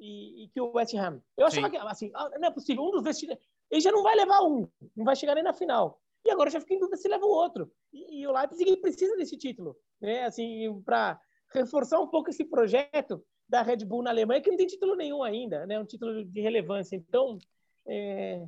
e, 0.00 0.44
e, 0.44 0.48
que 0.48 0.60
o 0.60 0.72
West 0.72 0.94
Ham. 0.94 1.22
Eu 1.36 1.46
achava 1.46 1.68
Sim. 1.68 1.72
que, 1.72 1.76
assim, 1.76 2.10
ah, 2.14 2.30
não 2.38 2.48
é 2.48 2.50
possível, 2.50 2.82
um 2.82 2.90
dos 2.90 3.02
dois, 3.02 3.22
ele 3.22 3.80
já 3.80 3.92
não 3.92 4.02
vai 4.02 4.16
levar 4.16 4.42
um, 4.42 4.66
não 4.96 5.04
vai 5.04 5.14
chegar 5.14 5.34
nem 5.34 5.44
na 5.44 5.52
final. 5.52 6.00
E 6.24 6.30
agora 6.30 6.50
já 6.50 6.60
fica 6.60 6.74
em 6.74 6.78
dúvida 6.78 6.96
se 6.96 7.08
leva 7.08 7.24
o 7.24 7.30
outro. 7.30 7.70
E, 7.92 8.20
e 8.20 8.26
o 8.26 8.32
Leipzig 8.32 8.76
precisa 8.78 9.16
desse 9.16 9.36
título, 9.36 9.76
né? 10.00 10.24
Assim, 10.24 10.82
para 10.84 11.20
reforçar 11.52 12.00
um 12.00 12.06
pouco 12.06 12.30
esse 12.30 12.44
projeto 12.44 13.22
da 13.48 13.62
Red 13.62 13.84
Bull 13.84 14.02
na 14.02 14.10
Alemanha, 14.10 14.40
que 14.40 14.50
não 14.50 14.56
tem 14.56 14.66
título 14.66 14.94
nenhum 14.94 15.22
ainda, 15.22 15.66
né? 15.66 15.78
Um 15.78 15.84
título 15.84 16.24
de 16.24 16.40
relevância. 16.40 16.96
Então, 16.96 17.38
é, 17.86 18.46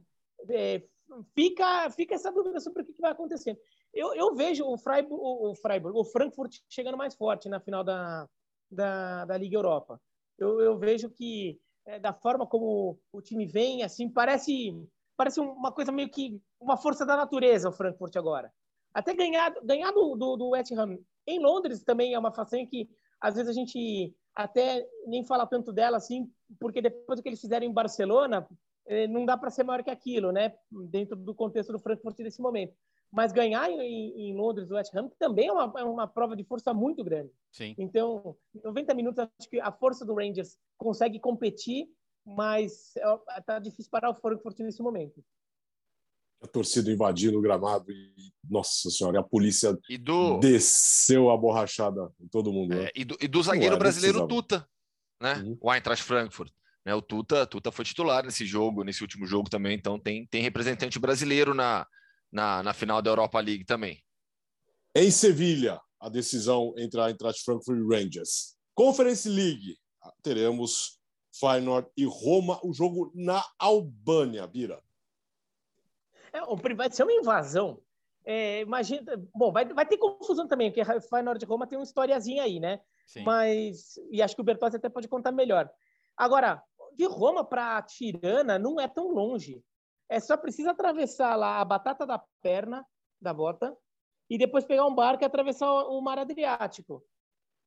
é, 0.50 0.82
fica, 1.34 1.90
fica 1.90 2.14
essa 2.14 2.32
dúvida 2.32 2.60
sobre 2.60 2.82
o 2.82 2.86
que, 2.86 3.00
vai 3.00 3.12
acontecer. 3.12 3.58
Eu, 3.92 4.14
eu 4.14 4.34
vejo 4.34 4.64
o 4.66 4.76
Freiburg, 4.78 5.14
o, 5.14 5.50
o 5.50 5.54
Freiburg, 5.54 5.98
o 5.98 6.04
Frankfurt 6.04 6.58
chegando 6.68 6.96
mais 6.96 7.14
forte 7.14 7.48
na 7.48 7.60
final 7.60 7.84
da, 7.84 8.28
da, 8.70 9.24
da 9.24 9.36
Liga 9.36 9.56
Europa 9.56 10.00
eu, 10.42 10.61
eu 10.61 10.78
vejo 10.78 11.11
que 11.11 11.59
é, 11.87 11.98
da 11.98 12.12
forma 12.12 12.46
como 12.46 12.98
o 13.12 13.22
time 13.22 13.46
vem, 13.46 13.83
assim, 13.83 14.09
parece 14.09 14.74
parece 15.16 15.40
uma 15.40 15.70
coisa 15.70 15.92
meio 15.92 16.09
que 16.09 16.40
uma 16.61 16.76
força 16.76 17.07
da 17.07 17.16
natureza 17.16 17.68
o 17.68 17.72
Frankfurt 17.72 18.16
agora. 18.16 18.52
Até 18.92 19.14
ganhar, 19.14 19.55
ganhar 19.62 19.92
do, 19.92 20.16
do, 20.16 20.37
do 20.37 20.48
West 20.50 20.72
Ham 20.72 20.98
em 21.26 21.38
Londres 21.38 21.85
também 21.85 22.14
é 22.14 22.18
uma 22.18 22.33
façanha 22.33 22.66
que 22.66 22.88
às 23.20 23.35
vezes 23.35 23.48
a 23.48 23.52
gente 23.52 24.14
até 24.35 24.87
nem 25.07 25.24
fala 25.24 25.46
tanto 25.46 25.72
dela 25.72 25.96
assim, 25.96 26.31
porque 26.59 26.83
depois 26.83 27.18
do 27.18 27.22
que 27.22 27.28
eles 27.28 27.40
fizeram 27.40 27.66
em 27.66 27.72
Barcelona, 27.72 28.46
é, 28.87 29.07
não 29.07 29.24
dá 29.24 29.37
para 29.37 29.50
ser 29.50 29.62
maior 29.62 29.83
que 29.85 29.90
aquilo, 29.90 30.33
né? 30.33 30.55
Dentro 30.70 31.16
do 31.16 31.35
contexto 31.35 31.72
do 31.72 31.78
Frankfurt 31.78 32.18
nesse 32.18 32.40
momento. 32.40 32.74
Mas 33.12 33.31
ganhar 33.31 33.70
em, 33.70 34.31
em 34.31 34.35
Londres 34.35 34.70
o 34.70 34.75
West 34.75 34.94
Ham 34.94 35.11
também 35.18 35.48
é 35.48 35.53
uma, 35.53 35.81
é 35.81 35.85
uma 35.85 36.09
prova 36.09 36.35
de 36.35 36.44
força 36.44 36.72
muito 36.72 37.05
grande. 37.05 37.31
Sim. 37.53 37.75
Então, 37.77 38.35
em 38.55 38.62
90 38.62 38.94
minutos, 38.94 39.18
acho 39.18 39.51
que 39.51 39.61
a 39.61 39.70
força 39.70 40.03
do 40.07 40.14
Rangers 40.14 40.57
consegue 40.79 41.20
competir, 41.20 41.88
mas 42.25 42.94
está 43.37 43.57
é, 43.57 43.61
difícil 43.61 43.90
parar 43.90 44.11
o 44.11 44.14
Frankfurt 44.14 44.59
nesse 44.61 44.83
momento. 44.83 45.22
A 46.42 46.46
torcida 46.46 46.90
invadindo 46.90 47.38
o 47.38 47.42
gramado 47.42 47.92
e, 47.92 48.33
nossa 48.48 48.90
senhora, 48.90 49.20
a 49.20 49.22
polícia 49.22 49.79
do... 50.01 50.38
desceu 50.38 51.29
a 51.29 51.37
borrachada 51.37 52.11
em 52.18 52.27
todo 52.29 52.51
mundo. 52.51 52.75
Né? 52.75 52.87
É, 52.87 52.92
e, 52.96 53.05
do, 53.05 53.16
e, 53.20 53.29
do, 53.29 53.42
zagueiro 53.42 53.77
brasileiro 53.77 54.27
Tuta, 54.27 54.66
né? 55.20 55.35
Uhum. 55.35 55.59
O 55.61 55.72
Eintracht 55.72 56.03
Frankfurt. 56.03 56.51
Né? 56.85 56.94
O 56.94 57.03
Tuta, 57.03 57.46
Tuta 57.46 57.70
foi 57.70 57.85
titular 57.85 58.25
nesse 58.25 58.46
jogo, 58.46 58.83
nesse 58.83 59.03
último 59.03 59.27
jogo 59.27 59.51
também, 59.51 59.77
então 59.77 60.01
tem, 60.01 60.27
tem 60.27 60.42
representante 60.42 60.98
brasileiro 60.98 61.55
na, 61.55 61.87
na, 62.32 62.62
na 62.62 62.72
final 62.72 63.02
da 63.02 63.10
Europa 63.10 63.38
League 63.40 63.64
também. 63.64 64.02
Em 64.94 65.10
Sevilha, 65.10 65.80
a 66.00 66.08
decisão 66.08 66.74
entre 66.76 67.00
a 67.00 67.08
Eintracht 67.08 67.44
Frankfurt 67.44 67.78
e 67.78 67.82
Rangers. 67.82 68.56
Conference 68.74 69.28
League, 69.28 69.78
teremos 70.22 70.98
Feyenoord 71.38 71.88
e 71.96 72.04
Roma, 72.04 72.58
o 72.64 72.72
jogo 72.72 73.12
na 73.14 73.44
Albânia, 73.58 74.46
Bira. 74.46 74.82
É, 76.32 76.40
vai 76.74 76.90
ser 76.90 77.02
uma 77.02 77.12
invasão. 77.12 77.80
É, 78.24 78.60
imagina, 78.60 79.02
bom, 79.34 79.52
vai, 79.52 79.64
vai 79.66 79.84
ter 79.84 79.98
confusão 79.98 80.46
também, 80.46 80.70
porque 80.70 80.84
Feyenoord 81.08 81.44
e 81.44 81.48
Roma 81.48 81.66
tem 81.66 81.78
uma 81.78 81.84
historiazinha 81.84 82.44
aí, 82.44 82.58
né? 82.58 82.80
Sim. 83.06 83.24
Mas, 83.24 83.98
e 84.10 84.22
acho 84.22 84.34
que 84.34 84.40
o 84.40 84.44
Bertozzi 84.44 84.76
até 84.76 84.88
pode 84.88 85.08
contar 85.08 85.32
melhor. 85.32 85.70
Agora, 86.16 86.62
de 86.96 87.04
Roma 87.06 87.44
para 87.44 87.82
Tirana 87.82 88.58
não 88.58 88.80
é 88.80 88.86
tão 88.86 89.08
longe. 89.08 89.62
É 90.12 90.20
só 90.20 90.37
precisa 90.37 90.72
atravessar 90.72 91.37
lá 91.37 91.59
a 91.59 91.64
batata 91.64 92.07
da 92.07 92.18
perna 92.42 92.87
da 93.18 93.33
bota 93.33 93.75
e 94.29 94.37
depois 94.37 94.62
pegar 94.62 94.85
um 94.85 94.94
barco 94.94 95.25
e 95.25 95.27
atravessar 95.27 95.66
o 95.70 95.98
mar 96.03 96.18
Adriático. 96.18 97.03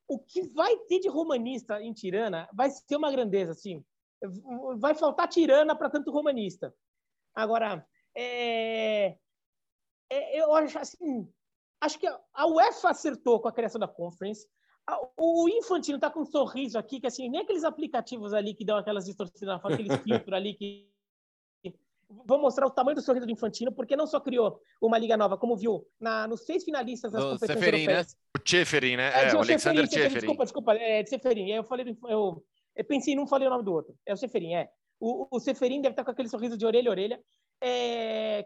O 0.07 0.19
que 0.19 0.43
vai 0.49 0.77
ter 0.87 0.99
de 0.99 1.07
romanista 1.07 1.81
em 1.81 1.91
Tirana 1.91 2.47
vai 2.53 2.69
ser 2.69 2.97
uma 2.97 3.11
grandeza, 3.11 3.51
assim. 3.51 3.83
Vai 4.77 4.93
faltar 4.93 5.27
Tirana 5.27 5.75
para 5.75 5.89
tanto 5.89 6.11
romanista. 6.11 6.71
Agora, 7.33 7.83
é... 8.15 9.17
É, 10.07 10.39
eu 10.39 10.53
acho 10.53 10.77
assim, 10.77 11.27
acho 11.81 11.97
que 11.97 12.05
a 12.07 12.45
UEFA 12.45 12.91
acertou 12.91 13.39
com 13.39 13.47
a 13.47 13.51
criação 13.51 13.79
da 13.79 13.87
Conference. 13.87 14.47
O 15.17 15.49
Infantino 15.49 15.97
está 15.97 16.11
com 16.11 16.19
um 16.19 16.25
sorriso 16.25 16.77
aqui, 16.77 16.99
que 16.99 17.07
assim, 17.07 17.27
nem 17.27 17.41
aqueles 17.41 17.63
aplicativos 17.63 18.35
ali 18.35 18.53
que 18.53 18.63
dão 18.63 18.77
aquelas 18.77 19.05
distorcidas, 19.05 19.59
aqueles 19.63 19.95
filtros 20.03 20.33
ali 20.33 20.53
que 20.53 20.94
vão 22.09 22.39
mostrar 22.39 22.65
o 22.65 22.71
tamanho 22.71 22.95
do 22.95 23.01
sorriso 23.01 23.25
do 23.25 23.31
Infantino, 23.31 23.71
porque 23.71 23.95
não 23.95 24.07
só 24.07 24.19
criou 24.19 24.59
uma 24.81 24.97
liga 24.97 25.17
nova, 25.17 25.37
como 25.37 25.55
viu 25.55 25.85
na, 25.99 26.27
nos 26.27 26.45
seis 26.45 26.63
finalistas 26.63 27.11
das 27.11 27.23
competições 27.23 27.59
Seferin, 27.59 27.77
né? 27.77 27.93
europeias. 27.93 28.13
Né? 28.13 28.19
O 28.35 28.39
Tcheferin, 28.39 28.97
né? 28.97 29.09
É, 29.09 29.29
é 29.29 29.33
o 29.33 29.39
Alexander 29.39 29.87
Tcheferin. 29.87 30.13
Desculpa, 30.13 30.43
desculpa, 30.43 30.73
é 30.73 31.03
de 31.03 31.09
Seferin. 31.09 31.51
Eu 31.51 31.63
falei, 31.63 31.97
eu, 32.07 32.43
eu 32.75 32.85
pensei 32.85 33.13
e 33.13 33.15
não 33.15 33.27
falei 33.27 33.47
o 33.47 33.51
nome 33.51 33.63
do 33.63 33.73
outro. 33.73 33.95
É 34.05 34.13
o 34.13 34.17
Seferin, 34.17 34.55
é. 34.55 34.69
O, 34.99 35.27
o 35.35 35.39
Seferin 35.39 35.81
deve 35.81 35.93
estar 35.93 36.03
com 36.03 36.11
aquele 36.11 36.29
sorriso 36.29 36.57
de 36.57 36.65
orelha 36.65 36.89
a 36.89 36.91
orelha. 36.91 37.19
É, 37.61 38.45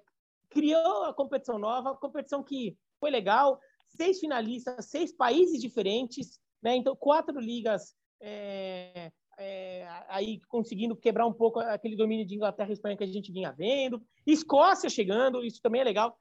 criou 0.50 1.06
a 1.06 1.13
competição 1.13 1.60
nova, 1.60 1.95
competição 1.95 2.43
que 2.43 2.78
foi 3.00 3.10
legal, 3.10 3.60
seis 3.88 4.19
finalistas, 4.19 4.86
seis 4.86 5.15
países 5.15 5.62
diferentes, 5.62 6.39
né? 6.62 6.76
Então, 6.76 6.95
quatro 6.95 7.39
ligas 7.39 7.93
é, 8.22 9.12
é, 9.39 9.88
aí 10.10 10.39
conseguindo 10.47 10.95
quebrar 10.95 11.25
um 11.25 11.34
pouco 11.34 11.60
aquele 11.60 11.95
domínio 11.95 12.25
de 12.25 12.36
Inglaterra 12.36 12.69
e 12.69 12.73
Espanha 12.73 12.97
que 12.97 13.04
a 13.04 13.08
gente 13.08 13.32
vinha 13.32 13.52
vendo. 13.52 14.02
Escócia 14.28 14.89
chegando, 14.89 15.43
isso 15.43 15.62
também 15.62 15.82
é 15.82 15.84
legal. 15.84 16.15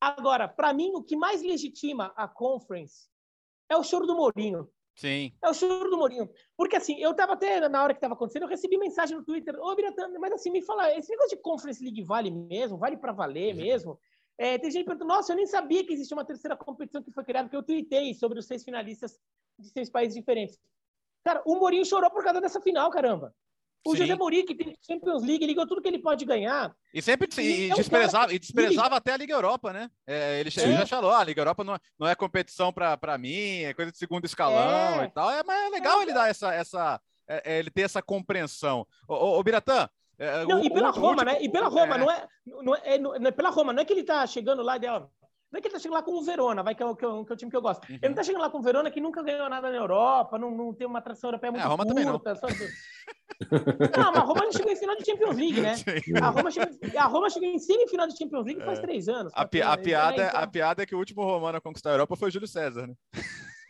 Agora, 0.00 0.48
para 0.48 0.72
mim, 0.72 0.90
o 0.94 1.02
que 1.02 1.16
mais 1.16 1.42
legitima 1.42 2.12
a 2.16 2.26
Conference 2.26 3.08
é 3.68 3.76
o 3.76 3.84
choro 3.84 4.06
do 4.06 4.16
Mourinho. 4.16 4.68
Sim. 4.96 5.32
É 5.42 5.48
o 5.48 5.54
choro 5.54 5.88
do 5.88 5.96
Mourinho. 5.96 6.28
Porque 6.56 6.76
assim, 6.76 6.98
eu 7.00 7.14
tava 7.14 7.34
até 7.34 7.68
na 7.68 7.82
hora 7.82 7.94
que 7.94 8.00
tava 8.00 8.14
acontecendo, 8.14 8.42
eu 8.42 8.48
recebi 8.48 8.76
mensagem 8.76 9.16
no 9.16 9.24
Twitter, 9.24 9.54
ô 9.58 9.74
Biratã, 9.74 10.08
mas 10.18 10.32
assim, 10.32 10.50
me 10.50 10.62
fala, 10.62 10.92
esse 10.96 11.10
negócio 11.10 11.36
de 11.36 11.42
Conference 11.42 11.82
League 11.82 12.02
vale 12.02 12.30
mesmo? 12.30 12.76
Vale 12.76 12.96
para 12.96 13.12
valer 13.12 13.54
uhum. 13.54 13.62
mesmo? 13.62 13.98
É, 14.36 14.58
tem 14.58 14.70
gente 14.70 14.86
perguntando, 14.86 15.08
nossa, 15.08 15.32
eu 15.32 15.36
nem 15.36 15.46
sabia 15.46 15.84
que 15.84 15.92
existia 15.92 16.16
uma 16.16 16.24
terceira 16.24 16.56
competição 16.56 17.02
que 17.02 17.12
foi 17.12 17.24
criada, 17.24 17.46
porque 17.46 17.56
eu 17.56 17.62
tuitei 17.62 18.14
sobre 18.14 18.38
os 18.38 18.46
seis 18.46 18.64
finalistas 18.64 19.20
de 19.58 19.68
seis 19.68 19.90
países 19.90 20.14
diferentes. 20.14 20.58
Cara, 21.24 21.42
o 21.44 21.56
Mourinho 21.56 21.84
chorou 21.84 22.10
por 22.10 22.24
causa 22.24 22.40
dessa 22.40 22.60
final, 22.60 22.90
caramba. 22.90 23.34
O 23.86 23.92
Sim. 23.92 24.02
José 24.02 24.14
Mourinho, 24.14 24.44
que 24.44 24.54
tem 24.54 24.76
Champions 24.86 25.22
League, 25.22 25.46
ligou 25.46 25.66
tudo 25.66 25.80
que 25.80 25.88
ele 25.88 25.98
pode 25.98 26.24
ganhar. 26.26 26.74
E 26.92 27.00
sempre 27.00 27.28
e, 27.38 27.70
e, 27.70 27.74
desprezava, 27.74 28.24
cara... 28.24 28.34
e 28.34 28.38
desprezava 28.38 28.96
até 28.96 29.12
a 29.12 29.16
Liga 29.16 29.32
Europa, 29.32 29.72
né? 29.72 29.90
É, 30.06 30.38
ele, 30.40 30.50
ele, 30.54 30.76
já 30.76 30.86
falou, 30.86 31.10
ah, 31.10 31.20
a 31.20 31.24
Liga 31.24 31.40
Europa 31.40 31.64
não, 31.64 31.74
é, 31.74 31.78
não 31.98 32.06
é 32.06 32.14
competição 32.14 32.70
para 32.72 33.18
mim, 33.18 33.62
é 33.62 33.72
coisa 33.72 33.90
de 33.90 33.96
segundo 33.96 34.26
escalão 34.26 35.00
é. 35.00 35.06
e 35.06 35.10
tal. 35.10 35.30
É, 35.30 35.42
mas 35.42 35.66
é 35.66 35.68
legal 35.70 36.00
é. 36.00 36.02
ele 36.02 36.12
dar 36.12 36.28
essa, 36.28 36.52
essa 36.52 37.00
é, 37.26 37.58
ele 37.58 37.70
ter 37.70 37.82
essa 37.82 38.02
compreensão. 38.02 38.86
Ô, 39.08 39.14
ô, 39.14 39.38
ô 39.38 39.42
Biratã, 39.42 39.88
é, 40.18 40.44
não, 40.44 40.60
o, 40.60 40.64
e 40.64 40.70
pela 40.70 40.90
Roma, 40.90 41.08
último... 41.08 41.24
né? 41.24 41.38
E 41.40 41.48
pela 41.48 41.68
Roma, 41.68 41.94
é. 41.94 41.98
não, 41.98 42.10
é, 42.10 42.28
não, 42.44 42.74
é, 42.74 42.98
não, 42.98 43.28
é, 43.28 43.30
pela 43.30 43.48
Roma, 43.48 43.72
não 43.72 43.80
é 43.80 43.84
que 43.86 43.92
ele 43.94 44.04
tá 44.04 44.26
chegando 44.26 44.62
lá 44.62 44.76
e 44.76 44.80
dela. 44.80 45.10
Não 45.50 45.58
é 45.58 45.60
que 45.60 45.66
ele 45.66 45.74
tá 45.74 45.80
chegando 45.80 45.96
lá 45.96 46.02
com 46.02 46.12
o 46.12 46.22
Verona, 46.22 46.62
vai, 46.62 46.76
que 46.76 46.82
é 46.82 46.86
o, 46.86 46.94
que 46.94 47.04
é 47.04 47.08
o, 47.08 47.24
que 47.24 47.32
é 47.32 47.34
o 47.34 47.36
time 47.36 47.50
que 47.50 47.56
eu 47.56 47.62
gosto. 47.62 47.82
Uhum. 47.88 47.96
Ele 47.96 48.08
não 48.08 48.14
tá 48.14 48.22
chegando 48.22 48.42
lá 48.42 48.50
com 48.50 48.58
o 48.58 48.62
Verona 48.62 48.90
que 48.90 49.00
nunca 49.00 49.22
ganhou 49.22 49.48
nada 49.48 49.68
na 49.68 49.76
Europa, 49.76 50.38
não, 50.38 50.50
não 50.50 50.72
tem 50.72 50.86
uma 50.86 51.00
atração 51.00 51.30
europeia 51.30 51.50
muito 51.50 51.62
é, 51.62 51.66
a 51.66 51.68
Roma 51.68 51.84
curta. 51.84 52.00
Também 52.00 52.04
não. 52.04 52.20
Só... 52.36 52.46
não, 53.98 54.12
mas 54.12 54.16
a 54.16 54.20
Roma 54.20 54.52
chegou 54.52 54.72
em 54.72 54.76
final 54.76 54.96
de 54.96 55.04
Champions 55.04 55.36
League, 55.36 55.60
né? 55.60 55.74
A 56.22 56.30
Roma, 56.30 56.50
chegou, 56.52 56.68
a 56.96 57.06
Roma 57.06 57.30
chegou 57.30 57.48
em 57.48 57.58
semifinal 57.58 58.06
de 58.06 58.16
Champions 58.16 58.46
League 58.46 58.64
faz 58.64 58.78
é. 58.78 58.82
três 58.82 59.08
anos. 59.08 59.32
A, 59.34 59.44
pi, 59.44 59.60
a, 59.60 59.76
piada, 59.76 60.26
então... 60.26 60.40
a 60.40 60.46
piada 60.46 60.84
é 60.84 60.86
que 60.86 60.94
o 60.94 60.98
último 60.98 61.24
romano 61.24 61.58
a 61.58 61.60
conquistar 61.60 61.90
a 61.90 61.94
Europa 61.94 62.14
foi 62.14 62.30
Júlio 62.30 62.46
César, 62.46 62.86
né? 62.86 62.94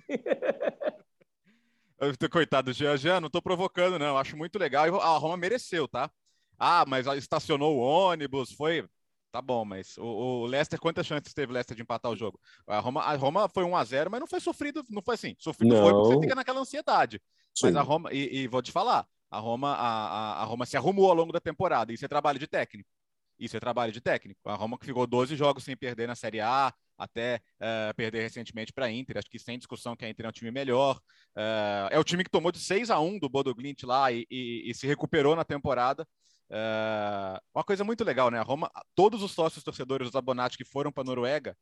Coitado 2.31 2.71
do 2.71 2.75
Jean, 2.75 2.97
Jean, 2.97 3.21
não 3.21 3.31
tô 3.31 3.43
provocando, 3.43 3.99
não. 3.99 4.19
Acho 4.19 4.37
muito 4.37 4.59
legal. 4.59 5.01
A 5.01 5.19
Roma 5.19 5.37
mereceu, 5.37 5.87
tá? 5.87 6.11
Ah, 6.59 6.85
mas 6.87 7.07
estacionou 7.07 7.77
o 7.77 7.81
ônibus, 7.81 8.53
foi. 8.53 8.87
Tá 9.33 9.41
bom, 9.41 9.65
mas 9.65 9.97
o, 9.97 10.05
o 10.05 10.47
Leicester, 10.47 10.81
quantas 10.81 11.07
chances 11.07 11.33
teve 11.33 11.53
o 11.53 11.55
Leicester 11.55 11.77
de 11.77 11.83
empatar 11.83 12.11
o 12.11 12.17
jogo? 12.17 12.41
A 12.67 12.81
Roma, 12.81 13.03
a 13.03 13.15
Roma 13.15 13.49
foi 13.49 13.63
1 13.63 13.77
a 13.77 13.85
0 13.85 14.11
mas 14.11 14.21
não 14.21 14.27
foi 14.27 14.41
sofrido, 14.41 14.85
não 14.91 15.01
foi 15.01 15.15
assim. 15.15 15.37
Sofrido 15.39 15.75
não. 15.75 15.83
foi 15.83 15.93
porque 15.93 16.15
você 16.15 16.21
fica 16.21 16.35
naquela 16.35 16.61
ansiedade. 16.61 17.23
Sim. 17.55 17.67
Mas 17.67 17.77
a 17.77 17.83
Roma, 17.83 18.13
e, 18.13 18.41
e, 18.41 18.49
vou 18.49 18.61
te 18.61 18.73
falar, 18.73 19.07
a 19.31 19.39
Roma, 19.39 19.75
a, 19.75 20.43
a, 20.43 20.45
Roma 20.45 20.67
se 20.67 20.77
arrumou 20.77 21.09
ao 21.09 21.15
longo 21.15 21.33
da 21.33 21.41
temporada. 21.41 21.93
Isso 21.93 22.05
é 22.05 22.09
trabalho 22.09 22.39
de 22.39 22.49
técnico. 22.49 22.91
Isso 23.39 23.57
é 23.57 23.61
trabalho 23.61 23.93
de 23.93 24.01
técnico. 24.01 24.41
A 24.45 24.55
Roma 24.55 24.77
que 24.77 24.85
ficou 24.85 25.07
12 25.07 25.37
jogos 25.37 25.63
sem 25.63 25.77
perder 25.77 26.09
na 26.09 26.17
Série 26.17 26.41
A, 26.41 26.75
até 26.99 27.41
uh, 27.57 27.95
perder 27.95 28.23
recentemente 28.23 28.73
para 28.73 28.87
a 28.87 28.91
Inter. 28.91 29.17
Acho 29.17 29.31
que 29.31 29.39
sem 29.39 29.57
discussão 29.57 29.97
que 29.97 30.05
a 30.05 30.11
Inter 30.11 30.27
é 30.27 30.29
um 30.29 30.33
time 30.33 30.51
melhor. 30.51 30.97
Uh, 31.37 31.89
é 31.91 31.99
o 31.99 32.05
time 32.05 32.25
que 32.25 32.31
tomou 32.31 32.51
de 32.51 32.59
6 32.59 32.91
a 32.91 32.99
1 32.99 33.21
do 33.21 33.29
Bodo 33.29 33.55
Glint 33.55 33.85
lá 33.85 34.11
e, 34.13 34.27
e, 34.31 34.71
e 34.71 34.75
se 34.75 34.87
recuperou 34.87 35.37
na 35.37 35.45
temporada. 35.45 36.07
Uh, 36.51 37.41
uma 37.55 37.63
coisa 37.63 37.85
muito 37.85 38.03
legal, 38.03 38.31
né? 38.31 38.39
A 38.39 38.43
Roma, 38.43 38.71
todos 38.95 39.23
os 39.23 39.31
sócios 39.31 39.63
torcedores 39.63 40.09
dos 40.09 40.17
abonados 40.17 40.57
que 40.57 40.65
foram 40.65 40.91
para 40.91 41.03
a 41.03 41.05
Noruega 41.05 41.57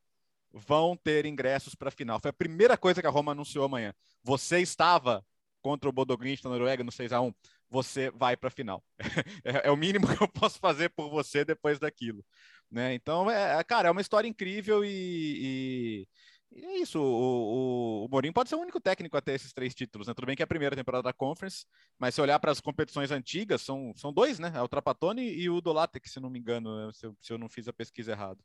vão 0.51 0.97
ter 0.97 1.25
ingressos 1.25 1.75
para 1.75 1.89
a 1.89 1.91
final. 1.91 2.19
Foi 2.19 2.29
a 2.29 2.33
primeira 2.33 2.75
coisa 2.75 3.01
que 3.01 3.07
a 3.07 3.11
Roma 3.11 3.33
anunciou 3.33 3.65
amanhã. 3.65 3.93
Você 4.23 4.59
estava 4.59 5.23
contra 5.61 5.89
o 5.89 5.93
Bodoglint 5.93 6.43
na 6.43 6.49
Noruega 6.49 6.83
no 6.83 6.91
6 6.91 7.13
a 7.13 7.21
1 7.21 7.33
você 7.69 8.09
vai 8.09 8.35
para 8.35 8.47
a 8.47 8.51
final. 8.51 8.83
é, 9.45 9.67
é, 9.67 9.71
o 9.71 9.77
mínimo 9.77 10.07
que 10.07 10.23
eu 10.23 10.27
posso 10.27 10.59
fazer 10.59 10.89
por 10.89 11.09
você 11.09 11.45
depois 11.45 11.77
daquilo. 11.77 12.25
Né? 12.71 12.93
Então, 12.95 13.29
é, 13.29 13.63
cara, 13.63 13.89
é 13.89 13.91
uma 13.91 14.01
história 14.01 14.27
incrível 14.27 14.83
e, 14.83 14.89
e 14.89 16.07
e 16.51 16.65
é 16.65 16.77
isso, 16.79 16.99
o, 16.99 17.03
o, 17.03 18.05
o 18.05 18.07
Mourinho 18.09 18.33
pode 18.33 18.49
ser 18.49 18.55
o 18.55 18.59
único 18.59 18.81
técnico 18.81 19.15
a 19.15 19.21
ter 19.21 19.33
esses 19.33 19.53
três 19.53 19.75
títulos, 19.75 20.07
né? 20.07 20.13
Tudo 20.13 20.25
bem 20.25 20.35
que 20.35 20.41
é 20.41 20.45
a 20.45 20.47
primeira 20.47 20.75
temporada 20.75 21.03
da 21.03 21.13
Conference, 21.13 21.65
mas 21.97 22.15
se 22.15 22.21
olhar 22.21 22.39
para 22.39 22.51
as 22.51 22.59
competições 22.59 23.11
antigas, 23.11 23.61
são, 23.61 23.93
são 23.95 24.11
dois, 24.11 24.39
né? 24.39 24.51
É 24.55 24.61
o 24.61 24.67
Trapatone 24.67 25.21
e 25.21 25.49
o 25.49 25.61
Dolatek, 25.61 26.09
se 26.09 26.19
não 26.19 26.29
me 26.29 26.39
engano, 26.39 26.87
né? 26.87 26.91
se 26.93 27.05
eu, 27.05 27.15
se 27.21 27.31
eu 27.31 27.37
não 27.37 27.47
fiz 27.47 27.67
a 27.67 27.73
pesquisa 27.73 28.13
errada. 28.13 28.39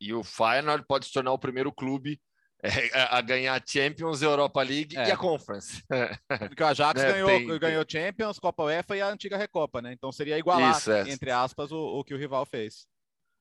E 0.00 0.12
o 0.14 0.24
Feyenoord 0.24 0.86
pode 0.86 1.06
se 1.06 1.12
tornar 1.12 1.32
o 1.32 1.38
primeiro 1.38 1.70
clube 1.70 2.20
é, 2.62 2.90
a 3.10 3.20
ganhar 3.20 3.62
Champions, 3.66 4.22
Europa 4.22 4.62
League 4.62 4.96
é. 4.96 5.08
e 5.08 5.10
a 5.10 5.16
Conference. 5.18 5.84
Porque 6.48 6.62
o 6.62 6.66
Ajax 6.66 7.02
né? 7.02 7.12
ganhou, 7.12 7.28
tem, 7.28 7.58
ganhou 7.58 7.84
Champions, 7.86 8.38
Copa 8.38 8.64
UEFA 8.64 8.96
e 8.96 9.02
a 9.02 9.08
antiga 9.08 9.36
Recopa, 9.36 9.82
né? 9.82 9.92
Então 9.92 10.10
seria 10.10 10.38
igualar, 10.38 10.78
Isso, 10.78 10.90
é. 10.90 11.10
entre 11.10 11.30
aspas, 11.30 11.70
o, 11.70 11.78
o 11.78 12.02
que 12.02 12.14
o 12.14 12.18
rival 12.18 12.46
fez 12.46 12.86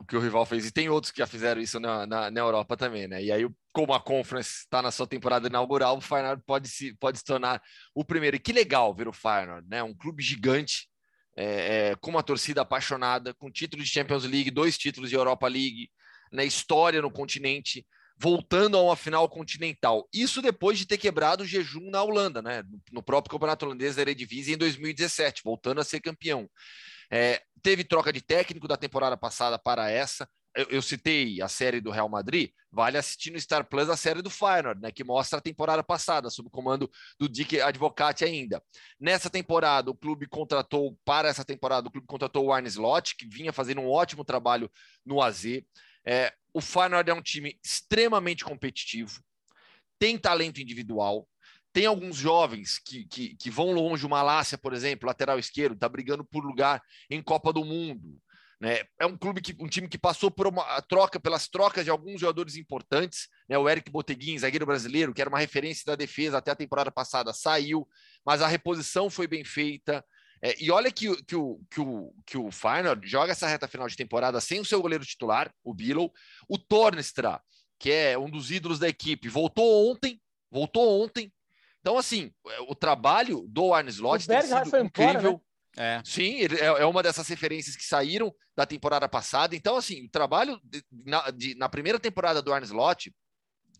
o 0.04 0.06
que 0.06 0.18
o 0.18 0.20
rival 0.20 0.45
fez. 0.45 0.66
E 0.66 0.72
tem 0.72 0.89
outros 0.89 1.12
que 1.12 1.20
já 1.20 1.28
fizeram 1.28 1.62
isso 1.62 1.80
na, 1.80 2.06
na, 2.06 2.30
na 2.30 2.39
Europa 2.39 2.76
também, 2.76 3.08
né? 3.08 3.24
E 3.24 3.32
aí, 3.32 3.47
como 3.74 3.93
a 3.93 4.01
Conference 4.01 4.60
está 4.60 4.82
na 4.82 4.91
sua 4.91 5.08
temporada 5.08 5.47
inaugural, 5.47 5.97
o 5.97 6.01
Feyenoord 6.01 6.43
pode 6.45 6.68
se, 6.68 6.93
pode 6.95 7.20
se 7.20 7.24
tornar 7.24 7.62
o 7.95 8.04
primeiro. 8.04 8.36
E 8.36 8.39
que 8.39 8.51
legal 8.51 8.93
ver 8.93 9.08
o 9.08 9.14
Feyenoord, 9.14 9.68
né? 9.68 9.82
Um 9.82 9.95
clube 9.95 10.22
gigante, 10.22 10.89
é, 11.36 11.91
é, 11.91 11.95
com 11.95 12.12
uma 12.12 12.22
torcida 12.22 12.62
apaixonada, 12.62 13.34
com 13.34 13.49
título 13.49 13.82
de 13.82 13.89
Champions 13.89 14.26
League, 14.26 14.51
dois 14.51 14.78
títulos 14.78 15.10
de 15.10 15.16
Europa 15.16 15.47
League, 15.47 15.89
né? 16.32 16.45
História 16.45 17.01
no 17.01 17.10
continente, 17.10 17.86
voltando 18.18 18.78
a 18.78 18.84
uma 18.84 18.95
final 18.97 19.28
continental. 19.30 20.08
Isso 20.14 20.41
depois 20.41 20.78
de 20.78 20.86
ter 20.86 20.97
quebrado 20.97 21.43
o 21.43 21.47
jejum 21.47 21.89
na 21.89 22.04
Holanda, 22.04 22.41
né? 22.41 22.62
No 22.91 23.01
próprio 23.01 23.32
campeonato 23.32 23.66
holandês 23.66 23.95
da 23.95 24.01
Eredivisie 24.01 24.56
em 24.56 24.58
2017, 24.58 25.41
voltando 25.45 25.80
a 25.80 25.84
ser 25.84 26.01
campeão. 26.01 26.49
É, 27.10 27.41
teve 27.64 27.84
troca 27.84 28.11
de 28.11 28.22
técnico 28.22 28.68
da 28.68 28.78
temporada 28.78 29.18
passada 29.18 29.57
para 29.57 29.89
essa. 29.89 30.30
Eu, 30.55 30.68
eu, 30.70 30.82
citei 30.84 31.41
a 31.41 31.47
série 31.47 31.82
do 31.82 31.89
Real 31.89 32.07
Madrid, 32.07 32.51
vale 32.72 32.95
assistir 32.95 33.32
no 33.32 33.39
Star 33.39 33.68
Plus 33.68 33.89
a 33.89 33.97
série 33.97 34.22
do 34.22 34.30
Feyenoord, 34.30 34.80
né, 34.80 34.91
que 34.91 35.03
mostra 35.03 35.39
a 35.39 35.41
temporada 35.41 35.84
passada, 35.84 36.30
sob 36.30 36.47
o 36.47 36.51
comando 36.51 36.91
do 37.18 37.28
Dick 37.28 37.59
Advocati 37.59 38.24
ainda. 38.24 38.61
Nessa 38.99 39.32
temporada, 39.32 39.89
o 39.89 39.95
clube 39.95 40.28
contratou, 40.28 40.95
para 41.03 41.28
essa 41.28 41.43
temporada, 41.43 41.88
o 41.88 41.91
clube 41.91 42.05
contratou 42.05 42.45
o 42.45 42.53
Arne 42.53 42.68
Slot, 42.68 43.16
que 43.16 43.26
vinha 43.26 43.51
fazendo 43.51 43.82
um 43.82 43.89
ótimo 43.89 44.24
trabalho 44.24 44.70
no 45.03 45.24
AZ. 45.24 45.43
É, 46.05 46.32
o 46.53 46.61
Feyenoord 46.61 47.09
é 47.09 47.14
um 47.16 47.22
time 47.22 47.59
extremamente 47.64 48.45
competitivo, 48.45 49.24
tem 49.97 50.20
talento 50.20 50.61
individual, 50.61 51.28
tem 51.74 51.88
alguns 51.88 52.15
jovens 52.15 52.80
que, 52.80 53.05
que, 53.05 53.36
que 53.36 53.49
vão 53.49 53.71
longe, 53.71 54.05
o 54.05 54.09
Malásia, 54.09 54.57
por 54.57 54.74
exemplo, 54.74 55.07
lateral 55.07 55.39
esquerdo, 55.39 55.74
está 55.74 55.89
brigando 55.89 56.24
por 56.24 56.45
lugar 56.45 56.82
em 57.09 57.21
Copa 57.21 57.51
do 57.51 57.65
Mundo. 57.65 58.21
Né? 58.61 58.84
É 58.97 59.05
um 59.05 59.17
clube 59.17 59.41
que 59.41 59.53
um 59.59 59.67
time 59.67 59.89
que 59.89 59.97
passou 59.97 60.32
por 60.32 60.47
uma 60.47 60.82
troca 60.84 61.19
pelas 61.19 61.49
trocas 61.49 61.84
de 61.84 61.89
alguns 61.89 62.21
jogadores 62.21 62.55
importantes, 62.55 63.28
né? 63.49 63.57
O 63.57 63.67
Eric 63.67 63.91
Boteguin, 63.91 64.38
zagueiro 64.38 64.65
brasileiro, 64.65 65.13
que 65.13 65.19
era 65.19 65.30
uma 65.30 65.39
referência 65.39 65.84
da 65.86 65.95
defesa 65.95 66.38
até 66.38 66.51
a 66.51 66.55
temporada 66.55 66.89
passada, 66.89 67.34
saiu, 67.34 67.86
mas 68.26 68.41
a 68.41 68.47
reposição 68.47 69.09
foi 69.09 69.28
bem 69.28 69.43
feita. 69.43 70.01
É, 70.41 70.55
e 70.63 70.71
olha 70.71 70.89
que, 70.91 71.13
que, 71.24 71.36
o, 71.36 71.59
que, 71.69 71.82
o, 71.82 72.13
que 72.26 72.38
o 72.38 72.51
Feyenoord 72.51 73.05
joga 73.05 73.34
essa 73.34 73.47
reta 73.47 73.67
final 73.67 73.88
de 73.88 73.97
temporada 73.97 74.39
sem 74.39 74.61
o 74.61 74.65
seu 74.65 74.82
goleiro 74.82 75.05
titular, 75.05 75.53
o 75.61 75.74
Billow. 75.74 76.13
O 76.47 76.57
Tornestra, 76.57 77.41
que 77.78 77.91
é 77.91 78.17
um 78.17 78.30
dos 78.30 78.49
ídolos 78.49 78.80
da 78.80 78.88
equipe, 78.88 79.28
voltou 79.28 79.91
ontem, 79.91 80.21
voltou 80.49 81.03
ontem. 81.03 81.34
Então, 81.84 81.97
assim, 81.97 82.31
é, 82.47 82.61
o 82.61 82.73
trabalho 82.73 83.45
do 83.49 83.73
Arne 83.73 83.89
Slot 83.89 84.25
tem 84.25 84.41
sido 84.41 84.77
incrível. 84.77 85.19
Embora, 85.19 85.31
né? 85.34 85.39
É. 85.75 86.01
Sim, 86.05 86.36
ele 86.36 86.55
é, 86.55 86.65
é 86.65 86.86
uma 86.86 87.03
dessas 87.03 87.27
referências 87.27 87.75
que 87.75 87.84
saíram 87.84 88.34
da 88.55 88.65
temporada 88.65 89.09
passada. 89.09 89.53
Então, 89.53 89.75
assim, 89.75 90.05
o 90.05 90.09
trabalho 90.09 90.61
de, 90.63 90.81
na, 90.91 91.29
de, 91.29 91.55
na, 91.55 91.67
primeira 91.67 91.99
temporada 91.99 92.41
do 92.41 92.53
Arne 92.53 92.67
Slot 92.67 93.13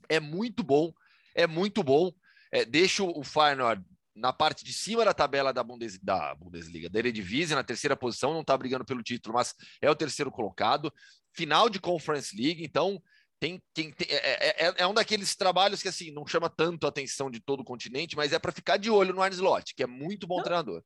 é 0.10 0.20
muito 0.20 0.64
bom, 0.64 0.92
é 1.34 1.48
muito 1.48 1.82
bom. 1.82 2.12
É, 2.52 2.66
deixa 2.66 3.04
o 3.04 3.24
Feyenoord 3.24 3.82
na 4.14 4.34
parte 4.34 4.66
de 4.66 4.74
cima 4.74 5.06
da 5.06 5.14
tabela 5.14 5.54
da, 5.54 5.64
Bundes, 5.64 5.98
da 5.98 6.36
Bundesliga, 6.36 6.90
da 6.90 7.00
Eredivisie, 7.00 7.56
na 7.56 7.64
terceira 7.64 7.96
posição, 7.96 8.34
não 8.34 8.42
está 8.42 8.56
brigando 8.58 8.86
pelo 8.86 9.02
título, 9.02 9.36
mas 9.36 9.56
é 9.82 9.90
o 9.90 9.96
terceiro 9.96 10.30
colocado. 10.30 10.94
Final 11.32 11.70
de 11.70 11.80
Conference 11.80 12.36
League, 12.36 12.64
então 12.64 13.02
tem, 13.44 13.62
tem, 13.74 13.92
tem 13.92 14.08
é, 14.10 14.68
é, 14.68 14.74
é, 14.78 14.88
um 14.88 14.94
daqueles 14.94 15.36
trabalhos 15.36 15.82
que 15.82 15.90
assim 15.90 16.12
não 16.12 16.26
chama 16.26 16.50
tanto 16.50 16.86
a 16.86 16.90
atenção 16.90 17.30
de 17.30 17.42
todo 17.42 17.60
o 17.60 17.66
continente, 17.66 18.16
mas 18.16 18.32
é 18.32 18.40
para 18.40 18.54
ficar 18.54 18.78
de 18.78 18.90
olho 18.90 19.14
no 19.14 19.22
Arne 19.22 19.36
Slot, 19.36 19.76
que 19.76 19.84
é 19.84 19.88
muito 19.88 20.26
bom 20.26 20.38
não. 20.38 20.44
treinador. 20.44 20.82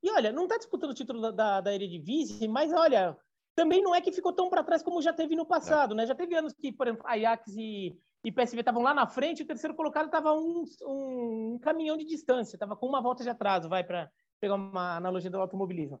E 0.00 0.08
olha, 0.12 0.30
não 0.30 0.44
está 0.44 0.56
disputando 0.56 0.92
o 0.92 0.94
título 0.94 1.20
da, 1.20 1.30
da, 1.32 1.60
da 1.60 1.74
Eredivisie, 1.74 2.46
mas 2.46 2.72
olha, 2.72 3.18
também 3.56 3.82
não 3.82 3.92
é 3.92 4.00
que 4.00 4.12
ficou 4.12 4.32
tão 4.32 4.48
para 4.48 4.62
trás 4.62 4.84
como 4.84 5.02
já 5.02 5.12
teve 5.12 5.34
no 5.34 5.44
passado, 5.44 5.92
né? 5.92 6.06
Já 6.06 6.14
teve 6.14 6.36
anos 6.36 6.52
que, 6.52 6.72
por 6.72 6.86
exemplo, 6.86 7.04
Ajax 7.08 7.52
e, 7.56 7.98
e 8.24 8.30
PSV 8.30 8.60
estavam 8.60 8.82
lá 8.84 8.94
na 8.94 9.08
frente, 9.08 9.40
e 9.40 9.42
o 9.42 9.46
terceiro 9.48 9.74
colocado 9.74 10.06
estava 10.06 10.32
um, 10.32 10.62
um, 10.82 11.54
um, 11.54 11.58
caminhão 11.58 11.96
de 11.96 12.04
distância, 12.04 12.54
estava 12.54 12.76
com 12.76 12.86
uma 12.86 13.02
volta 13.02 13.24
de 13.24 13.30
atraso, 13.30 13.68
vai 13.68 13.82
para 13.82 14.08
pegar 14.40 14.54
uma 14.54 14.96
analogia 14.96 15.28
do 15.28 15.40
automobilismo. 15.40 16.00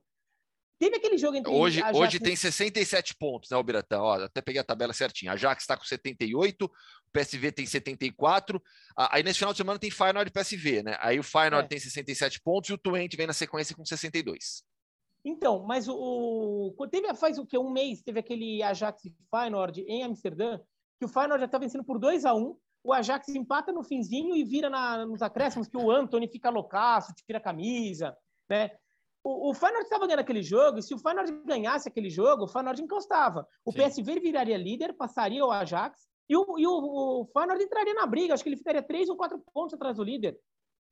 Teve 0.80 0.96
aquele 0.96 1.18
jogo 1.18 1.36
entre 1.36 1.52
Hoje, 1.52 1.82
Ajax... 1.82 1.98
hoje 1.98 2.18
tem 2.18 2.34
67 2.34 3.14
pontos, 3.14 3.50
né, 3.50 3.56
o 3.58 3.62
Biratã? 3.62 4.00
Ó, 4.00 4.14
até 4.14 4.40
peguei 4.40 4.62
a 4.62 4.64
tabela 4.64 4.94
certinha. 4.94 5.30
A 5.30 5.34
Ajax 5.34 5.62
está 5.62 5.76
com 5.76 5.84
78, 5.84 6.64
o 6.64 6.70
PSV 7.12 7.52
tem 7.52 7.66
74. 7.66 8.62
Aí 8.96 9.22
nesse 9.22 9.40
final 9.40 9.52
de 9.52 9.58
semana 9.58 9.78
tem 9.78 9.90
Feyenoord 9.90 10.30
e 10.30 10.32
PSV, 10.32 10.82
né? 10.82 10.96
Aí 10.98 11.18
o 11.18 11.22
Feyenoord 11.22 11.66
é. 11.66 11.68
tem 11.68 11.78
67 11.78 12.40
pontos 12.40 12.70
e 12.70 12.72
o 12.72 12.78
Twente 12.78 13.14
vem 13.14 13.26
na 13.26 13.34
sequência 13.34 13.76
com 13.76 13.84
62. 13.84 14.64
Então, 15.22 15.62
mas 15.66 15.86
o, 15.86 16.74
o 16.74 16.88
teve 16.88 17.14
faz 17.14 17.38
o 17.38 17.44
que 17.44 17.58
um 17.58 17.70
mês 17.70 18.00
teve 18.00 18.20
aquele 18.20 18.62
Ajax 18.62 19.04
e 19.04 19.14
Feyenoord 19.30 19.82
em 19.82 20.02
Amsterdã, 20.02 20.58
que 20.98 21.04
o 21.04 21.08
Feyenoord 21.08 21.40
já 21.40 21.46
está 21.46 21.58
vencendo 21.58 21.84
por 21.84 21.98
2 21.98 22.24
a 22.24 22.34
1 22.34 22.56
o 22.82 22.94
Ajax 22.94 23.28
empata 23.28 23.70
no 23.70 23.82
finzinho 23.82 24.34
e 24.34 24.42
vira 24.42 24.70
na, 24.70 25.04
nos 25.04 25.20
acréscimos 25.20 25.68
que 25.68 25.76
o 25.76 25.90
Anthony 25.90 26.26
fica 26.26 26.48
loucaço, 26.48 27.12
tira 27.14 27.36
a 27.36 27.42
camisa, 27.42 28.16
né? 28.48 28.70
O, 29.22 29.50
o 29.50 29.54
Feyenoord 29.54 29.84
estava 29.84 30.06
ganhando 30.06 30.20
aquele 30.20 30.42
jogo, 30.42 30.78
e 30.78 30.82
se 30.82 30.94
o 30.94 30.98
Feyenoord 30.98 31.30
ganhasse 31.44 31.88
aquele 31.88 32.08
jogo, 32.08 32.44
o 32.44 32.48
Feyenoord 32.48 32.82
encostava. 32.82 33.46
O 33.64 33.72
Sim. 33.72 33.78
PSV 33.78 34.20
viraria 34.20 34.56
líder, 34.56 34.94
passaria 34.94 35.44
o 35.44 35.50
Ajax, 35.50 36.08
e 36.28 36.36
o, 36.36 36.58
e 36.58 36.66
o, 36.66 37.22
o 37.22 37.26
Feyenoord 37.32 37.62
entraria 37.62 37.94
na 37.94 38.06
briga. 38.06 38.34
Acho 38.34 38.42
que 38.42 38.48
ele 38.48 38.56
ficaria 38.56 38.82
três 38.82 39.08
ou 39.08 39.16
quatro 39.16 39.38
pontos 39.52 39.74
atrás 39.74 39.96
do 39.96 40.04
líder. 40.04 40.38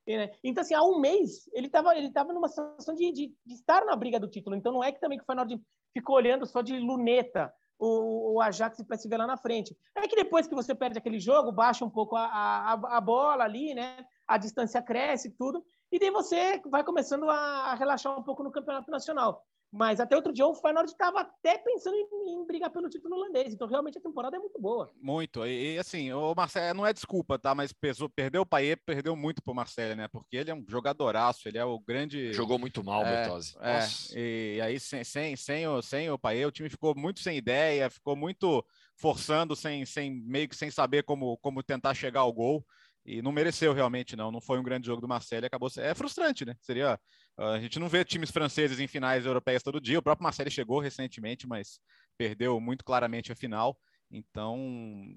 Né? 0.06 0.30
Então, 0.42 0.62
assim, 0.62 0.74
há 0.74 0.82
um 0.82 0.98
mês, 0.98 1.48
ele 1.52 1.66
estava 1.66 1.96
ele 1.96 2.10
tava 2.10 2.32
numa 2.32 2.48
situação 2.48 2.94
de, 2.94 3.12
de, 3.12 3.34
de, 3.44 3.54
estar 3.54 3.84
na 3.84 3.94
briga 3.94 4.18
do 4.18 4.28
título. 4.28 4.56
Então, 4.56 4.72
não 4.72 4.82
é 4.82 4.90
que 4.90 5.00
também 5.00 5.18
que 5.18 5.22
o 5.22 5.26
Feyenoord 5.26 5.60
ficou 5.92 6.16
olhando 6.16 6.46
só 6.46 6.62
de 6.62 6.78
luneta 6.78 7.52
o, 7.78 8.34
o 8.34 8.40
Ajax 8.40 8.78
e 8.78 8.82
o 8.82 8.86
PSV 8.86 9.16
lá 9.16 9.26
na 9.26 9.36
frente. 9.36 9.76
É 9.94 10.08
que 10.08 10.16
depois 10.16 10.46
que 10.46 10.54
você 10.54 10.74
perde 10.74 10.98
aquele 10.98 11.20
jogo, 11.20 11.52
baixa 11.52 11.84
um 11.84 11.90
pouco 11.90 12.16
a, 12.16 12.24
a, 12.24 12.72
a 12.96 13.00
bola 13.00 13.44
ali, 13.44 13.74
né? 13.74 14.04
A 14.26 14.36
distância 14.36 14.82
cresce 14.82 15.28
e 15.28 15.30
tudo. 15.32 15.64
E 15.90 15.98
daí 15.98 16.10
você 16.10 16.60
vai 16.66 16.84
começando 16.84 17.28
a, 17.30 17.74
relaxar 17.74 18.18
um 18.18 18.22
pouco 18.22 18.42
no 18.42 18.52
campeonato 18.52 18.90
nacional. 18.90 19.44
Mas 19.70 20.00
até 20.00 20.16
outro 20.16 20.32
dia 20.32 20.46
o 20.46 20.54
Feyenoord 20.54 20.90
estava 20.90 21.20
até 21.20 21.58
pensando 21.58 21.94
em, 21.94 22.06
em, 22.32 22.46
brigar 22.46 22.70
pelo 22.70 22.88
título 22.88 23.16
holandês. 23.16 23.52
Então 23.52 23.68
realmente 23.68 23.98
a 23.98 24.00
temporada 24.00 24.36
é 24.36 24.40
muito 24.40 24.58
boa. 24.58 24.90
Muito. 25.00 25.44
E, 25.46 25.74
e 25.74 25.78
assim, 25.78 26.10
o 26.10 26.34
Marcelo 26.34 26.78
não 26.78 26.86
é 26.86 26.92
desculpa, 26.92 27.38
tá? 27.38 27.54
Mas 27.54 27.70
pesou, 27.70 28.08
perdeu 28.08 28.42
o 28.42 28.46
Paier, 28.46 28.80
perdeu 28.84 29.14
muito 29.14 29.42
pro 29.42 29.54
Marcelo, 29.54 29.94
né? 29.94 30.08
Porque 30.08 30.38
ele 30.38 30.50
é 30.50 30.54
um 30.54 30.64
jogadoraço, 30.66 31.48
ele 31.48 31.58
é 31.58 31.64
o 31.64 31.78
grande. 31.78 32.32
Jogou 32.32 32.58
muito 32.58 32.82
mal, 32.82 33.04
é, 33.04 33.10
Bertozzi. 33.10 33.56
É, 33.60 33.86
e 34.18 34.60
aí 34.62 34.80
sem, 34.80 35.04
sem, 35.04 35.36
sem, 35.36 35.66
o, 35.68 35.82
sem 35.82 36.10
o 36.10 36.18
Paier, 36.18 36.48
o 36.48 36.52
time 36.52 36.70
ficou 36.70 36.94
muito 36.94 37.20
sem 37.20 37.36
ideia, 37.36 37.90
ficou 37.90 38.16
muito 38.16 38.64
forçando, 38.96 39.54
sem, 39.54 39.84
sem 39.84 40.10
meio 40.10 40.48
que 40.48 40.56
sem 40.56 40.70
saber 40.70 41.02
como, 41.02 41.36
como 41.38 41.62
tentar 41.62 41.92
chegar 41.92 42.20
ao 42.20 42.32
gol 42.32 42.64
e 43.08 43.22
não 43.22 43.32
mereceu 43.32 43.72
realmente, 43.72 44.14
não. 44.14 44.30
Não 44.30 44.40
foi 44.40 44.58
um 44.58 44.62
grande 44.62 44.86
jogo 44.86 45.00
do 45.00 45.08
Marcelo 45.08 45.46
acabou. 45.46 45.70
É 45.78 45.94
frustrante, 45.94 46.44
né? 46.44 46.54
Seria. 46.60 47.00
A 47.38 47.58
gente 47.58 47.78
não 47.78 47.88
vê 47.88 48.04
times 48.04 48.30
franceses 48.30 48.78
em 48.80 48.86
finais 48.86 49.24
europeias 49.24 49.62
todo 49.62 49.80
dia. 49.80 49.98
O 49.98 50.02
próprio 50.02 50.24
Marcelo 50.24 50.50
chegou 50.50 50.78
recentemente, 50.78 51.46
mas 51.46 51.80
perdeu 52.18 52.60
muito 52.60 52.84
claramente 52.84 53.32
a 53.32 53.36
final. 53.36 53.78
Então, 54.10 54.56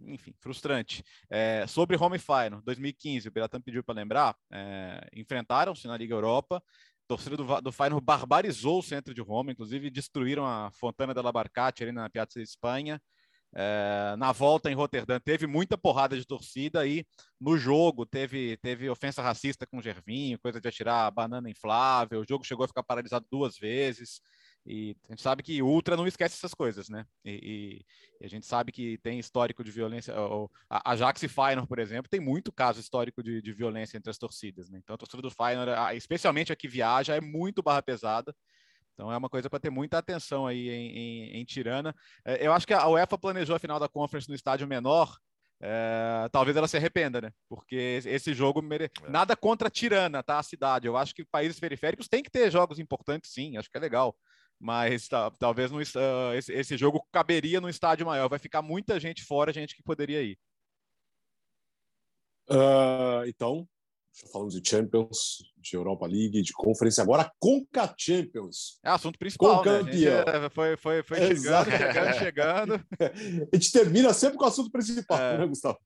enfim, 0.06 0.34
frustrante. 0.40 1.04
É, 1.30 1.66
sobre 1.68 1.98
Home 1.98 2.20
Final, 2.20 2.62
2015, 2.64 3.28
o 3.28 3.32
Beratan 3.32 3.62
pediu 3.62 3.84
para 3.84 3.96
lembrar, 3.96 4.36
é, 4.52 5.08
enfrentaram-se 5.14 5.88
na 5.88 5.98
Liga 5.98 6.14
Europa. 6.14 6.64
Torcida 7.08 7.36
do, 7.36 7.44
do 7.44 8.02
barbarizou 8.02 8.80
o 8.80 8.84
centro 8.84 9.14
de 9.14 9.22
Roma, 9.22 9.52
inclusive 9.52 9.90
destruíram 9.90 10.46
a 10.46 10.72
Fontana 10.72 11.14
della 11.14 11.32
Barcate 11.32 11.84
ali 11.84 11.92
na 11.92 12.10
Piazza 12.10 12.36
de 12.36 12.44
Espanha. 12.44 13.02
É, 13.54 14.16
na 14.18 14.32
volta 14.32 14.72
em 14.72 14.74
Roterdã 14.74 15.20
teve 15.20 15.46
muita 15.46 15.78
porrada 15.78 16.18
de 16.18 16.26
torcida 16.26 16.88
e 16.88 17.06
no 17.40 17.58
jogo 17.58 18.06
teve, 18.06 18.56
teve 18.58 18.90
ofensa 18.90 19.22
racista 19.22 19.68
com 19.68 19.82
Gervinho, 19.82 20.40
coisa 20.40 20.62
de 20.62 20.68
atirar 20.70 21.12
banana 21.12 21.50
inflável, 21.50 22.22
o 22.22 22.26
jogo 22.28 22.46
chegou 22.46 22.64
a 22.64 22.68
ficar 22.68 22.84
paralisado 22.84 23.26
duas 23.30 23.58
vezes. 23.58 24.22
E 24.66 24.96
a 25.10 25.14
gente 25.14 25.22
sabe 25.24 25.42
que 25.42 25.62
Ultra 25.62 25.98
não 25.98 26.06
esquece 26.06 26.36
essas 26.36 26.54
coisas, 26.54 26.88
né? 26.88 27.06
E, 27.26 27.84
e 28.20 28.26
a 28.26 28.28
gente 28.28 28.46
sabe 28.46 28.72
que 28.72 28.98
tem 29.00 29.18
histórico 29.18 29.64
de 29.64 29.72
violência. 29.72 30.14
A 30.70 30.92
Ajax 30.92 31.24
e 31.24 31.28
Feyenoord, 31.28 31.68
por 31.68 31.80
exemplo, 31.80 32.10
tem 32.10 32.20
muito 32.20 32.52
caso 32.52 32.80
histórico 32.80 33.24
de, 33.24 33.42
de 33.42 33.52
violência 33.52 33.98
entre 33.98 34.12
as 34.12 34.20
torcidas, 34.20 34.70
né? 34.70 34.80
Então 34.82 34.94
a 34.94 34.98
torcida 34.98 35.22
do 35.22 35.32
Feyenoord, 35.32 35.98
especialmente 35.98 36.54
a 36.54 36.56
que 36.56 36.68
viaja, 36.68 37.16
é 37.16 37.22
muito 37.22 37.64
barra 37.64 37.82
pesada. 37.82 38.36
Então 39.02 39.12
é 39.12 39.18
uma 39.18 39.30
coisa 39.30 39.50
para 39.50 39.60
ter 39.60 39.72
muita 39.72 39.98
atenção 39.98 40.46
aí 40.46 40.70
em, 40.70 40.92
em, 40.96 41.38
em, 41.38 41.44
Tirana. 41.44 41.96
É, 42.24 42.46
eu 42.46 42.54
acho 42.54 42.68
que 42.68 42.74
a 42.74 42.88
UEFA 42.88 43.18
planejou 43.18 43.56
a 43.56 43.60
final 43.60 43.80
da 43.80 43.90
Conference 43.90 44.30
no 44.30 44.36
estádio 44.36 44.68
menor. 44.68 45.18
É, 45.60 46.30
talvez 46.32 46.56
ela 46.56 46.68
se 46.68 46.78
arrependa, 46.78 47.20
né? 47.20 47.32
Porque 47.50 48.00
esse 48.06 48.32
jogo 48.36 48.62
mere... 48.62 48.92
é. 49.04 49.10
nada 49.10 49.36
contra 49.36 49.72
Tirana, 49.72 50.22
tá? 50.22 50.38
A 50.38 50.44
cidade. 50.44 50.86
Eu 50.86 50.96
acho 50.96 51.16
que 51.16 51.26
países 51.26 51.60
periféricos 51.60 52.08
têm 52.08 52.22
que 52.22 52.30
ter 52.30 52.52
jogos 52.52 52.78
importantes, 52.78 53.34
sim. 53.34 53.58
Acho 53.58 53.72
que 53.72 53.78
é 53.78 53.82
legal. 53.82 54.16
Mas 54.60 55.08
tá, 55.08 55.32
talvez 55.32 55.72
no, 55.72 55.80
uh, 55.80 56.34
esse, 56.36 56.54
esse 56.54 56.78
jogo 56.78 57.04
caberia 57.12 57.60
no 57.60 57.70
estádio 57.70 58.06
maior. 58.06 58.30
Vai 58.30 58.38
ficar 58.38 58.62
muita 58.62 59.00
gente 59.00 59.24
fora, 59.24 59.52
gente 59.52 59.76
que 59.76 59.82
poderia 59.82 60.22
ir. 60.22 60.38
Uh, 62.48 63.26
então, 63.26 63.68
falamos 64.32 64.54
de 64.54 64.68
Champions, 64.68 65.38
de 65.58 65.76
Europa 65.76 66.06
League, 66.06 66.42
de 66.42 66.54
Conference, 66.54 67.00
agora 67.00 67.32
Conca 67.40 67.94
Champions. 67.98 68.80
É 68.84 68.90
assunto 68.90 69.18
principal, 69.18 69.64
com 69.64 69.70
né? 69.70 69.80
campeão. 69.80 70.24
É, 70.28 70.50
foi, 70.50 70.78
foi, 70.78 71.04
foi 71.04 71.18
chegando, 71.18 71.72
chegando, 71.72 72.14
chegando. 72.18 72.74
A 73.52 73.56
gente 73.56 73.72
termina 73.72 74.14
sempre 74.14 74.38
com 74.38 74.46
o 74.46 74.48
assunto 74.48 74.72
principal, 74.72 75.20
é. 75.20 75.38
né, 75.38 75.48
Gustavo? 75.48 75.80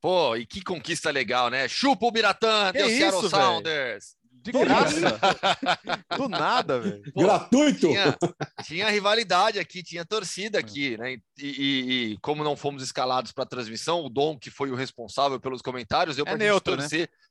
Pô, 0.00 0.36
e 0.36 0.46
que 0.46 0.62
conquista 0.62 1.10
legal, 1.10 1.50
né? 1.50 1.66
Chupa 1.66 2.06
o 2.06 2.10
Biratã, 2.10 2.70
deu 2.72 2.88
Seattle 2.88 3.28
Sounders. 3.28 4.16
De 4.40 4.52
graça. 4.52 5.18
Do 6.16 6.28
nada, 6.28 6.80
velho. 6.80 7.02
Gratuito. 7.14 7.88
Tinha, 7.88 8.16
tinha, 8.64 8.90
rivalidade 8.90 9.58
aqui, 9.58 9.82
tinha 9.82 10.04
torcida 10.04 10.58
aqui, 10.58 10.96
né? 10.96 11.14
E, 11.14 11.20
e, 11.42 12.12
e 12.12 12.18
como 12.18 12.44
não 12.44 12.56
fomos 12.56 12.82
escalados 12.82 13.32
para 13.32 13.44
a 13.44 13.48
transmissão, 13.48 14.04
o 14.04 14.08
Dom, 14.08 14.38
que 14.38 14.50
foi 14.50 14.70
o 14.70 14.76
responsável 14.76 15.40
pelos 15.40 15.60
comentários, 15.60 16.16
deu 16.16 16.24
para 16.24 16.34
é 16.34 16.38
neutro, 16.38 16.76
né? 16.76 16.82
torcer. 16.82 17.00
Né? 17.00 17.27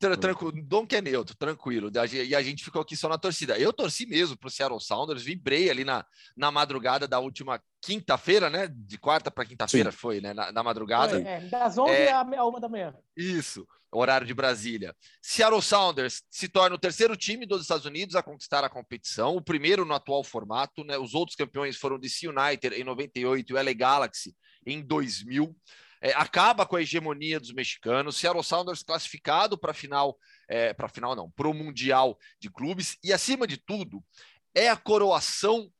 Tranquilo, 0.00 0.52
Dom 0.64 0.86
que 0.86 0.96
é 0.96 1.02
neutro, 1.02 1.36
tranquilo. 1.36 1.90
E 2.10 2.34
a 2.34 2.42
gente 2.42 2.64
ficou 2.64 2.80
aqui 2.80 2.96
só 2.96 3.08
na 3.08 3.18
torcida. 3.18 3.58
Eu 3.58 3.72
torci 3.72 4.06
mesmo 4.06 4.36
para 4.36 4.48
o 4.48 4.50
Seattle 4.50 4.80
Sounders, 4.80 5.22
vibrei 5.22 5.68
ali 5.68 5.84
na, 5.84 6.04
na 6.36 6.50
madrugada 6.50 7.06
da 7.06 7.18
última 7.18 7.62
quinta-feira, 7.82 8.48
né? 8.48 8.68
De 8.72 8.98
quarta 8.98 9.30
para 9.30 9.44
quinta-feira 9.44 9.92
foi, 9.92 10.20
né? 10.20 10.32
Na, 10.32 10.50
na 10.50 10.62
madrugada. 10.62 11.20
É, 11.20 11.40
das 11.40 11.76
11 11.76 11.90
é, 11.90 12.12
à 12.12 12.22
uma 12.22 12.58
da 12.58 12.68
manhã. 12.68 12.94
Isso, 13.14 13.66
horário 13.92 14.26
de 14.26 14.32
Brasília. 14.32 14.96
Seattle 15.20 15.62
Sounders 15.62 16.22
se 16.30 16.48
torna 16.48 16.76
o 16.76 16.78
terceiro 16.78 17.14
time 17.16 17.44
dos 17.44 17.62
Estados 17.62 17.84
Unidos 17.84 18.16
a 18.16 18.22
conquistar 18.22 18.64
a 18.64 18.70
competição, 18.70 19.36
o 19.36 19.42
primeiro 19.42 19.84
no 19.84 19.94
atual 19.94 20.24
formato, 20.24 20.82
né? 20.82 20.96
Os 20.96 21.14
outros 21.14 21.36
campeões 21.36 21.76
foram 21.76 21.98
DC 21.98 22.26
United 22.28 22.74
em 22.74 22.84
98 22.84 23.50
e 23.50 23.54
o 23.54 23.62
LA 23.62 23.72
Galaxy 23.74 24.34
em 24.66 24.80
2000. 24.80 25.54
É, 26.00 26.12
acaba 26.12 26.64
com 26.64 26.76
a 26.76 26.82
hegemonia 26.82 27.38
dos 27.38 27.52
mexicanos. 27.52 28.16
Seattle 28.16 28.42
Sounders 28.42 28.82
classificado 28.82 29.58
para 29.58 29.72
a 29.72 29.74
final, 29.74 30.18
é, 30.48 30.72
para 30.72 30.88
final 30.88 31.14
não, 31.14 31.30
para 31.30 31.48
o 31.48 31.54
Mundial 31.54 32.18
de 32.40 32.50
Clubes. 32.50 32.96
E 33.04 33.12
acima 33.12 33.46
de 33.46 33.56
tudo, 33.56 34.02
é 34.54 34.68
a 34.68 34.76
coroação 34.76 35.70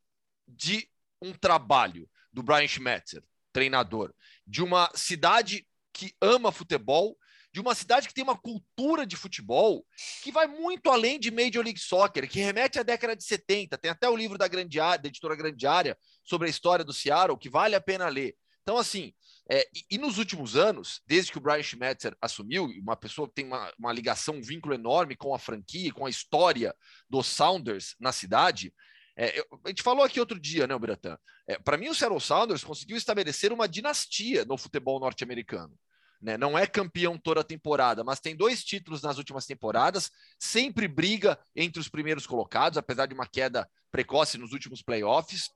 de 0.46 0.88
um 1.22 1.32
trabalho 1.32 2.08
do 2.32 2.42
Brian 2.42 2.68
Schmetzer, 2.68 3.22
treinador, 3.52 4.14
de 4.46 4.62
uma 4.62 4.90
cidade 4.94 5.66
que 5.92 6.14
ama 6.20 6.52
futebol, 6.52 7.16
de 7.52 7.60
uma 7.60 7.74
cidade 7.74 8.06
que 8.06 8.14
tem 8.14 8.22
uma 8.22 8.38
cultura 8.38 9.04
de 9.04 9.16
futebol 9.16 9.84
que 10.22 10.30
vai 10.30 10.46
muito 10.46 10.88
além 10.88 11.18
de 11.18 11.32
Major 11.32 11.64
League 11.64 11.80
Soccer, 11.80 12.28
que 12.28 12.38
remete 12.38 12.78
à 12.78 12.82
década 12.82 13.16
de 13.16 13.24
70. 13.24 13.76
Tem 13.76 13.90
até 13.90 14.08
o 14.08 14.16
livro 14.16 14.38
da, 14.38 14.46
grande 14.46 14.78
da 14.78 15.00
editora 15.04 15.34
Grande 15.34 15.66
Área 15.66 15.98
sobre 16.22 16.46
a 16.46 16.50
história 16.50 16.84
do 16.84 16.92
Seattle, 16.92 17.38
que 17.38 17.50
vale 17.50 17.74
a 17.74 17.80
pena 17.80 18.08
ler. 18.08 18.36
Então, 18.62 18.78
assim, 18.78 19.12
é, 19.50 19.68
e, 19.74 19.96
e, 19.96 19.98
nos 19.98 20.16
últimos 20.16 20.54
anos, 20.54 21.02
desde 21.06 21.32
que 21.32 21.38
o 21.38 21.40
Brian 21.40 21.62
Schmetzer 21.62 22.16
assumiu, 22.22 22.66
uma 22.80 22.94
pessoa 22.94 23.26
que 23.26 23.34
tem 23.34 23.46
uma, 23.46 23.72
uma 23.76 23.92
ligação, 23.92 24.36
um 24.36 24.42
vínculo 24.42 24.74
enorme 24.74 25.16
com 25.16 25.34
a 25.34 25.38
franquia, 25.38 25.92
com 25.92 26.06
a 26.06 26.10
história 26.10 26.74
dos 27.08 27.26
Sounders 27.26 27.96
na 27.98 28.12
cidade, 28.12 28.72
é, 29.16 29.38
eu, 29.38 29.44
a 29.64 29.68
gente 29.68 29.82
falou 29.82 30.04
aqui 30.04 30.20
outro 30.20 30.38
dia, 30.38 30.66
né, 30.66 30.78
Biratã? 30.78 31.18
É, 31.46 31.58
Para 31.58 31.76
mim, 31.76 31.88
o 31.88 31.94
Seattle 31.94 32.20
Sounders 32.20 32.62
conseguiu 32.62 32.96
estabelecer 32.96 33.52
uma 33.52 33.68
dinastia 33.68 34.44
no 34.44 34.56
futebol 34.56 35.00
norte-americano. 35.00 35.76
Né? 36.22 36.38
Não 36.38 36.56
é 36.56 36.66
campeão 36.66 37.18
toda 37.18 37.40
a 37.40 37.44
temporada, 37.44 38.04
mas 38.04 38.20
tem 38.20 38.36
dois 38.36 38.62
títulos 38.62 39.02
nas 39.02 39.18
últimas 39.18 39.46
temporadas, 39.46 40.10
sempre 40.38 40.86
briga 40.86 41.38
entre 41.56 41.80
os 41.80 41.88
primeiros 41.88 42.26
colocados, 42.26 42.78
apesar 42.78 43.06
de 43.06 43.14
uma 43.14 43.26
queda 43.26 43.68
precoce 43.90 44.38
nos 44.38 44.52
últimos 44.52 44.80
playoffs. 44.80 45.50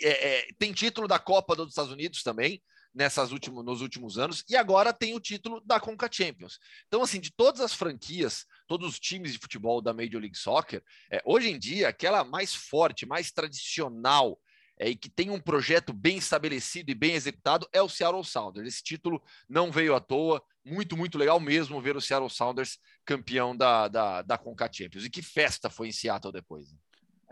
É, 0.00 0.38
é, 0.38 0.46
tem 0.58 0.72
título 0.72 1.06
da 1.06 1.18
Copa 1.18 1.54
dos 1.54 1.68
Estados 1.68 1.92
Unidos 1.92 2.22
também, 2.22 2.62
nessas 2.94 3.32
últimos, 3.32 3.64
nos 3.64 3.80
últimos 3.80 4.18
anos, 4.18 4.44
e 4.48 4.56
agora 4.56 4.92
tem 4.92 5.14
o 5.14 5.20
título 5.20 5.60
da 5.64 5.80
Conca 5.80 6.08
Champions. 6.10 6.58
Então, 6.86 7.02
assim, 7.02 7.20
de 7.20 7.32
todas 7.32 7.60
as 7.60 7.72
franquias, 7.72 8.46
todos 8.66 8.88
os 8.88 9.00
times 9.00 9.32
de 9.32 9.38
futebol 9.38 9.80
da 9.80 9.94
Major 9.94 10.20
League 10.20 10.36
Soccer, 10.36 10.82
é, 11.10 11.22
hoje 11.24 11.48
em 11.50 11.58
dia, 11.58 11.88
aquela 11.88 12.24
mais 12.24 12.54
forte, 12.54 13.06
mais 13.06 13.30
tradicional, 13.30 14.38
é, 14.78 14.88
e 14.88 14.96
que 14.96 15.08
tem 15.08 15.30
um 15.30 15.40
projeto 15.40 15.92
bem 15.92 16.16
estabelecido 16.16 16.90
e 16.90 16.94
bem 16.94 17.14
executado 17.14 17.68
é 17.72 17.80
o 17.80 17.88
Seattle 17.88 18.24
Sounders. 18.24 18.66
Esse 18.66 18.82
título 18.82 19.22
não 19.48 19.70
veio 19.70 19.94
à 19.94 20.00
toa, 20.00 20.42
muito, 20.64 20.96
muito 20.96 21.18
legal 21.18 21.38
mesmo 21.38 21.80
ver 21.80 21.96
o 21.96 22.00
Seattle 22.00 22.30
Sounders 22.30 22.78
campeão 23.04 23.56
da, 23.56 23.88
da, 23.88 24.22
da 24.22 24.38
Conca 24.38 24.68
Champions. 24.72 25.04
E 25.04 25.10
que 25.10 25.22
festa 25.22 25.70
foi 25.70 25.88
em 25.88 25.92
Seattle 25.92 26.32
depois. 26.32 26.72
Né? 26.72 26.78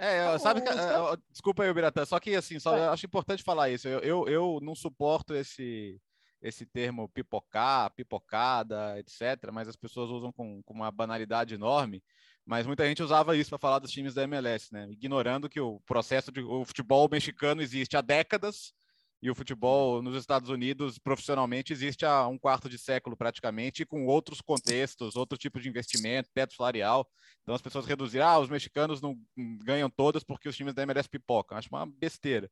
É, 0.03 0.39
sabe 0.39 0.63
que, 0.63 0.71
desculpa 1.31 1.63
aí, 1.63 1.75
Biratã, 1.75 2.07
só 2.07 2.19
que 2.19 2.35
assim, 2.35 2.59
só, 2.59 2.75
eu 2.75 2.91
acho 2.91 3.05
importante 3.05 3.43
falar 3.43 3.69
isso. 3.69 3.87
Eu, 3.87 4.01
eu, 4.01 4.29
eu 4.29 4.59
não 4.63 4.75
suporto 4.75 5.35
esse, 5.35 6.01
esse 6.41 6.65
termo 6.65 7.07
pipocar, 7.07 7.93
pipocada, 7.95 8.99
etc., 8.99 9.51
mas 9.53 9.69
as 9.69 9.77
pessoas 9.77 10.09
usam 10.09 10.33
com, 10.33 10.63
com 10.63 10.73
uma 10.73 10.91
banalidade 10.91 11.55
enorme. 11.55 12.03
Mas 12.47 12.67
muita 12.67 12.87
gente 12.87 13.03
usava 13.03 13.37
isso 13.37 13.51
para 13.51 13.59
falar 13.59 13.79
dos 13.79 13.91
times 13.91 14.15
da 14.15 14.23
MLS, 14.23 14.73
né? 14.73 14.89
Ignorando 14.91 15.51
que 15.51 15.61
o 15.61 15.79
processo 15.81 16.33
de 16.33 16.41
o 16.41 16.65
futebol 16.65 17.07
mexicano 17.11 17.61
existe 17.61 17.95
há 17.95 18.01
décadas 18.01 18.73
e 19.23 19.31
o 19.31 19.35
futebol 19.35 20.01
nos 20.01 20.16
Estados 20.16 20.49
Unidos 20.49 20.99
profissionalmente 20.99 21.73
existe 21.73 22.07
há 22.07 22.27
um 22.27 22.39
quarto 22.39 22.68
de 22.71 22.79
século 22.79 23.16
praticamente, 23.16 23.85
com 23.85 24.07
outros 24.07 24.41
contextos, 24.41 25.14
outro 25.14 25.37
tipo 25.37 25.61
de 25.61 25.68
investimento, 25.68 26.31
teto 26.33 26.55
salarial. 26.55 27.07
Então 27.43 27.55
as 27.55 27.61
pessoas 27.61 27.85
reduziram, 27.85 28.27
ah, 28.27 28.39
os 28.39 28.49
mexicanos 28.49 29.01
não 29.03 29.18
ganham 29.62 29.91
todas 29.91 30.25
porque 30.25 30.49
os 30.49 30.57
times 30.57 30.73
da 30.73 30.83
MLS 30.83 31.09
pipocam. 31.09 31.59
Acho 31.59 31.68
uma 31.71 31.87
besteira. 31.87 32.51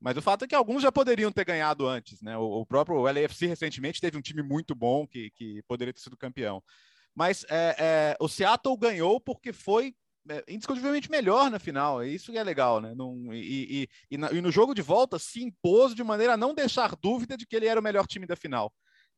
Mas 0.00 0.16
o 0.16 0.22
fato 0.22 0.44
é 0.44 0.48
que 0.48 0.54
alguns 0.54 0.82
já 0.82 0.90
poderiam 0.90 1.30
ter 1.30 1.44
ganhado 1.44 1.86
antes, 1.86 2.20
né? 2.22 2.36
O, 2.36 2.64
próprio 2.66 3.00
LAFC 3.02 3.46
recentemente 3.46 4.00
teve 4.00 4.16
um 4.16 4.22
time 4.22 4.42
muito 4.42 4.74
bom 4.74 5.06
que, 5.06 5.30
que 5.30 5.62
poderia 5.66 5.92
ter 5.92 6.00
sido 6.00 6.16
campeão. 6.16 6.62
Mas 7.14 7.44
é, 7.48 7.76
é, 7.78 8.16
o 8.20 8.28
Seattle 8.28 8.76
ganhou 8.76 9.20
porque 9.20 9.52
foi 9.52 9.94
indiscutivelmente 10.48 11.10
melhor 11.10 11.50
na 11.50 11.58
final. 11.58 12.02
É 12.02 12.08
isso 12.08 12.32
que 12.32 12.38
é 12.38 12.44
legal, 12.44 12.80
né? 12.80 12.94
Num, 12.94 13.32
e, 13.32 13.82
e, 13.82 13.88
e, 14.10 14.18
na, 14.18 14.30
e, 14.32 14.40
no 14.40 14.50
jogo 14.50 14.74
de 14.74 14.82
volta 14.82 15.18
se 15.18 15.42
impôs 15.42 15.94
de 15.94 16.02
maneira 16.04 16.34
a 16.34 16.36
não 16.36 16.54
deixar 16.54 16.94
dúvida 16.96 17.36
de 17.36 17.46
que 17.46 17.56
ele 17.56 17.66
era 17.66 17.80
o 17.80 17.82
melhor 17.82 18.06
time 18.06 18.26
da 18.26 18.36
final. 18.36 18.72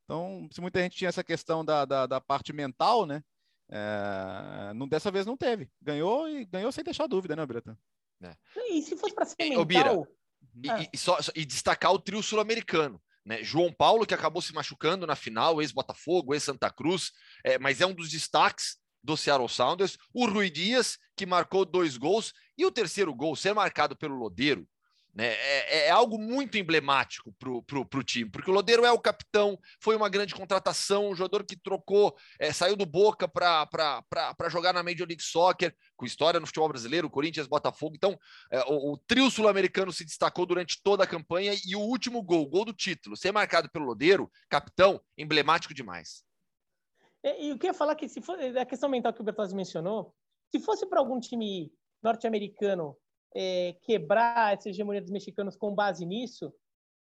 Então, 0.05 0.49
se 0.51 0.61
muita 0.61 0.81
gente 0.81 0.97
tinha 0.97 1.09
essa 1.09 1.23
questão 1.23 1.65
da, 1.65 1.85
da, 1.85 2.07
da 2.07 2.21
parte 2.21 2.53
mental, 2.53 3.07
né? 3.07 3.23
É, 3.71 4.73
não, 4.75 4.89
dessa 4.89 5.11
vez 5.11 5.25
não 5.25 5.37
teve. 5.37 5.71
Ganhou 5.81 6.29
e 6.29 6.45
ganhou 6.45 6.73
sem 6.73 6.83
deixar 6.83 7.07
dúvida, 7.07 7.37
né, 7.37 7.47
Bretan? 7.47 7.77
É. 8.23 8.35
E 8.71 8.83
se 8.83 8.97
fosse 8.97 9.15
para 9.15 9.25
ser 9.25 9.37
mental... 9.39 10.09
Bira, 10.53 10.75
ah. 10.75 10.87
e, 10.93 10.99
só, 10.99 11.17
e 11.35 11.45
destacar 11.45 11.93
o 11.93 11.99
trio 11.99 12.23
sul-americano. 12.23 13.01
Né? 13.25 13.43
João 13.45 13.73
Paulo, 13.73 14.07
que 14.07 14.15
acabou 14.15 14.43
se 14.43 14.53
machucando 14.53 15.07
na 15.07 15.15
final, 15.15 15.61
ex-Botafogo, 15.61 16.35
ex-Santa 16.35 16.71
Cruz, 16.71 17.13
é, 17.45 17.59
mas 17.59 17.81
é 17.81 17.87
um 17.87 17.95
dos 17.95 18.11
destaques 18.11 18.79
do 19.03 19.17
Seattle 19.17 19.49
Sounders, 19.49 19.99
o 20.13 20.27
Rui 20.27 20.51
Dias, 20.51 20.99
que 21.17 21.27
marcou 21.27 21.65
dois 21.65 21.97
gols, 21.97 22.33
e 22.57 22.65
o 22.65 22.71
terceiro 22.71 23.15
gol 23.15 23.35
ser 23.37 23.55
marcado 23.55 23.97
pelo 23.97 24.17
Lodeiro, 24.17 24.67
né? 25.15 25.27
É, 25.27 25.79
é, 25.79 25.87
é 25.87 25.91
algo 25.91 26.19
muito 26.19 26.57
emblemático 26.57 27.35
para 27.39 27.99
o 27.99 28.05
time, 28.05 28.31
porque 28.31 28.51
o 28.51 28.55
Lodeiro 28.55 28.85
é 28.85 28.93
o 28.93 28.99
capitão, 28.99 29.59
foi 29.81 29.97
uma 29.97 30.09
grande 30.09 30.35
contratação, 30.35 31.11
um 31.11 31.15
jogador 31.15 31.45
que 31.45 31.57
trocou, 31.57 32.17
é, 32.39 32.53
saiu 32.53 32.77
do 32.77 32.87
Boca 32.87 33.27
para 33.27 34.49
jogar 34.49 34.73
na 34.73 34.83
Major 34.83 35.07
League 35.07 35.23
Soccer, 35.23 35.75
com 35.97 36.07
história 36.07 36.39
no 36.39 36.47
futebol 36.47 36.69
brasileiro, 36.69 37.11
Corinthians, 37.11 37.47
Botafogo. 37.47 37.95
Então, 37.97 38.19
é, 38.51 38.61
o, 38.67 38.93
o, 38.93 38.99
trio 38.99 39.31
sul-americano 39.31 39.93
se 39.93 40.05
destacou 40.05 40.47
durante 40.47 40.81
toda 40.83 41.05
a 41.05 41.07
campanha 41.07 41.55
e 41.67 41.75
o 41.75 41.81
último 41.81 42.23
gol, 42.23 42.47
gol 42.47 42.65
do 42.65 42.73
título, 42.73 43.17
ser 43.17 43.33
marcado 43.33 43.69
pelo 43.71 43.87
Lodeiro, 43.87 44.31
capitão, 44.49 45.01
emblemático 45.19 45.75
demais. 45.75 46.23
E, 47.23 47.51
eu 47.51 47.59
queria 47.59 47.75
falar 47.75 47.95
que, 47.95 48.09
se 48.09 48.21
for 48.21 48.39
a 48.39 48.65
questão 48.65 48.89
mental 48.89 49.13
que 49.13 49.21
o 49.21 49.25
Bertozzi 49.25 49.55
mencionou, 49.55 50.15
se 50.51 50.61
fosse 50.61 50.87
para 50.87 50.99
algum 50.99 51.21
time 51.21 51.73
norte-americano 52.03 52.97
é, 53.35 53.75
quebrar 53.83 54.55
essa 54.55 54.69
hegemonia 54.69 55.01
dos 55.01 55.11
mexicanos 55.11 55.57
com 55.57 55.75
base 55.75 56.05
nisso, 56.05 56.53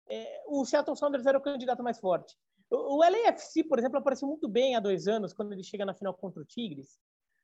é, 0.08 0.42
o 0.46 0.64
Seattle 0.64 0.96
Sounders 0.96 1.26
era 1.26 1.38
o 1.38 1.42
candidato 1.42 1.82
mais 1.82 1.98
forte. 1.98 2.36
O, 2.70 2.96
o 2.96 2.98
LAFC, 2.98 3.64
por 3.64 3.78
exemplo, 3.78 3.98
apareceu 3.98 4.28
muito 4.28 4.48
bem 4.48 4.76
há 4.76 4.80
dois 4.80 5.08
anos, 5.08 5.32
quando 5.32 5.52
ele 5.52 5.62
chega 5.62 5.84
na 5.84 5.94
final 5.94 6.14
contra 6.14 6.42
o 6.42 6.44
Tigres. 6.44 6.98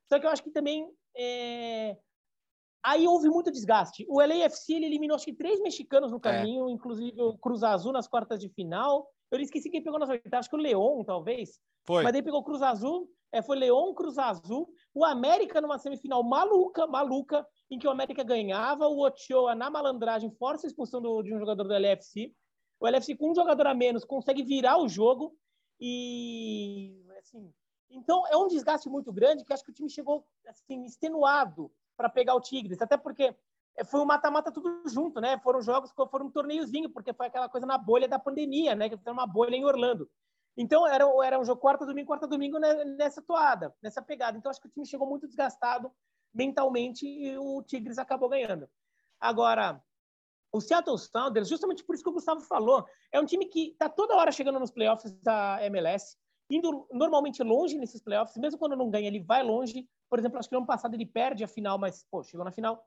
Só 0.09 0.21
que 0.21 0.27
eu 0.27 0.31
acho 0.31 0.43
que 0.43 0.51
também 0.51 0.89
é... 1.17 1.97
aí 2.85 3.07
houve 3.09 3.29
muito 3.29 3.51
desgaste. 3.51 4.07
O 4.09 4.21
LAFC 4.21 4.75
ele 4.75 4.87
eliminou 4.87 5.17
acho 5.17 5.25
que 5.25 5.35
três 5.35 5.61
mexicanos 5.61 6.13
no 6.13 6.19
é. 6.19 6.21
caminho, 6.21 6.69
inclusive 6.69 7.21
o 7.21 7.37
Cruz 7.39 7.63
Azul 7.63 7.93
nas 7.93 8.07
quartas 8.07 8.41
de 8.41 8.49
final. 8.49 9.09
Eu 9.31 9.41
esqueci 9.41 9.71
quem 9.71 9.83
pegou 9.83 9.99
nas 9.99 10.09
oitavas, 10.09 10.41
acho 10.41 10.51
que 10.51 10.57
o 10.57 10.61
Leon, 10.61 11.05
talvez. 11.05 11.59
Foi. 11.85 12.03
Mas 12.03 12.13
daí 12.13 12.23
pegou 12.23 12.41
o 12.41 12.45
Cruz 12.45 12.63
Azul, 12.63 13.09
é, 13.33 13.43
foi 13.43 13.57
Leon, 13.57 13.95
Cruz 13.95 14.19
Azul, 14.19 14.69
o 14.95 15.05
América 15.05 15.61
numa 15.61 15.79
semifinal 15.79 16.23
maluca, 16.23 16.87
maluca, 16.87 17.47
em 17.71 17.79
que 17.79 17.87
o 17.87 17.91
América 17.91 18.23
ganhava, 18.23 18.87
o 18.87 19.05
Ochoa 19.05 19.55
na 19.55 19.71
malandragem 19.71 20.31
força 20.31 20.67
a 20.67 20.69
expulsão 20.69 21.01
do, 21.01 21.23
de 21.23 21.35
um 21.35 21.39
jogador 21.39 21.65
do 21.65 21.75
LFC. 21.75 22.33
O 22.81 22.87
LFC 22.87 23.17
com 23.17 23.31
um 23.31 23.35
jogador 23.35 23.67
a 23.67 23.75
menos 23.75 24.05
consegue 24.05 24.43
virar 24.43 24.79
o 24.79 24.89
jogo 24.89 25.37
e 25.81 27.05
assim, 27.19 27.53
então 27.91 28.27
é 28.29 28.37
um 28.37 28.47
desgaste 28.47 28.89
muito 28.89 29.13
grande 29.13 29.45
que 29.45 29.53
acho 29.53 29.65
que 29.65 29.71
o 29.71 29.75
time 29.75 29.91
chegou 29.91 30.27
assim 30.47 30.85
extenuado 30.85 31.71
para 31.97 32.09
pegar 32.09 32.35
o 32.35 32.41
Tigres, 32.41 32.81
até 32.81 32.97
porque 32.97 33.35
foi 33.85 34.01
um 34.01 34.05
mata-mata 34.05 34.51
tudo 34.51 34.83
junto, 34.89 35.21
né? 35.21 35.39
Foram 35.39 35.61
jogos, 35.61 35.93
foram 35.93 36.27
um 36.27 36.31
torneiozinho, 36.31 36.89
porque 36.91 37.13
foi 37.13 37.27
aquela 37.27 37.49
coisa 37.49 37.67
na 37.67 37.77
bolha 37.77 38.09
da 38.09 38.19
pandemia, 38.19 38.75
né? 38.75 38.89
Que 38.89 38.97
foi 38.97 39.13
uma 39.13 39.27
bolha 39.27 39.55
em 39.55 39.65
Orlando. 39.65 40.09
Então, 40.57 40.87
era, 40.87 41.05
era 41.25 41.39
um 41.39 41.45
jogo 41.45 41.61
quarta, 41.61 41.85
domingo, 41.85 42.07
quarta, 42.07 42.27
domingo 42.27 42.59
nessa 42.59 43.21
toada, 43.21 43.75
nessa 43.83 44.01
pegada. 44.01 44.39
Então, 44.39 44.49
acho 44.49 44.61
que 44.61 44.69
o 44.69 44.71
time 44.71 44.87
chegou 44.87 45.07
muito 45.07 45.27
desgastado 45.27 45.93
mentalmente 46.33 47.07
e 47.07 47.37
o 47.37 47.63
Tigres 47.63 47.99
acabou 47.99 48.29
ganhando. 48.29 48.69
Agora, 49.21 49.83
o 50.53 50.61
Seattle 50.61 50.99
Sounders, 50.99 51.49
justamente 51.49 51.85
por 51.85 51.95
isso 51.95 52.05
que 52.05 52.11
o 52.11 52.15
Gustavo 52.15 52.41
falou, 52.41 52.87
é 53.13 53.21
um 53.21 53.27
time 53.27 53.47
que 53.47 53.73
está 53.73 53.89
toda 53.89 54.17
hora 54.17 54.33
chegando 54.33 54.59
nos 54.59 54.71
playoffs 54.71 55.13
da 55.23 55.59
MLS, 55.67 56.17
indo 56.51 56.87
normalmente 56.91 57.43
longe 57.43 57.79
nesses 57.79 58.01
playoffs, 58.01 58.37
mesmo 58.37 58.59
quando 58.59 58.77
não 58.77 58.91
ganha, 58.91 59.09
ele 59.09 59.21
vai 59.21 59.43
longe. 59.43 59.87
Por 60.09 60.19
exemplo, 60.19 60.39
acho 60.39 60.49
que 60.49 60.55
no 60.55 60.61
ano 60.61 60.67
passado 60.67 60.95
ele 60.95 61.05
perde 61.05 61.45
a 61.45 61.49
final, 61.49 61.79
mas, 61.79 62.07
pô, 62.11 62.23
chegou 62.23 62.45
na 62.45 62.53
final. 62.53 62.83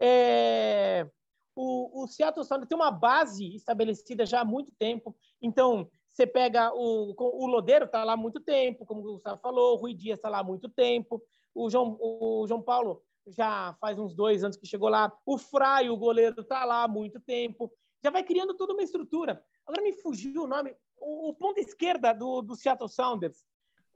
É... 0.00 1.08
O, 1.56 2.02
o 2.02 2.06
Seattle 2.08 2.44
Sounders 2.44 2.68
tem 2.68 2.76
uma 2.76 2.90
base 2.90 3.54
estabelecida 3.54 4.26
já 4.26 4.40
há 4.40 4.44
muito 4.44 4.72
tempo, 4.72 5.16
então 5.40 5.88
você 6.12 6.26
pega 6.26 6.72
o, 6.74 7.14
o 7.16 7.46
Lodeiro, 7.46 7.84
está 7.84 8.02
lá 8.02 8.14
há 8.14 8.16
muito 8.16 8.40
tempo, 8.40 8.84
como 8.84 9.00
o 9.00 9.12
Gustavo 9.14 9.40
falou, 9.40 9.74
o 9.74 9.80
Rui 9.80 9.94
Dias 9.94 10.18
está 10.18 10.28
lá 10.28 10.38
há 10.38 10.44
muito 10.44 10.68
tempo, 10.68 11.22
o 11.54 11.70
João, 11.70 11.96
o 12.00 12.44
João 12.48 12.60
Paulo 12.60 13.02
já 13.28 13.76
faz 13.80 13.98
uns 13.98 14.14
dois 14.14 14.44
anos 14.44 14.56
que 14.56 14.66
chegou 14.66 14.88
lá, 14.88 15.12
o 15.24 15.38
Frai, 15.38 15.88
o 15.88 15.96
goleiro, 15.96 16.40
está 16.40 16.64
lá 16.64 16.82
há 16.82 16.88
muito 16.88 17.20
tempo, 17.20 17.72
já 18.02 18.10
vai 18.10 18.22
criando 18.22 18.54
toda 18.54 18.74
uma 18.74 18.82
estrutura. 18.82 19.42
Agora 19.66 19.82
me 19.82 19.92
fugiu 19.92 20.42
o 20.42 20.46
nome, 20.46 20.76
o, 20.98 21.30
o 21.30 21.34
ponto 21.34 21.58
esquerda 21.58 22.12
do, 22.12 22.42
do 22.42 22.54
Seattle 22.54 22.88
Sounders. 22.88 23.44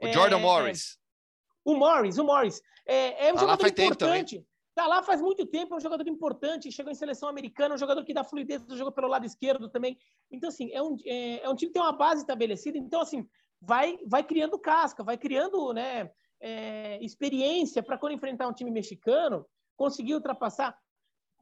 O 0.00 0.06
é, 0.06 0.12
Jordan 0.12 0.38
Morris. 0.38 0.98
o 1.64 1.74
Morris, 1.74 2.18
o 2.18 2.24
Morris. 2.24 2.62
É, 2.86 3.28
é 3.28 3.32
um 3.32 3.36
ah, 3.36 3.40
jogador 3.40 3.66
importante. 3.68 4.46
Tá 4.78 4.86
lá 4.86 5.02
faz 5.02 5.20
muito 5.20 5.44
tempo, 5.44 5.74
é 5.74 5.76
um 5.76 5.80
jogador 5.80 6.06
importante, 6.06 6.70
chegou 6.70 6.92
em 6.92 6.94
seleção 6.94 7.28
americana, 7.28 7.74
um 7.74 7.78
jogador 7.78 8.04
que 8.04 8.14
dá 8.14 8.22
fluidez 8.22 8.62
do 8.62 8.76
jogo 8.76 8.92
pelo 8.92 9.08
lado 9.08 9.26
esquerdo 9.26 9.68
também. 9.68 9.98
Então, 10.30 10.50
assim, 10.50 10.70
é 10.70 10.80
um, 10.80 10.96
é, 11.04 11.42
é 11.42 11.50
um 11.50 11.56
time 11.56 11.70
que 11.70 11.72
tem 11.72 11.82
uma 11.82 11.90
base 11.90 12.20
estabelecida, 12.20 12.78
então, 12.78 13.00
assim, 13.00 13.28
vai, 13.60 13.98
vai 14.06 14.22
criando 14.22 14.56
casca, 14.56 15.02
vai 15.02 15.18
criando 15.18 15.72
né, 15.72 16.08
é, 16.40 17.04
experiência 17.04 17.82
para 17.82 17.98
quando 17.98 18.12
enfrentar 18.12 18.46
um 18.46 18.52
time 18.52 18.70
mexicano, 18.70 19.44
conseguir 19.76 20.14
ultrapassar 20.14 20.78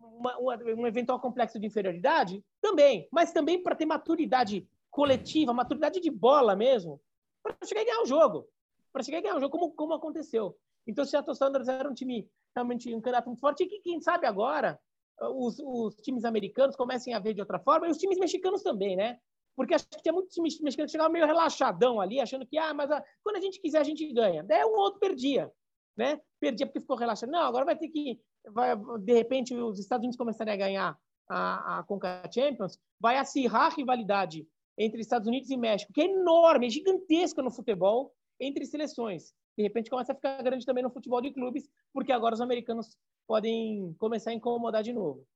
uma, 0.01 0.39
uma, 0.39 0.57
um 0.75 0.87
eventual 0.87 1.21
complexo 1.21 1.61
de 1.61 1.67
inferioridade, 1.67 2.43
também, 2.59 3.07
mas 3.13 3.35
também 3.35 3.63
para 3.63 3.77
ter 3.77 3.85
maturidade 3.85 4.67
coletiva, 4.91 5.53
maturidade 5.53 6.01
de 6.01 6.11
bola 6.11 6.57
mesmo, 6.57 7.03
para 7.43 7.55
chegar 7.67 7.83
e 7.83 7.85
ganhar 7.85 8.01
o 8.01 8.07
jogo. 8.07 8.49
Para 8.91 9.03
chegar 9.03 9.19
e 9.19 9.21
ganhar 9.21 9.37
o 9.37 9.41
jogo, 9.41 9.59
como, 9.59 9.73
como 9.75 9.93
aconteceu. 9.93 10.57
Então, 10.87 11.05
o 11.05 11.07
Seattle 11.07 11.37
Sounders 11.37 11.69
era 11.69 11.87
um 11.87 11.93
time 11.93 12.27
realmente 12.57 12.93
um 12.95 13.01
candidato 13.01 13.27
muito 13.27 13.41
forte, 13.41 13.65
e 13.65 13.67
que, 13.67 13.81
quem 13.81 14.01
sabe 14.01 14.27
agora, 14.27 14.79
os, 15.21 15.59
os, 15.59 15.95
times 15.97 16.25
americanos 16.25 16.75
comecem 16.75 17.15
a 17.15 17.19
ver 17.19 17.35
de 17.35 17.41
outra 17.41 17.59
forma, 17.59 17.87
e 17.87 17.91
os 17.91 17.99
times 17.99 18.19
mexicanos 18.19 18.63
também, 18.63 18.97
né? 18.97 19.19
Porque 19.55 19.75
acho 19.75 19.87
que 19.89 20.03
tinha 20.03 20.13
muitos 20.13 20.35
times 20.35 20.61
mexicanos 20.61 20.91
que 20.91 20.97
chegavam 20.97 21.13
meio 21.13 21.27
relaxadão 21.27 22.01
ali, 22.01 22.21
achando 22.21 22.47
que, 22.47 22.59
ah, 22.59 22.75
mas 22.75 22.91
a, 22.91 23.03
quando 23.23 23.37
a 23.37 23.41
gente 23.41 23.61
quiser, 23.61 23.79
a 23.79 23.85
gente 23.85 24.11
ganha. 24.13 24.43
Daí 24.43 24.65
um 24.65 24.77
outro 24.77 25.01
perdia, 25.01 25.51
né? 25.97 26.21
Perdia 26.41 26.67
porque 26.67 26.81
ficou 26.81 26.97
relaxado. 26.97 27.31
Não, 27.31 27.41
agora 27.41 27.65
vai 27.65 27.77
ter 27.77 27.89
que, 27.89 28.21
vai, 28.49 28.77
de 29.01 29.13
repente, 29.13 29.55
os 29.55 29.79
Estados 29.79 30.03
Unidos 30.03 30.17
começarem 30.17 30.53
a 30.53 30.57
ganhar 30.57 30.99
a, 31.29 31.79
a 31.79 31.83
Conca 31.85 32.23
Champions, 32.33 32.79
vai 33.01 33.17
acirrar 33.17 33.73
a 33.73 33.75
rivalidade 33.75 34.47
entre 34.79 35.01
Estados 35.01 35.27
Unidos 35.27 35.51
e 35.51 35.57
México, 35.57 35.93
que 35.93 36.03
é 36.03 36.05
enorme, 36.05 36.67
é 36.67 36.71
gigantesca 36.71 37.43
no 37.43 37.51
futebol, 37.51 38.15
entre 38.39 38.67
seleções 38.67 39.35
de 39.57 39.63
repente 39.63 39.89
começa 39.89 40.13
a 40.13 40.15
ficar 40.15 40.43
grande 40.43 40.67
também 40.67 40.85
no 40.85 40.91
futebol 40.91 41.21
de 41.21 41.33
clubes, 41.33 41.69
porque 41.93 42.13
agora 42.13 42.35
os 42.35 42.41
americanos 42.41 42.97
podem 43.27 43.95
começar 43.99 44.31
a 44.31 44.35
incomodar 44.35 44.83
de 44.83 44.93
novo. 44.93 45.27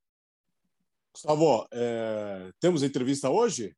Gustavo, 1.13 1.67
é... 1.73 2.53
temos 2.61 2.83
entrevista 2.83 3.31
hoje? 3.31 3.75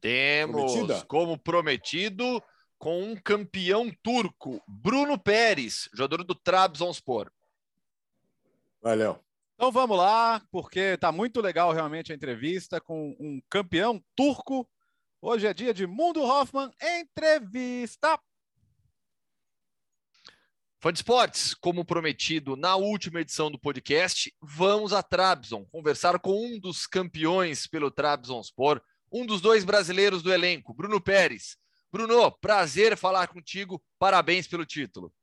Temos, 0.00 0.72
Prometida? 0.72 1.04
como 1.06 1.38
prometido, 1.38 2.42
com 2.78 3.02
um 3.02 3.16
campeão 3.16 3.90
turco, 4.02 4.60
Bruno 4.66 5.18
Pérez, 5.18 5.88
jogador 5.94 6.24
do 6.24 6.34
Trabzonspor. 6.34 7.30
Valeu. 8.80 9.18
Então 9.54 9.70
vamos 9.70 9.96
lá, 9.96 10.42
porque 10.50 10.80
está 10.80 11.12
muito 11.12 11.40
legal 11.40 11.72
realmente 11.72 12.10
a 12.10 12.14
entrevista 12.14 12.80
com 12.80 13.16
um 13.20 13.40
campeão 13.48 14.02
turco. 14.16 14.68
Hoje 15.20 15.46
é 15.46 15.54
dia 15.54 15.72
de 15.72 15.86
Mundo 15.86 16.20
Hoffman 16.20 16.70
Entrevista. 16.82 18.18
Fã 20.82 20.92
de 20.92 20.98
esportes, 20.98 21.54
como 21.54 21.84
prometido 21.84 22.56
na 22.56 22.74
última 22.74 23.20
edição 23.20 23.48
do 23.52 23.56
podcast, 23.56 24.34
vamos 24.40 24.92
a 24.92 25.00
Trabzon 25.00 25.64
conversar 25.66 26.18
com 26.18 26.32
um 26.44 26.58
dos 26.58 26.88
campeões 26.88 27.68
pelo 27.68 27.88
Trabzonspor, 27.88 28.82
um 29.12 29.24
dos 29.24 29.40
dois 29.40 29.64
brasileiros 29.64 30.24
do 30.24 30.32
elenco, 30.32 30.74
Bruno 30.74 31.00
Pérez. 31.00 31.56
Bruno, 31.92 32.32
prazer 32.32 32.96
falar 32.96 33.28
contigo, 33.28 33.80
parabéns 33.96 34.48
pelo 34.48 34.66
título. 34.66 35.14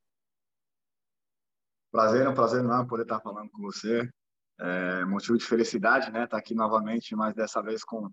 Prazer, 1.92 2.24
é 2.24 2.28
um 2.30 2.34
prazer 2.34 2.62
não 2.62 2.86
poder 2.86 3.02
estar 3.02 3.20
falando 3.20 3.50
com 3.50 3.60
você. 3.60 4.10
É 4.58 5.04
motivo 5.04 5.36
de 5.36 5.44
felicidade, 5.44 6.10
né? 6.10 6.24
Estar 6.24 6.38
aqui 6.38 6.54
novamente, 6.54 7.14
mas 7.14 7.34
dessa 7.34 7.60
vez 7.60 7.84
com 7.84 8.10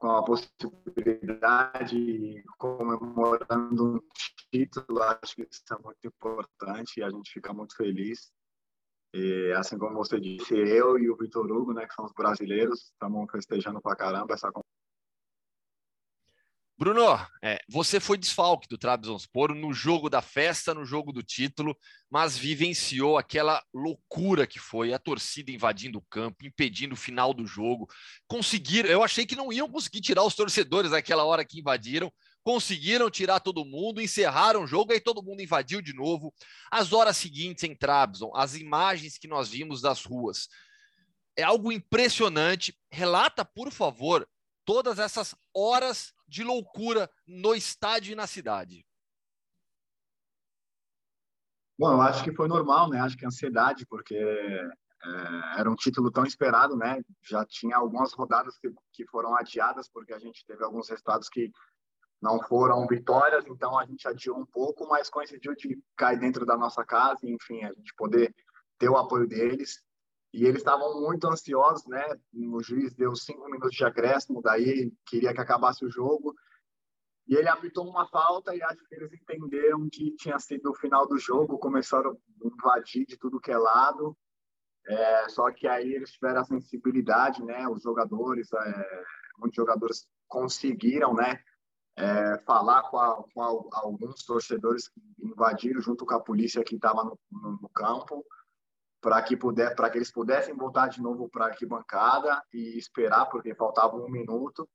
com 0.00 0.10
a 0.12 0.24
possibilidade 0.24 2.42
comemorando 2.58 3.96
um 3.96 4.00
título, 4.50 5.02
acho 5.02 5.36
que 5.36 5.42
isso 5.42 5.62
é 5.70 5.78
muito 5.84 6.06
importante 6.06 6.98
e 6.98 7.04
a 7.04 7.10
gente 7.10 7.30
fica 7.30 7.52
muito 7.52 7.76
feliz. 7.76 8.32
E 9.12 9.52
assim 9.52 9.76
como 9.76 9.96
você 9.96 10.18
disse, 10.18 10.54
eu 10.54 10.98
e 10.98 11.10
o 11.10 11.16
Vitor 11.16 11.52
Hugo, 11.52 11.74
né, 11.74 11.86
que 11.86 11.94
são 11.94 12.06
os 12.06 12.14
brasileiros, 12.14 12.92
estamos 12.92 13.30
festejando 13.30 13.82
pra 13.82 13.94
caramba 13.94 14.34
essa 14.34 14.50
Bruno, 16.80 17.04
é, 17.44 17.60
você 17.68 18.00
foi 18.00 18.16
desfalque 18.16 18.66
do 18.66 18.78
Trabzonspor 18.78 19.54
no 19.54 19.70
jogo 19.70 20.08
da 20.08 20.22
festa, 20.22 20.72
no 20.72 20.82
jogo 20.82 21.12
do 21.12 21.22
título, 21.22 21.76
mas 22.08 22.38
vivenciou 22.38 23.18
aquela 23.18 23.62
loucura 23.70 24.46
que 24.46 24.58
foi 24.58 24.94
a 24.94 24.98
torcida 24.98 25.50
invadindo 25.50 25.98
o 25.98 26.04
campo, 26.08 26.46
impedindo 26.46 26.94
o 26.94 26.96
final 26.96 27.34
do 27.34 27.46
jogo. 27.46 27.86
Conseguiram, 28.26 28.88
eu 28.88 29.02
achei 29.02 29.26
que 29.26 29.36
não 29.36 29.52
iam 29.52 29.68
conseguir 29.68 30.00
tirar 30.00 30.24
os 30.24 30.34
torcedores 30.34 30.92
naquela 30.92 31.22
hora 31.22 31.44
que 31.44 31.60
invadiram, 31.60 32.10
conseguiram 32.42 33.10
tirar 33.10 33.40
todo 33.40 33.62
mundo, 33.62 34.00
encerraram 34.00 34.62
o 34.62 34.66
jogo, 34.66 34.94
aí 34.94 35.00
todo 35.00 35.22
mundo 35.22 35.42
invadiu 35.42 35.82
de 35.82 35.92
novo. 35.92 36.32
As 36.70 36.94
horas 36.94 37.18
seguintes 37.18 37.62
em 37.64 37.76
Trabzon, 37.76 38.32
as 38.34 38.56
imagens 38.56 39.18
que 39.18 39.28
nós 39.28 39.50
vimos 39.50 39.82
das 39.82 40.02
ruas, 40.02 40.48
é 41.36 41.42
algo 41.42 41.70
impressionante. 41.70 42.74
Relata, 42.90 43.44
por 43.44 43.70
favor, 43.70 44.26
todas 44.64 44.98
essas 44.98 45.34
horas 45.54 46.14
de 46.30 46.44
loucura 46.44 47.10
no 47.26 47.54
estádio 47.54 48.12
e 48.12 48.14
na 48.14 48.26
cidade? 48.26 48.86
Bom, 51.76 51.92
eu 51.92 52.00
acho 52.00 52.22
que 52.22 52.32
foi 52.32 52.46
normal, 52.46 52.88
né? 52.88 53.00
Acho 53.00 53.16
que 53.16 53.26
ansiedade, 53.26 53.84
porque 53.86 54.14
é, 54.14 55.58
era 55.58 55.70
um 55.70 55.74
título 55.74 56.10
tão 56.10 56.24
esperado, 56.24 56.76
né? 56.76 57.02
Já 57.22 57.44
tinha 57.44 57.76
algumas 57.76 58.12
rodadas 58.12 58.56
que, 58.58 58.70
que 58.92 59.06
foram 59.06 59.34
adiadas, 59.34 59.88
porque 59.88 60.14
a 60.14 60.18
gente 60.18 60.44
teve 60.46 60.62
alguns 60.62 60.88
resultados 60.88 61.28
que 61.28 61.50
não 62.22 62.38
foram 62.42 62.86
vitórias, 62.86 63.44
então 63.46 63.78
a 63.78 63.86
gente 63.86 64.06
adiou 64.06 64.38
um 64.38 64.46
pouco, 64.46 64.86
mas 64.86 65.08
coincidiu 65.08 65.54
de 65.56 65.82
cair 65.96 66.18
dentro 66.20 66.44
da 66.44 66.56
nossa 66.56 66.84
casa, 66.84 67.20
enfim, 67.24 67.64
a 67.64 67.72
gente 67.72 67.94
poder 67.96 68.34
ter 68.78 68.88
o 68.88 68.96
apoio 68.96 69.26
deles. 69.26 69.82
E 70.32 70.44
eles 70.44 70.58
estavam 70.58 71.00
muito 71.00 71.26
ansiosos, 71.26 71.86
né? 71.86 72.04
O 72.34 72.62
juiz 72.62 72.94
deu 72.94 73.14
cinco 73.16 73.44
minutos 73.46 73.72
de 73.72 73.84
acréscimo, 73.84 74.40
daí 74.40 74.92
queria 75.04 75.34
que 75.34 75.40
acabasse 75.40 75.84
o 75.84 75.90
jogo. 75.90 76.34
E 77.26 77.34
ele 77.34 77.48
apitou 77.48 77.88
uma 77.88 78.06
falta 78.08 78.54
e 78.54 78.62
acho 78.62 78.84
que 78.88 78.94
eles 78.94 79.12
entenderam 79.12 79.88
que 79.90 80.14
tinha 80.16 80.38
sido 80.38 80.70
o 80.70 80.74
final 80.74 81.06
do 81.06 81.18
jogo, 81.18 81.58
começaram 81.58 82.12
a 82.12 82.46
invadir 82.46 83.06
de 83.06 83.16
tudo 83.16 83.40
que 83.40 83.50
é 83.50 83.58
lado. 83.58 84.16
É, 84.86 85.28
só 85.28 85.50
que 85.52 85.66
aí 85.66 85.92
eles 85.92 86.12
tiveram 86.12 86.40
a 86.40 86.44
sensibilidade, 86.44 87.44
né? 87.44 87.68
Os 87.68 87.82
jogadores, 87.82 88.52
é, 88.52 89.04
muitos 89.38 89.56
jogadores 89.56 90.08
conseguiram, 90.28 91.12
né? 91.12 91.40
É, 91.96 92.38
falar 92.46 92.82
com, 92.84 92.98
a, 92.98 93.24
com 93.34 93.42
a, 93.42 93.80
alguns 93.80 94.24
torcedores 94.24 94.88
que 94.88 95.00
invadiram 95.18 95.80
junto 95.80 96.06
com 96.06 96.14
a 96.14 96.20
polícia 96.20 96.64
que 96.64 96.76
estava 96.76 97.04
no, 97.04 97.18
no, 97.30 97.58
no 97.60 97.68
campo 97.70 98.24
para 99.00 99.22
que 99.22 99.36
puder, 99.36 99.74
para 99.74 99.88
que 99.90 99.98
eles 99.98 100.12
pudessem 100.12 100.54
voltar 100.54 100.88
de 100.88 101.00
novo 101.00 101.28
para 101.28 101.46
a 101.46 101.48
arquibancada 101.48 102.42
e 102.52 102.78
esperar, 102.78 103.26
porque 103.26 103.54
faltava 103.54 103.96
um 103.96 104.10
minuto. 104.10 104.68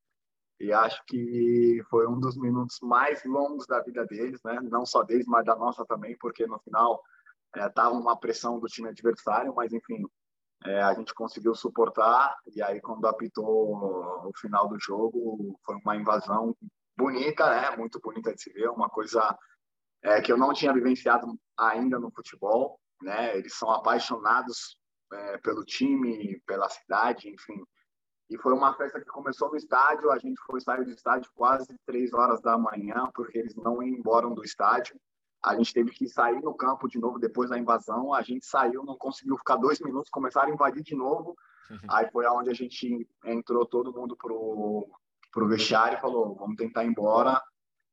E 0.59 0.71
acho 0.71 1.03
que 1.05 1.81
foi 1.89 2.07
um 2.07 2.19
dos 2.19 2.37
minutos 2.37 2.79
mais 2.81 3.23
longos 3.25 3.67
da 3.67 3.81
vida 3.81 4.05
deles, 4.05 4.41
né? 4.43 4.59
Não 4.63 4.85
só 4.85 5.03
deles, 5.03 5.27
mas 5.27 5.45
da 5.45 5.55
nossa 5.55 5.85
também, 5.85 6.17
porque 6.17 6.47
no 6.47 6.59
final 6.59 7.01
estava 7.55 7.95
é, 7.95 7.99
uma 7.99 8.17
pressão 8.17 8.59
do 8.59 8.67
time 8.67 8.89
adversário, 8.89 9.53
mas 9.53 9.73
enfim, 9.73 10.03
é, 10.65 10.81
a 10.81 10.93
gente 10.93 11.13
conseguiu 11.13 11.53
suportar. 11.53 12.35
E 12.55 12.63
aí, 12.63 12.79
quando 12.81 13.05
apitou 13.05 14.25
o 14.25 14.31
final 14.37 14.67
do 14.69 14.79
jogo, 14.79 15.59
foi 15.65 15.75
uma 15.75 15.95
invasão 15.97 16.55
bonita, 16.97 17.49
né? 17.49 17.75
Muito 17.77 17.99
bonita 17.99 18.33
de 18.33 18.41
se 18.41 18.51
ver, 18.53 18.69
uma 18.69 18.89
coisa 18.89 19.37
é, 20.01 20.21
que 20.21 20.31
eu 20.31 20.37
não 20.37 20.53
tinha 20.53 20.73
vivenciado 20.73 21.27
ainda 21.57 21.99
no 21.99 22.11
futebol 22.11 22.79
né? 23.01 23.37
Eles 23.37 23.53
são 23.53 23.69
apaixonados 23.71 24.77
é, 25.11 25.37
pelo 25.39 25.63
time, 25.63 26.41
pela 26.45 26.69
cidade, 26.69 27.29
enfim. 27.29 27.63
E 28.29 28.37
foi 28.37 28.53
uma 28.53 28.73
festa 28.75 28.99
que 28.99 29.05
começou 29.05 29.49
no 29.49 29.55
estádio. 29.55 30.11
A 30.11 30.17
gente 30.17 30.41
foi 30.47 30.59
sair 30.59 30.83
do 30.83 30.91
estádio 30.91 31.29
quase 31.35 31.75
três 31.85 32.11
horas 32.13 32.41
da 32.41 32.57
manhã, 32.57 33.09
porque 33.13 33.37
eles 33.37 33.55
não 33.55 33.83
iam 33.83 33.97
embora 33.97 34.27
do 34.29 34.43
estádio. 34.43 34.99
A 35.43 35.55
gente 35.55 35.73
teve 35.73 35.91
que 35.91 36.07
sair 36.07 36.41
no 36.41 36.55
campo 36.55 36.87
de 36.87 36.97
novo 36.99 37.19
depois 37.19 37.51
da 37.51 37.59
invasão. 37.59 38.13
A 38.13 38.23
gente 38.23 38.45
saiu, 38.45 38.83
não 38.83 38.97
conseguiu 38.97 39.37
ficar 39.37 39.57
dois 39.57 39.79
minutos, 39.79 40.09
começaram 40.09 40.49
a 40.49 40.53
invadir 40.53 40.81
de 40.81 40.95
novo. 40.95 41.35
Uhum. 41.69 41.77
Aí 41.89 42.09
foi 42.11 42.25
aonde 42.25 42.49
a 42.49 42.53
gente 42.53 43.07
entrou 43.23 43.65
todo 43.65 43.93
mundo 43.93 44.15
pro 44.17 44.87
pro 45.31 45.47
vestiário 45.47 45.97
e 45.97 46.01
falou: 46.01 46.33
vamos 46.35 46.55
tentar 46.55 46.83
ir 46.83 46.87
embora, 46.87 47.39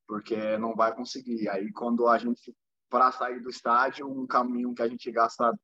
porque 0.06 0.56
não 0.56 0.74
vai 0.74 0.94
conseguir. 0.94 1.48
Aí 1.48 1.70
quando 1.72 2.08
a 2.08 2.16
gente 2.16 2.54
para 2.92 3.10
sair 3.10 3.40
do 3.40 3.48
estádio, 3.48 4.06
um 4.06 4.26
caminho 4.26 4.74
que 4.74 4.82
a 4.82 4.86
gente 4.86 5.10
gasta 5.10 5.58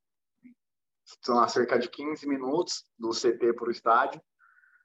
são 1.22 1.47
cerca 1.47 1.79
de 1.79 1.91
15 1.91 2.26
minutos 2.26 2.87
do 2.99 3.11
CT 3.11 3.53
para 3.53 3.68
o 3.68 3.70
estádio. 3.70 4.18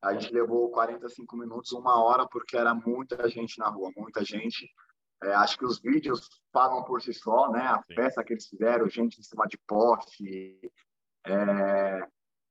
A 0.02 0.14
gente 0.14 0.34
levou 0.34 0.70
45 0.70 1.38
minutos, 1.38 1.72
uma 1.72 2.04
hora, 2.04 2.28
porque 2.28 2.58
era 2.58 2.76
muita 2.76 3.30
gente 3.30 3.58
na 3.58 3.70
rua, 3.70 3.94
muita 3.96 4.26
gente. 4.26 4.70
É, 5.24 5.34
acho 5.36 5.58
que 5.58 5.64
os 5.64 5.80
vídeos 5.80 6.28
falam 6.52 6.84
por 6.84 7.02
si 7.02 7.14
só, 7.14 7.50
né? 7.50 7.62
A 7.62 7.82
festa 7.96 8.22
que 8.22 8.34
eles 8.34 8.46
fizeram, 8.46 8.90
gente 8.90 9.22
em 9.22 9.24
cima 9.24 9.48
de 9.48 9.58
poste. 9.66 10.70
É... 11.26 12.06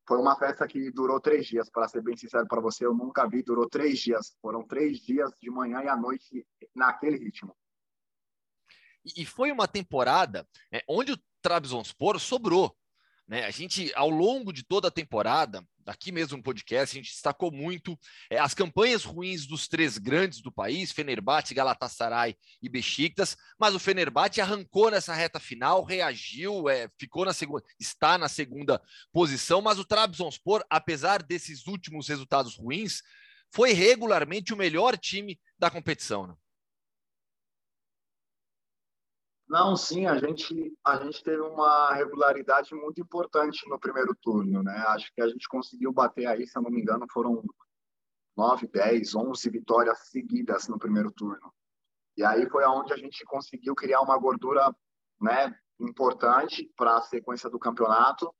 Foi 0.08 0.18
uma 0.18 0.36
festa 0.36 0.66
que 0.66 0.90
durou 0.90 1.20
três 1.20 1.46
dias, 1.46 1.68
para 1.68 1.86
ser 1.86 2.00
bem 2.00 2.16
sincero 2.16 2.46
para 2.48 2.62
você, 2.62 2.86
eu 2.86 2.94
nunca 2.94 3.28
vi, 3.28 3.42
durou 3.42 3.68
três 3.68 3.98
dias. 3.98 4.34
Foram 4.40 4.66
três 4.66 5.00
dias 5.00 5.30
de 5.38 5.50
manhã 5.50 5.82
e 5.82 5.88
à 5.88 5.96
noite 5.96 6.46
naquele 6.74 7.18
ritmo. 7.18 7.54
E 9.04 9.24
foi 9.24 9.50
uma 9.50 9.66
temporada 9.66 10.46
é, 10.72 10.82
onde 10.88 11.12
o 11.12 11.18
Trabzonspor 11.40 12.18
sobrou. 12.18 12.76
Né? 13.26 13.44
A 13.44 13.50
gente, 13.50 13.92
ao 13.94 14.10
longo 14.10 14.52
de 14.52 14.64
toda 14.64 14.88
a 14.88 14.90
temporada, 14.90 15.64
aqui 15.86 16.12
mesmo 16.12 16.36
no 16.36 16.42
podcast, 16.42 16.96
a 16.96 17.00
gente 17.00 17.12
destacou 17.12 17.50
muito 17.50 17.98
é, 18.30 18.38
as 18.38 18.54
campanhas 18.54 19.04
ruins 19.04 19.46
dos 19.46 19.68
três 19.68 19.98
grandes 19.98 20.40
do 20.40 20.52
país, 20.52 20.92
Fenerbahçe, 20.92 21.54
Galatasaray 21.54 22.36
e 22.60 22.68
Besiktas, 22.68 23.36
mas 23.58 23.74
o 23.74 23.78
Fenerbahçe 23.78 24.40
arrancou 24.40 24.90
nessa 24.90 25.14
reta 25.14 25.40
final, 25.40 25.82
reagiu, 25.84 26.68
é, 26.68 26.88
ficou 26.98 27.24
na 27.24 27.32
segunda, 27.32 27.64
está 27.78 28.18
na 28.18 28.28
segunda 28.28 28.80
posição, 29.12 29.60
mas 29.60 29.78
o 29.78 29.84
Trabzonspor, 29.84 30.64
apesar 30.68 31.22
desses 31.22 31.66
últimos 31.66 32.08
resultados 32.08 32.56
ruins, 32.56 33.02
foi 33.50 33.72
regularmente 33.72 34.52
o 34.52 34.56
melhor 34.56 34.96
time 34.96 35.38
da 35.58 35.70
competição. 35.70 36.26
Né? 36.26 36.34
Não, 39.52 39.76
sim, 39.76 40.06
a 40.06 40.16
gente, 40.16 40.74
a 40.82 40.96
gente 40.96 41.22
teve 41.22 41.42
uma 41.42 41.92
regularidade 41.92 42.74
muito 42.74 43.02
importante 43.02 43.68
no 43.68 43.78
primeiro 43.78 44.14
turno, 44.14 44.62
né? 44.62 44.72
Acho 44.88 45.12
que 45.12 45.20
a 45.20 45.28
gente 45.28 45.46
conseguiu 45.46 45.92
bater 45.92 46.24
aí, 46.24 46.46
se 46.46 46.56
eu 46.56 46.62
não 46.62 46.70
me 46.70 46.80
engano, 46.80 47.04
foram 47.12 47.44
9, 48.34 48.66
10, 48.68 49.14
11 49.14 49.50
vitórias 49.50 50.08
seguidas 50.08 50.68
no 50.68 50.78
primeiro 50.78 51.12
turno. 51.12 51.52
E 52.16 52.24
aí 52.24 52.48
foi 52.48 52.64
aonde 52.64 52.94
a 52.94 52.96
gente 52.96 53.22
conseguiu 53.26 53.74
criar 53.74 54.00
uma 54.00 54.16
gordura, 54.16 54.74
né, 55.20 55.54
importante 55.78 56.72
para 56.74 56.96
a 56.96 57.02
sequência 57.02 57.50
do 57.50 57.58
campeonato. 57.58 58.34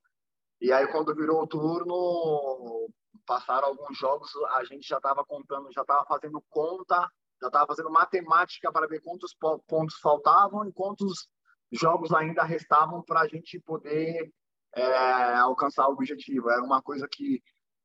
E 0.59 0.71
aí 0.71 0.87
quando 0.87 1.13
virou 1.13 1.43
o 1.43 1.47
turno, 1.47 2.89
passaram 3.23 3.67
alguns 3.67 3.95
jogos, 3.99 4.31
a 4.53 4.63
gente 4.63 4.87
já 4.87 4.97
estava 4.97 5.23
contando, 5.23 5.71
já 5.71 5.81
estava 5.81 6.03
fazendo 6.07 6.43
conta 6.49 7.07
já 7.43 7.47
estava 7.47 7.67
fazendo 7.67 7.91
matemática 7.91 8.71
para 8.71 8.87
ver 8.87 9.01
quantos 9.01 9.35
pontos 9.67 9.99
faltavam 9.99 10.65
e 10.65 10.71
quantos 10.71 11.27
jogos 11.71 12.13
ainda 12.13 12.43
restavam 12.43 13.01
para 13.03 13.21
a 13.21 13.27
gente 13.27 13.59
poder 13.59 14.31
é, 14.73 15.35
alcançar 15.35 15.87
o 15.87 15.93
objetivo. 15.93 16.49
Era 16.49 16.63
uma 16.63 16.81
coisa 16.81 17.07
que 17.11 17.43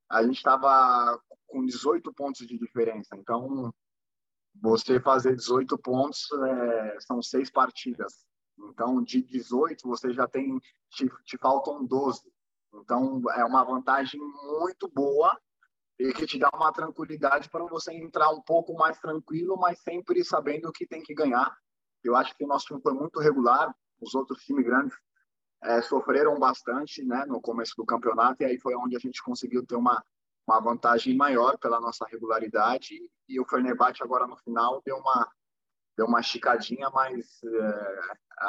a 0.09 0.23
gente 0.23 0.37
estava 0.37 1.21
com 1.47 1.65
18 1.65 2.13
pontos 2.15 2.47
de 2.47 2.57
diferença. 2.57 3.17
Então, 3.17 3.73
você 4.61 5.01
fazer 5.01 5.35
18 5.35 5.77
pontos 5.79 6.31
é, 6.33 7.01
são 7.01 7.21
seis 7.21 7.51
partidas. 7.51 8.27
Então, 8.59 9.03
de 9.03 9.23
18, 9.23 9.87
você 9.87 10.13
já 10.13 10.27
tem, 10.29 10.59
te, 10.91 11.11
te 11.25 11.37
faltam 11.39 11.85
12. 11.85 12.23
Então, 12.75 13.23
é 13.33 13.45
uma 13.45 13.65
vantagem 13.65 14.21
muito 14.21 14.89
boa 14.89 15.37
e 15.99 16.13
que 16.13 16.27
te 16.27 16.39
dá 16.39 16.49
uma 16.55 16.73
tranquilidade 16.73 17.51
para 17.51 17.65
você 17.65 17.93
entrar 17.93 18.31
um 18.31 18.41
pouco 18.41 18.73
mais 18.75 18.99
tranquilo, 18.99 19.57
mas 19.57 19.81
sempre 19.81 20.25
sabendo 20.25 20.73
que 20.73 20.87
tem 20.87 21.03
que 21.03 21.15
ganhar. 21.15 21.57
Eu 22.05 22.15
acho 22.15 22.37
que 22.37 22.45
o 22.45 22.47
nosso 22.47 22.67
time 22.67 22.81
foi 22.81 22.95
muito 22.95 23.19
regular, 23.19 23.75
os 24.01 24.15
outros 24.15 24.43
times 24.45 24.65
grandes 24.65 24.97
é, 25.63 25.83
sofreram 25.83 26.39
bastante 26.39 27.05
né, 27.05 27.25
no 27.27 27.41
começo 27.41 27.75
do 27.77 27.85
campeonato, 27.85 28.43
e 28.43 28.47
aí 28.47 28.59
foi 28.61 28.77
onde 28.77 28.97
a 28.97 29.01
gente 29.01 29.23
conseguiu 29.23 29.67
ter 29.67 29.75
uma, 29.75 30.05
uma 30.47 30.61
vantagem 30.61 31.17
maior 31.17 31.59
pela 31.59 31.81
nossa 31.81 32.07
regularidade, 32.07 32.95
e 33.29 33.41
o 33.41 33.45
Fenerbahçe 33.45 34.03
agora 34.03 34.27
no 34.27 34.37
final 34.37 34.81
deu 34.85 34.97
uma, 34.97 35.29
deu 35.97 36.07
uma 36.07 36.21
esticadinha, 36.21 36.89
mas 36.91 37.41
é, 37.43 38.01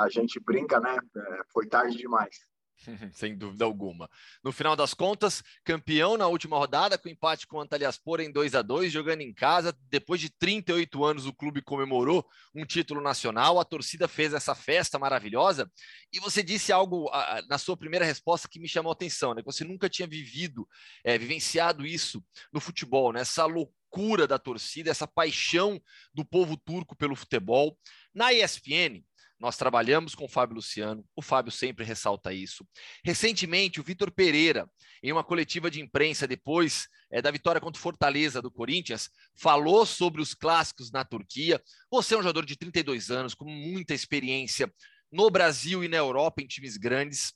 a 0.02 0.10
gente 0.10 0.40
brinca, 0.40 0.80
né? 0.80 0.98
É, 1.16 1.42
foi 1.52 1.68
tarde 1.68 1.98
demais. 1.98 2.49
Sem 3.14 3.38
dúvida 3.38 3.66
alguma. 3.66 4.10
No 4.44 4.52
final 4.52 4.76
das 4.76 4.94
contas, 4.94 5.44
campeão 5.64 6.18
na 6.18 6.28
última 6.28 6.58
rodada, 6.58 6.98
com 6.98 7.10
empate 7.10 7.46
com 7.46 7.58
o 7.58 7.62
Antalyaspor 7.62 8.22
em 8.22 8.32
2 8.32 8.56
a 8.56 8.62
2 8.62 8.92
jogando 8.92 9.22
em 9.22 9.34
casa. 9.34 9.76
Depois 9.90 10.22
de 10.22 10.30
38 10.30 11.04
anos, 11.04 11.26
o 11.26 11.34
clube 11.34 11.62
comemorou 11.62 12.26
um 12.56 12.66
título 12.66 13.02
nacional. 13.02 13.60
A 13.60 13.66
torcida 13.66 14.08
fez 14.08 14.34
essa 14.34 14.56
festa 14.56 14.98
maravilhosa. 14.98 15.70
E 16.12 16.20
você 16.20 16.42
disse 16.42 16.72
algo 16.72 17.10
na 17.48 17.58
sua 17.58 17.76
primeira 17.76 18.06
resposta 18.06 18.48
que 18.48 18.60
me 18.60 18.68
chamou 18.68 18.92
a 18.92 18.94
atenção, 18.94 19.34
né? 19.34 19.42
Que 19.42 19.52
você 19.52 19.64
nunca 19.64 19.90
tinha 19.90 20.08
vivido, 20.08 20.68
é, 21.04 21.18
vivenciado 21.18 21.86
isso 21.86 22.24
no 22.52 22.60
futebol, 22.60 23.12
né? 23.12 23.22
Essa 23.22 23.46
loucura 23.46 24.26
da 24.26 24.40
torcida, 24.40 24.90
essa 24.90 25.08
paixão 25.08 25.82
do 26.14 26.24
povo 26.24 26.56
turco 26.56 26.96
pelo 26.96 27.16
futebol. 27.16 27.78
Na 28.14 28.32
ESPN, 28.34 29.04
nós 29.40 29.56
trabalhamos 29.56 30.14
com 30.14 30.26
o 30.26 30.28
Fábio 30.28 30.58
Luciano, 30.58 31.06
o 31.16 31.22
Fábio 31.22 31.52
sempre 31.52 31.86
ressalta 31.86 32.34
isso. 32.34 32.68
Recentemente, 33.04 33.80
o 33.80 33.84
Vitor 33.84 34.12
Pereira, 34.12 34.70
em 35.02 35.14
uma 35.14 35.24
coletiva 35.24 35.72
de 35.72 35.80
imprensa 35.80 36.28
depois 36.28 36.90
é, 37.10 37.22
da 37.22 37.32
vitória 37.32 37.62
contra 37.62 37.80
o 37.80 37.82
Fortaleza 37.82 38.42
do 38.42 38.52
Corinthians, 38.52 39.10
falou 39.34 39.86
sobre 39.86 40.22
os 40.22 40.34
clássicos 40.34 40.92
na 40.92 41.06
Turquia. 41.06 41.62
Você 41.90 42.16
é 42.16 42.18
um 42.18 42.22
jogador 42.22 42.46
de 42.46 42.58
32 42.58 43.10
anos, 43.10 43.34
com 43.34 43.46
muita 43.46 43.94
experiência 43.94 44.72
no 45.10 45.30
Brasil 45.32 45.84
e 45.84 45.88
na 45.88 45.98
Europa 45.98 46.42
em 46.42 46.48
times 46.48 46.76
grandes, 46.76 47.34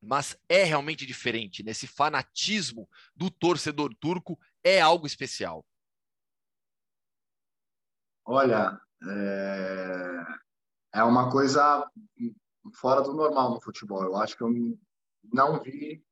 mas 0.00 0.38
é 0.48 0.62
realmente 0.62 1.04
diferente. 1.04 1.64
Nesse 1.64 1.86
né? 1.86 1.92
fanatismo 1.96 2.88
do 3.14 3.28
torcedor 3.28 3.92
turco 3.98 4.38
é 4.62 4.80
algo 4.80 5.04
especial. 5.04 5.66
Olha, 8.24 8.80
é 9.02 10.40
é 10.92 11.02
uma 11.02 11.30
coisa 11.30 11.88
fora 12.74 13.02
do 13.02 13.12
normal 13.12 13.50
no 13.50 13.60
futebol. 13.60 14.02
Eu 14.02 14.16
acho 14.16 14.36
que 14.36 14.42
eu 14.42 14.50
não 15.32 15.60
vi 15.60 16.04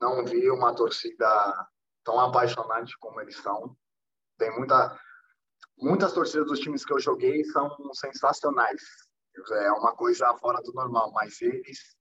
não 0.00 0.24
vi 0.24 0.48
uma 0.50 0.74
torcida 0.74 1.68
tão 2.04 2.20
apaixonante 2.20 2.96
como 2.98 3.20
eles 3.20 3.36
são. 3.36 3.76
Tem 4.38 4.50
muita 4.56 4.98
muitas 5.76 6.12
torcidas 6.12 6.46
dos 6.46 6.60
times 6.60 6.84
que 6.84 6.92
eu 6.92 7.00
joguei 7.00 7.44
são 7.44 7.70
sensacionais. 7.94 8.82
É 9.52 9.72
uma 9.72 9.94
coisa 9.94 10.36
fora 10.38 10.60
do 10.62 10.72
normal, 10.72 11.12
mas 11.12 11.40
eles 11.40 11.96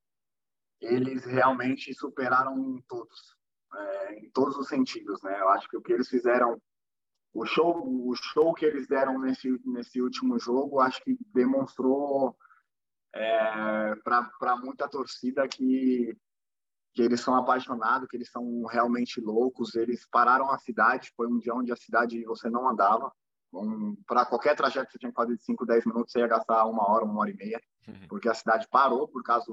eles 0.79 1.25
realmente 1.25 1.91
superaram 1.93 2.79
todos, 2.87 3.35
é, 3.73 4.19
em 4.19 4.29
todos 4.29 4.55
os 4.57 4.67
sentidos, 4.67 5.21
né? 5.23 5.39
Eu 5.39 5.49
acho 5.49 5.67
que 5.67 5.75
o 5.75 5.81
que 5.81 5.91
eles 5.91 6.07
fizeram 6.07 6.61
o 7.37 7.45
show, 7.45 7.83
o 7.85 8.15
show 8.15 8.51
que 8.51 8.65
eles 8.65 8.87
deram 8.87 9.19
nesse, 9.19 9.61
nesse 9.63 10.01
último 10.01 10.39
jogo, 10.39 10.79
acho 10.79 10.99
que 11.03 11.15
demonstrou 11.31 12.35
é, 13.13 13.95
para 14.03 14.55
muita 14.57 14.89
torcida 14.89 15.47
que, 15.47 16.17
que 16.95 17.01
eles 17.03 17.21
são 17.21 17.35
apaixonados, 17.35 18.07
que 18.09 18.17
eles 18.17 18.31
são 18.31 18.65
realmente 18.65 19.21
loucos. 19.21 19.75
Eles 19.75 20.03
pararam 20.09 20.49
a 20.49 20.57
cidade, 20.57 21.13
foi 21.15 21.27
um 21.27 21.37
dia 21.37 21.53
onde 21.53 21.71
a 21.71 21.75
cidade 21.75 22.25
você 22.25 22.49
não 22.49 22.67
andava. 22.67 23.13
Um, 23.53 23.95
para 24.07 24.25
qualquer 24.25 24.55
trajeto 24.55 24.87
que 24.87 24.93
você 24.93 24.99
tinha 24.99 25.11
que 25.11 25.15
fazer 25.15 25.35
de 25.35 25.43
5, 25.43 25.63
10 25.63 25.85
minutos, 25.85 26.11
você 26.11 26.19
ia 26.19 26.27
gastar 26.27 26.65
uma 26.65 26.89
hora, 26.89 27.05
uma 27.05 27.21
hora 27.21 27.29
e 27.29 27.35
meia, 27.35 27.61
uhum. 27.87 28.07
porque 28.09 28.27
a 28.27 28.33
cidade 28.33 28.67
parou 28.67 29.07
por 29.07 29.21
causa 29.21 29.45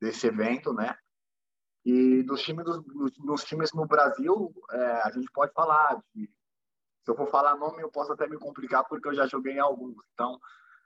desse 0.00 0.28
evento, 0.28 0.72
né? 0.72 0.96
E 1.84 2.22
dos 2.22 2.42
times, 2.42 2.64
dos, 2.64 2.84
dos 3.18 3.44
times 3.44 3.72
no 3.72 3.86
Brasil, 3.86 4.54
é, 4.70 5.02
a 5.02 5.10
gente 5.10 5.28
pode 5.32 5.52
falar 5.52 6.00
de 6.14 6.30
se 7.04 7.10
eu 7.10 7.16
for 7.16 7.28
falar 7.30 7.56
nome, 7.56 7.82
eu 7.82 7.90
posso 7.90 8.12
até 8.12 8.26
me 8.28 8.38
complicar 8.38 8.84
porque 8.84 9.08
eu 9.08 9.14
já 9.14 9.26
joguei 9.26 9.54
em 9.54 9.60
alguns. 9.60 9.96
Então, 10.12 10.38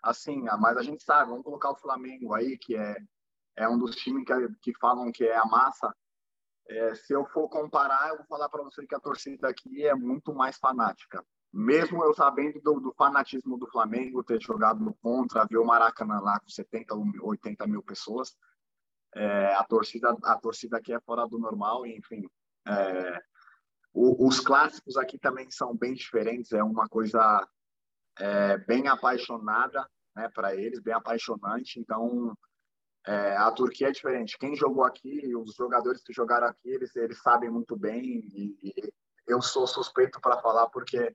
assim, 0.02 0.42
mas 0.60 0.76
a 0.76 0.82
gente 0.82 1.02
sabe, 1.02 1.30
vamos 1.30 1.44
colocar 1.44 1.70
o 1.70 1.76
Flamengo 1.76 2.34
aí, 2.34 2.58
que 2.58 2.76
é, 2.76 2.96
é 3.56 3.68
um 3.68 3.78
dos 3.78 3.96
times 3.96 4.24
que, 4.24 4.72
que 4.72 4.78
falam 4.78 5.10
que 5.12 5.24
é 5.24 5.36
a 5.36 5.44
massa. 5.44 5.94
É, 6.68 6.94
se 6.94 7.12
eu 7.12 7.24
for 7.26 7.48
comparar, 7.48 8.10
eu 8.10 8.18
vou 8.18 8.26
falar 8.26 8.48
para 8.48 8.62
você 8.62 8.86
que 8.86 8.94
a 8.94 9.00
torcida 9.00 9.48
aqui 9.48 9.86
é 9.86 9.94
muito 9.94 10.32
mais 10.32 10.56
fanática. 10.58 11.24
Mesmo 11.52 12.02
eu 12.02 12.14
sabendo 12.14 12.60
do, 12.62 12.80
do, 12.80 12.94
fanatismo 12.94 13.58
do 13.58 13.66
Flamengo, 13.66 14.24
ter 14.24 14.40
jogado 14.40 14.94
contra, 15.02 15.44
ver 15.44 15.58
o 15.58 15.66
Maracanã 15.66 16.18
lá 16.20 16.40
com 16.40 16.48
70 16.48 16.94
ou 16.94 17.04
80 17.22 17.66
mil 17.66 17.82
pessoas, 17.82 18.34
é, 19.14 19.54
a 19.54 19.62
torcida 19.64 20.16
a 20.22 20.38
torcida 20.38 20.78
aqui 20.78 20.94
é 20.94 21.00
fora 21.00 21.26
do 21.26 21.38
normal, 21.38 21.86
enfim. 21.86 22.26
É, 22.66 23.22
o, 23.92 24.26
os 24.26 24.40
clássicos 24.40 24.96
aqui 24.96 25.18
também 25.18 25.50
são 25.50 25.76
bem 25.76 25.94
diferentes, 25.94 26.52
é 26.52 26.62
uma 26.62 26.88
coisa 26.88 27.46
é, 28.18 28.58
bem 28.58 28.88
apaixonada 28.88 29.86
né, 30.16 30.28
para 30.34 30.54
eles, 30.54 30.80
bem 30.80 30.94
apaixonante. 30.94 31.78
Então, 31.78 32.36
é, 33.06 33.36
a 33.36 33.50
Turquia 33.50 33.88
é 33.88 33.92
diferente. 33.92 34.38
Quem 34.38 34.56
jogou 34.56 34.84
aqui, 34.84 35.34
os 35.36 35.54
jogadores 35.54 36.02
que 36.02 36.12
jogaram 36.12 36.46
aqui, 36.46 36.70
eles, 36.70 36.94
eles 36.96 37.20
sabem 37.20 37.50
muito 37.50 37.76
bem. 37.76 38.02
E, 38.02 38.56
e 38.62 38.92
eu 39.26 39.42
sou 39.42 39.66
suspeito 39.66 40.20
para 40.20 40.40
falar 40.40 40.68
porque 40.70 41.14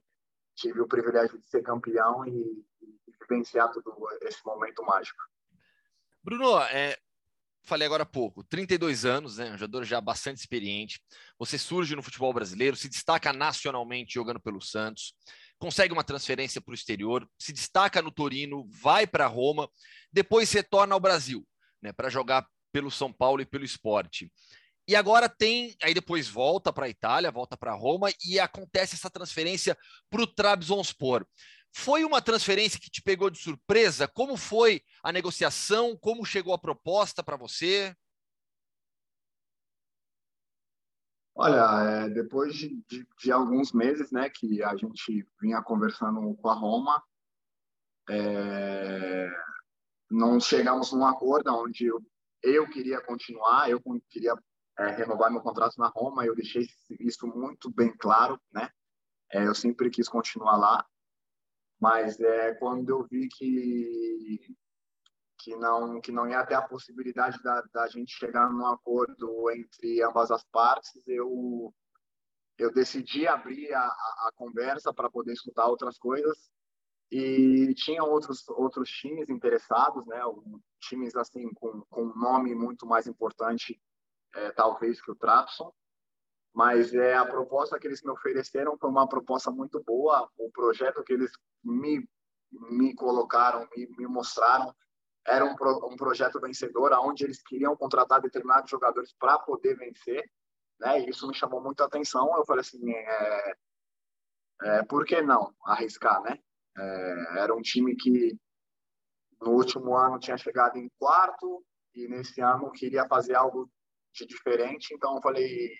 tive 0.54 0.80
o 0.80 0.88
privilégio 0.88 1.38
de 1.38 1.46
ser 1.46 1.62
campeão 1.62 2.26
e, 2.26 2.64
e 2.82 3.12
vivenciar 3.20 3.70
todo 3.72 4.08
esse 4.22 4.44
momento 4.44 4.84
mágico. 4.84 5.20
Bruno, 6.22 6.58
é, 6.60 6.98
falei 7.68 7.86
agora 7.86 8.02
há 8.02 8.06
pouco, 8.06 8.42
32 8.44 9.04
anos, 9.04 9.36
né, 9.36 9.50
um 9.50 9.58
jogador 9.58 9.84
já 9.84 10.00
bastante 10.00 10.38
experiente. 10.38 11.00
Você 11.38 11.58
surge 11.58 11.94
no 11.94 12.02
futebol 12.02 12.32
brasileiro, 12.32 12.76
se 12.76 12.88
destaca 12.88 13.32
nacionalmente 13.32 14.14
jogando 14.14 14.40
pelo 14.40 14.60
Santos, 14.60 15.14
consegue 15.58 15.92
uma 15.92 16.02
transferência 16.02 16.60
para 16.60 16.72
o 16.72 16.74
exterior, 16.74 17.28
se 17.38 17.52
destaca 17.52 18.00
no 18.00 18.10
Torino, 18.10 18.66
vai 18.70 19.06
para 19.06 19.26
Roma, 19.26 19.68
depois 20.12 20.50
retorna 20.52 20.94
ao 20.94 21.00
Brasil, 21.00 21.46
né, 21.82 21.92
para 21.92 22.08
jogar 22.08 22.46
pelo 22.72 22.90
São 22.90 23.12
Paulo 23.12 23.42
e 23.42 23.46
pelo 23.46 23.64
esporte. 23.64 24.32
E 24.86 24.96
agora 24.96 25.28
tem, 25.28 25.76
aí 25.82 25.92
depois 25.92 26.28
volta 26.28 26.72
para 26.72 26.86
a 26.86 26.88
Itália, 26.88 27.30
volta 27.30 27.58
para 27.58 27.74
Roma 27.74 28.08
e 28.24 28.40
acontece 28.40 28.94
essa 28.94 29.10
transferência 29.10 29.76
para 30.08 30.22
o 30.22 30.26
Trabzonspor. 30.26 31.26
Foi 31.72 32.04
uma 32.04 32.22
transferência 32.22 32.80
que 32.80 32.90
te 32.90 33.02
pegou 33.02 33.30
de 33.30 33.38
surpresa? 33.38 34.08
Como 34.08 34.36
foi 34.36 34.82
a 35.02 35.12
negociação? 35.12 35.96
Como 35.96 36.24
chegou 36.24 36.52
a 36.52 36.58
proposta 36.58 37.22
para 37.22 37.36
você? 37.36 37.94
Olha, 41.40 42.04
é, 42.04 42.08
depois 42.08 42.52
de, 42.56 42.82
de, 42.88 43.06
de, 43.16 43.30
alguns 43.30 43.72
meses, 43.72 44.10
né, 44.10 44.28
que 44.28 44.60
a 44.60 44.74
gente 44.74 45.24
vinha 45.40 45.62
conversando 45.62 46.34
com 46.34 46.48
a 46.48 46.54
Roma, 46.54 47.00
é, 48.10 49.30
não 50.10 50.40
chegamos 50.40 50.92
num 50.92 51.06
acordo 51.06 51.54
onde 51.54 51.86
eu, 51.86 52.04
eu 52.42 52.68
queria 52.68 53.00
continuar, 53.00 53.70
eu 53.70 53.80
queria 54.10 54.34
é, 54.78 54.88
renovar 54.88 55.30
meu 55.30 55.40
contrato 55.40 55.78
na 55.78 55.86
Roma, 55.86 56.26
eu 56.26 56.34
deixei 56.34 56.66
isso 56.98 57.26
muito 57.28 57.70
bem 57.70 57.96
claro, 57.96 58.40
né? 58.52 58.68
É, 59.30 59.46
eu 59.46 59.54
sempre 59.54 59.90
quis 59.90 60.08
continuar 60.08 60.56
lá, 60.56 60.86
mas 61.80 62.18
é 62.20 62.54
quando 62.54 62.90
eu 62.90 63.06
vi 63.06 63.28
que 63.28 64.56
que 65.40 65.54
não 65.56 66.00
que 66.00 66.10
não 66.10 66.28
ia 66.28 66.44
ter 66.44 66.54
a 66.54 66.62
possibilidade 66.62 67.40
da, 67.42 67.62
da 67.72 67.86
gente 67.86 68.12
chegar 68.12 68.50
num 68.50 68.66
acordo 68.66 69.50
entre 69.50 70.02
ambas 70.02 70.30
as 70.30 70.44
partes, 70.44 71.06
eu 71.06 71.72
eu 72.58 72.72
decidi 72.72 73.26
abrir 73.26 73.72
a, 73.72 73.86
a 73.86 74.30
conversa 74.34 74.92
para 74.92 75.08
poder 75.08 75.32
escutar 75.32 75.66
outras 75.66 75.96
coisas 75.96 76.50
e 77.10 77.72
tinha 77.74 78.02
outros 78.02 78.48
outros 78.48 78.90
times 78.90 79.28
interessados, 79.28 80.04
né? 80.06 80.20
Times 80.80 81.14
assim 81.14 81.48
com 81.54 81.82
com 81.88 82.02
um 82.02 82.16
nome 82.16 82.54
muito 82.54 82.84
mais 82.84 83.06
importante, 83.06 83.80
é, 84.34 84.50
talvez 84.52 85.00
que 85.00 85.10
o 85.10 85.16
Trapson. 85.16 85.72
Mas 86.58 86.92
é 86.92 87.14
a 87.14 87.24
proposta 87.24 87.78
que 87.78 87.86
eles 87.86 88.02
me 88.02 88.10
ofereceram 88.10 88.76
foi 88.76 88.90
uma 88.90 89.08
proposta 89.08 89.48
muito 89.48 89.80
boa. 89.84 90.28
O 90.36 90.50
projeto 90.50 91.04
que 91.04 91.12
eles 91.12 91.30
me 91.62 92.04
me 92.50 92.94
colocaram, 92.96 93.68
me, 93.76 93.86
me 93.96 94.08
mostraram 94.08 94.74
era 95.24 95.44
um, 95.44 95.54
pro, 95.54 95.86
um 95.86 95.94
projeto 95.94 96.40
vencedor, 96.40 96.92
aonde 96.92 97.22
eles 97.22 97.40
queriam 97.42 97.76
contratar 97.76 98.20
determinados 98.20 98.68
jogadores 98.68 99.14
para 99.20 99.38
poder 99.38 99.76
vencer, 99.76 100.28
né? 100.80 101.00
E 101.00 101.10
isso 101.10 101.28
me 101.28 101.34
chamou 101.34 101.62
muito 101.62 101.80
a 101.80 101.86
atenção. 101.86 102.34
Eu 102.36 102.44
falei 102.44 102.62
assim, 102.62 102.90
é, 102.90 103.54
é, 104.62 104.82
por 104.82 105.04
que 105.04 105.22
não 105.22 105.54
arriscar, 105.64 106.20
né? 106.22 106.40
É, 106.76 107.38
era 107.40 107.54
um 107.54 107.62
time 107.62 107.94
que 107.94 108.36
no 109.40 109.52
último 109.52 109.94
ano 109.94 110.18
tinha 110.18 110.36
chegado 110.36 110.76
em 110.76 110.90
quarto 110.98 111.64
e 111.94 112.08
nesse 112.08 112.40
ano 112.40 112.72
queria 112.72 113.06
fazer 113.06 113.36
algo 113.36 113.70
de 114.12 114.26
diferente. 114.26 114.92
Então 114.92 115.14
eu 115.14 115.22
falei, 115.22 115.70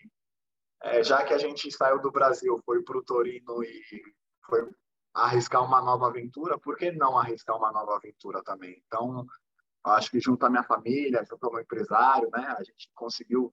é, 0.83 1.03
já 1.03 1.25
que 1.25 1.35
a 1.35 1.39
gente 1.39 1.71
saiu 1.73 2.01
do 2.01 2.11
Brasil, 2.11 2.61
foi 2.65 2.83
para 2.83 2.99
o 2.99 3.05
Torino 3.05 3.63
e 3.63 3.83
foi 4.45 4.69
arriscar 5.15 5.65
uma 5.65 5.83
nova 5.83 6.07
aventura, 6.07 6.59
por 6.59 6.77
que 6.77 6.93
não 6.93 7.19
arriscar 7.19 7.57
uma 7.57 7.73
nova 7.73 7.97
aventura 7.97 8.43
também? 8.43 8.83
Então, 8.87 9.27
acho 9.85 10.11
que 10.11 10.21
junto 10.21 10.45
à 10.47 10.51
minha 10.51 10.63
família, 10.63 11.25
junto 11.29 11.45
ao 11.45 11.53
meu 11.53 11.61
empresário, 11.63 12.31
né, 12.33 12.55
a 12.57 12.63
gente 12.63 12.91
conseguiu 12.95 13.53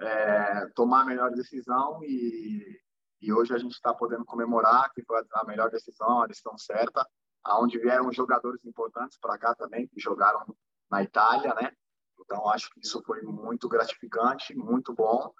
é, 0.00 0.66
tomar 0.74 1.02
a 1.02 1.04
melhor 1.06 1.30
decisão 1.30 2.02
e, 2.02 2.80
e 3.20 3.32
hoje 3.32 3.54
a 3.54 3.58
gente 3.58 3.72
está 3.72 3.92
podendo 3.92 4.24
comemorar 4.24 4.92
que 4.92 5.02
foi 5.04 5.22
a 5.34 5.44
melhor 5.44 5.70
decisão, 5.70 6.22
a 6.22 6.26
decisão 6.26 6.56
certa, 6.56 7.06
aonde 7.44 7.78
vieram 7.78 8.12
jogadores 8.12 8.64
importantes 8.64 9.18
para 9.18 9.38
cá 9.38 9.54
também, 9.54 9.86
que 9.88 10.00
jogaram 10.00 10.44
na 10.90 11.02
Itália, 11.02 11.54
né? 11.54 11.72
Então, 12.20 12.48
acho 12.48 12.70
que 12.70 12.80
isso 12.80 13.02
foi 13.04 13.20
muito 13.22 13.68
gratificante, 13.68 14.54
muito 14.56 14.92
bom. 14.92 15.32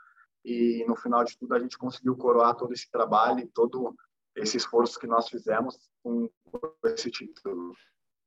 E 0.45 0.85
no 0.87 0.97
final 0.97 1.25
de 1.25 1.37
tudo, 1.37 1.55
a 1.55 1.59
gente 1.59 1.79
conseguiu 1.79 2.17
coroar 2.17 2.55
todo 2.57 2.73
esse 2.73 2.91
trabalho, 2.91 3.49
todo 3.55 3.95
esse 4.35 4.57
esforço 4.57 4.99
que 4.99 5.07
nós 5.07 5.29
fizemos 5.29 5.79
com 6.03 6.29
esse 6.85 7.11
título. 7.11 7.75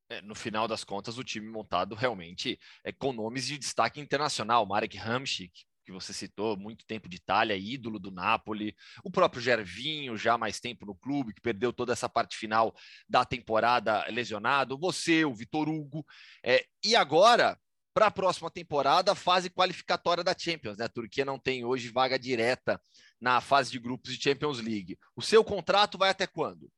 É, 0.09 0.21
no 0.21 0.35
final 0.35 0.67
das 0.67 0.83
contas, 0.83 1.17
o 1.17 1.23
time 1.23 1.49
montado 1.49 1.95
realmente 1.95 2.59
é 2.83 2.91
com 2.91 3.11
nomes 3.11 3.45
de 3.47 3.57
destaque 3.57 3.99
internacional. 3.99 4.65
Marek 4.65 4.97
Hamšík, 4.97 5.65
que 5.83 5.91
você 5.91 6.13
citou, 6.13 6.57
muito 6.57 6.85
tempo 6.85 7.09
de 7.09 7.17
Itália, 7.17 7.57
ídolo 7.57 7.99
do 7.99 8.11
Napoli. 8.11 8.75
O 9.03 9.11
próprio 9.11 9.41
Gervinho, 9.41 10.15
já 10.15 10.37
mais 10.37 10.59
tempo 10.59 10.85
no 10.85 10.95
clube, 10.95 11.33
que 11.33 11.41
perdeu 11.41 11.73
toda 11.73 11.93
essa 11.93 12.07
parte 12.07 12.37
final 12.37 12.73
da 13.09 13.25
temporada 13.25 14.05
lesionado. 14.09 14.77
Você, 14.77 15.25
o 15.25 15.33
Vitor 15.33 15.67
Hugo. 15.67 16.05
É, 16.43 16.65
e 16.83 16.95
agora, 16.95 17.57
para 17.95 18.07
a 18.07 18.11
próxima 18.11 18.51
temporada, 18.51 19.15
fase 19.15 19.49
qualificatória 19.49 20.21
da 20.21 20.37
Champions. 20.37 20.77
Né? 20.77 20.83
A 20.83 20.89
Turquia 20.89 21.23
não 21.23 21.39
tem 21.39 21.63
hoje 21.63 21.89
vaga 21.89 22.19
direta 22.19 22.79
na 23.21 23.39
fase 23.39 23.71
de 23.71 23.79
grupos 23.79 24.11
de 24.11 24.21
Champions 24.21 24.59
League. 24.59 24.99
O 25.15 25.21
seu 25.21 25.45
contrato 25.45 25.97
vai 25.97 26.09
até 26.09 26.27
quando? 26.27 26.69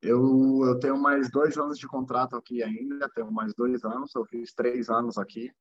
Eu, 0.00 0.62
eu 0.64 0.80
tenho 0.80 0.96
mais 0.96 1.30
dois 1.30 1.58
anos 1.58 1.78
de 1.78 1.86
contrato 1.86 2.36
aqui 2.36 2.62
ainda, 2.62 3.06
tenho 3.10 3.30
mais 3.30 3.54
dois 3.54 3.84
anos, 3.84 4.14
eu 4.14 4.24
fiz 4.24 4.54
três 4.54 4.88
anos 4.88 5.18
aqui. 5.18 5.52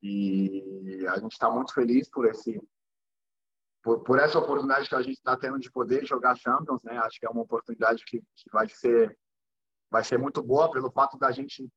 E 0.00 1.04
a 1.08 1.18
gente 1.18 1.32
está 1.32 1.50
muito 1.50 1.74
feliz 1.74 2.08
por 2.08 2.24
esse 2.24 2.62
por, 3.82 4.04
por 4.04 4.18
essa 4.18 4.38
oportunidade 4.38 4.88
que 4.88 4.94
a 4.94 5.02
gente 5.02 5.16
está 5.16 5.36
tendo 5.36 5.58
de 5.58 5.72
poder 5.72 6.06
jogar 6.06 6.36
Champions, 6.36 6.80
né? 6.84 6.98
Acho 6.98 7.18
que 7.18 7.26
é 7.26 7.30
uma 7.30 7.42
oportunidade 7.42 8.04
que, 8.04 8.20
que 8.20 8.50
vai 8.52 8.68
ser 8.68 9.18
vai 9.90 10.04
ser 10.04 10.18
muito 10.18 10.40
boa 10.40 10.70
pelo 10.70 10.92
fato 10.92 11.18
da 11.18 11.32
gente 11.32 11.68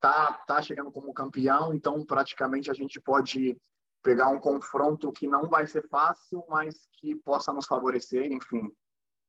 tá 0.00 0.32
tá 0.46 0.62
chegando 0.62 0.90
como 0.90 1.12
campeão, 1.12 1.74
então 1.74 2.04
praticamente 2.04 2.70
a 2.70 2.74
gente 2.74 3.00
pode 3.00 3.56
pegar 4.02 4.28
um 4.28 4.38
confronto 4.38 5.12
que 5.12 5.26
não 5.26 5.48
vai 5.48 5.66
ser 5.66 5.86
fácil, 5.88 6.44
mas 6.48 6.88
que 6.98 7.14
possa 7.16 7.52
nos 7.52 7.66
favorecer, 7.66 8.30
enfim, 8.30 8.70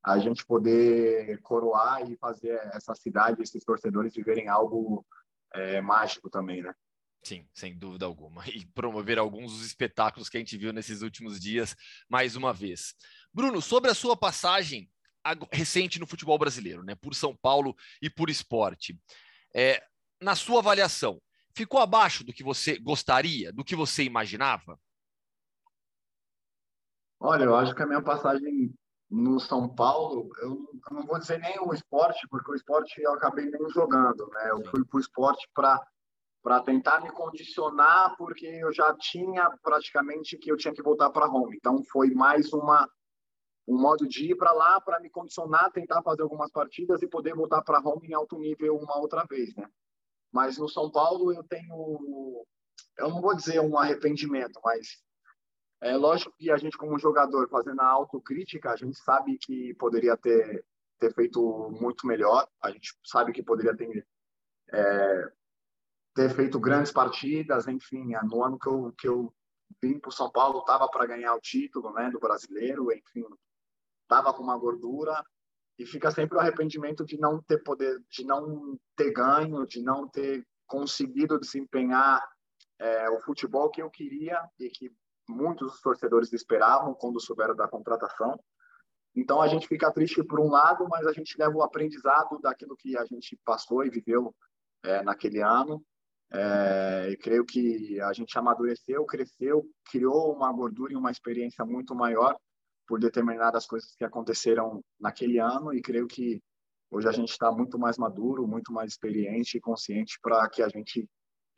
a 0.04 0.18
gente 0.20 0.46
poder 0.46 1.42
coroar 1.42 2.10
e 2.10 2.16
fazer 2.18 2.60
essa 2.74 2.96
cidade, 2.96 3.42
esses 3.42 3.64
torcedores 3.64 4.14
viverem 4.14 4.48
algo 4.48 5.06
é, 5.54 5.82
mágico 5.82 6.30
também, 6.30 6.62
né? 6.62 6.74
Sim, 7.22 7.46
sem 7.54 7.78
dúvida 7.78 8.06
alguma. 8.06 8.48
E 8.48 8.66
promover 8.68 9.20
alguns 9.20 9.52
dos 9.52 9.66
espetáculos 9.66 10.30
que 10.30 10.38
a 10.38 10.40
gente 10.40 10.58
viu 10.58 10.72
nesses 10.72 11.02
últimos 11.02 11.40
dias, 11.40 11.76
mais 12.08 12.36
uma 12.36 12.54
vez. 12.54 12.96
Bruno, 13.34 13.62
sobre 13.62 13.92
a 13.92 13.96
sua 13.96 14.16
passagem 14.16 14.90
recente 15.52 16.00
no 16.00 16.08
futebol 16.08 16.38
brasileiro, 16.40 16.84
né, 16.84 16.96
por 16.96 17.14
São 17.14 17.36
Paulo 17.36 17.76
e 18.02 18.10
por 18.10 18.30
esporte, 18.30 18.98
é, 19.54 19.84
na 20.22 20.36
sua 20.36 20.60
avaliação, 20.60 21.22
ficou 21.52 21.80
abaixo 21.80 22.24
do 22.24 22.34
que 22.34 22.44
você 22.44 22.78
gostaria, 22.80 23.52
do 23.52 23.64
que 23.64 23.76
você 23.76 24.04
imaginava? 24.04 24.80
Olha, 27.20 27.44
eu 27.44 27.56
acho 27.56 27.76
que 27.76 27.84
a 27.84 27.88
minha 27.88 28.02
passagem 28.02 28.74
no 29.10 29.40
São 29.40 29.68
Paulo, 29.68 30.30
eu 30.42 30.70
não 30.92 31.06
vou 31.06 31.20
dizer 31.20 31.40
nem 31.40 31.60
o 31.60 31.74
esporte, 31.74 32.28
porque 32.30 32.52
o 32.52 32.56
esporte 32.56 33.02
eu 33.02 33.14
acabei 33.14 33.46
nem 33.50 33.70
jogando, 33.70 34.28
né? 34.28 34.52
Eu 34.52 34.64
fui 34.66 34.86
para 34.86 34.98
o 34.98 35.00
esporte 35.00 35.50
para 35.54 35.82
para 36.42 36.62
tentar 36.62 37.02
me 37.02 37.12
condicionar, 37.12 38.16
porque 38.18 38.46
eu 38.46 38.72
já 38.72 38.96
tinha 38.96 39.50
praticamente 39.62 40.38
que 40.38 40.50
eu 40.50 40.56
tinha 40.56 40.74
que 40.74 40.82
voltar 40.82 41.10
para 41.10 41.26
Roma. 41.26 41.54
Então 41.54 41.84
foi 41.92 42.12
mais 42.12 42.54
uma 42.54 42.90
um 43.68 43.80
modo 43.80 44.08
de 44.08 44.32
ir 44.32 44.36
para 44.36 44.52
lá 44.52 44.80
para 44.82 45.00
me 45.00 45.10
condicionar, 45.10 45.70
tentar 45.72 46.02
fazer 46.02 46.24
algumas 46.24 46.50
partidas 46.50 47.02
e 47.04 47.08
poder 47.08 47.36
voltar 47.36 47.62
para 47.62 47.80
Roma 47.80 48.02
em 48.04 48.14
alto 48.14 48.40
nível 48.40 48.78
uma 48.78 48.98
outra 48.98 49.26
vez, 49.30 49.54
né? 49.56 49.70
Mas 50.32 50.58
no 50.58 50.70
São 50.70 50.92
Paulo 50.92 51.34
eu 51.34 51.44
tenho 51.44 52.46
eu 52.98 53.10
não 53.10 53.22
vou 53.22 53.36
dizer 53.36 53.60
um 53.62 53.78
arrependimento, 53.78 54.60
mas 54.64 55.02
é 55.82 55.96
lógico 55.96 56.34
que 56.38 56.52
a 56.52 56.58
gente, 56.58 56.78
como 56.78 57.00
jogador, 57.00 57.48
fazendo 57.50 57.80
a 57.80 57.88
autocrítica, 57.88 58.72
a 58.72 58.76
gente 58.76 59.00
sabe 59.00 59.38
que 59.38 59.74
poderia 59.76 60.18
ter, 60.18 60.66
ter 61.00 61.14
feito 61.14 61.72
muito 61.80 62.06
melhor, 62.06 62.48
a 62.62 62.70
gente 62.70 62.94
sabe 63.06 63.32
que 63.32 63.42
poderia 63.42 63.76
ter, 63.76 64.06
é, 64.72 65.32
ter 66.14 66.30
feito 66.36 66.60
grandes 66.60 66.92
partidas, 66.92 67.68
enfim. 67.68 68.12
No 68.24 68.44
ano 68.44 68.60
que 68.60 68.68
eu, 68.68 68.94
que 68.98 69.08
eu 69.08 69.34
vim 69.82 69.98
para 69.98 70.10
o 70.10 70.14
São 70.14 70.30
Paulo, 70.30 70.60
estava 70.60 70.90
para 70.90 71.06
ganhar 71.06 71.34
o 71.34 71.40
título 71.40 71.94
né, 71.94 72.10
do 72.12 72.20
brasileiro, 72.20 72.92
enfim, 72.92 73.26
estava 74.04 74.34
com 74.34 74.44
uma 74.44 74.58
gordura. 74.58 75.24
E 75.80 75.86
fica 75.86 76.12
sempre 76.12 76.38
o 76.38 76.42
arrependimento 76.42 77.06
de 77.06 77.18
não 77.18 77.42
ter 77.42 77.64
poder, 77.64 78.04
de 78.12 78.26
não 78.26 78.78
ter 78.98 79.14
ganho, 79.14 79.66
de 79.66 79.82
não 79.82 80.06
ter 80.10 80.46
conseguido 80.68 81.40
desempenhar 81.40 82.22
é, 82.78 83.10
o 83.10 83.22
futebol 83.22 83.70
que 83.70 83.82
eu 83.82 83.90
queria 83.90 84.38
e 84.60 84.70
que 84.70 84.92
muitos 85.28 85.80
torcedores 85.80 86.34
esperavam 86.34 86.94
quando 86.94 87.22
souberam 87.22 87.56
da 87.56 87.66
contratação. 87.66 88.38
Então 89.16 89.42
a 89.42 89.48
gente 89.48 89.70
fica 89.70 89.90
triste 89.90 90.22
por 90.22 90.42
um 90.42 90.50
lado, 90.50 90.86
mas 90.90 91.08
a 91.08 91.14
gente 91.14 91.38
leva 91.40 91.56
o 91.56 91.64
aprendizado 91.64 92.38
daquilo 92.42 92.76
que 92.76 92.98
a 92.98 93.06
gente 93.06 93.40
passou 93.46 93.86
e 93.86 93.90
viveu 93.90 94.36
é, 94.84 95.02
naquele 95.02 95.42
ano. 95.42 95.82
É, 96.32 97.10
e 97.10 97.18
creio 97.18 97.46
que 97.46 98.02
a 98.02 98.12
gente 98.12 98.38
amadureceu, 98.38 99.06
cresceu, 99.06 99.66
criou 99.90 100.36
uma 100.36 100.52
gordura 100.52 100.92
e 100.92 100.98
uma 100.98 101.10
experiência 101.10 101.64
muito 101.64 101.96
maior 101.96 102.38
por 102.90 103.00
determinadas 103.00 103.68
coisas 103.68 103.96
que 103.96 104.04
aconteceram 104.04 104.84
naquele 105.00 105.38
ano. 105.38 105.72
E 105.72 105.80
creio 105.80 106.08
que 106.08 106.42
hoje 106.90 107.08
a 107.08 107.12
gente 107.12 107.30
está 107.30 107.52
muito 107.52 107.78
mais 107.78 108.00
maduro, 108.00 108.48
muito 108.48 108.74
mais 108.74 108.94
experiente 108.94 109.58
e 109.58 109.62
consciente 109.62 110.20
para 110.20 110.50
que 110.50 110.64
a 110.64 110.68
gente 110.68 111.08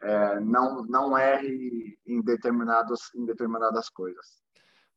é, 0.02 0.42
não, 0.42 0.84
não 0.84 1.18
erre 1.18 1.98
em, 2.06 2.22
determinados, 2.22 3.16
em 3.16 3.26
determinadas 3.26 3.88
coisas. 3.88 4.42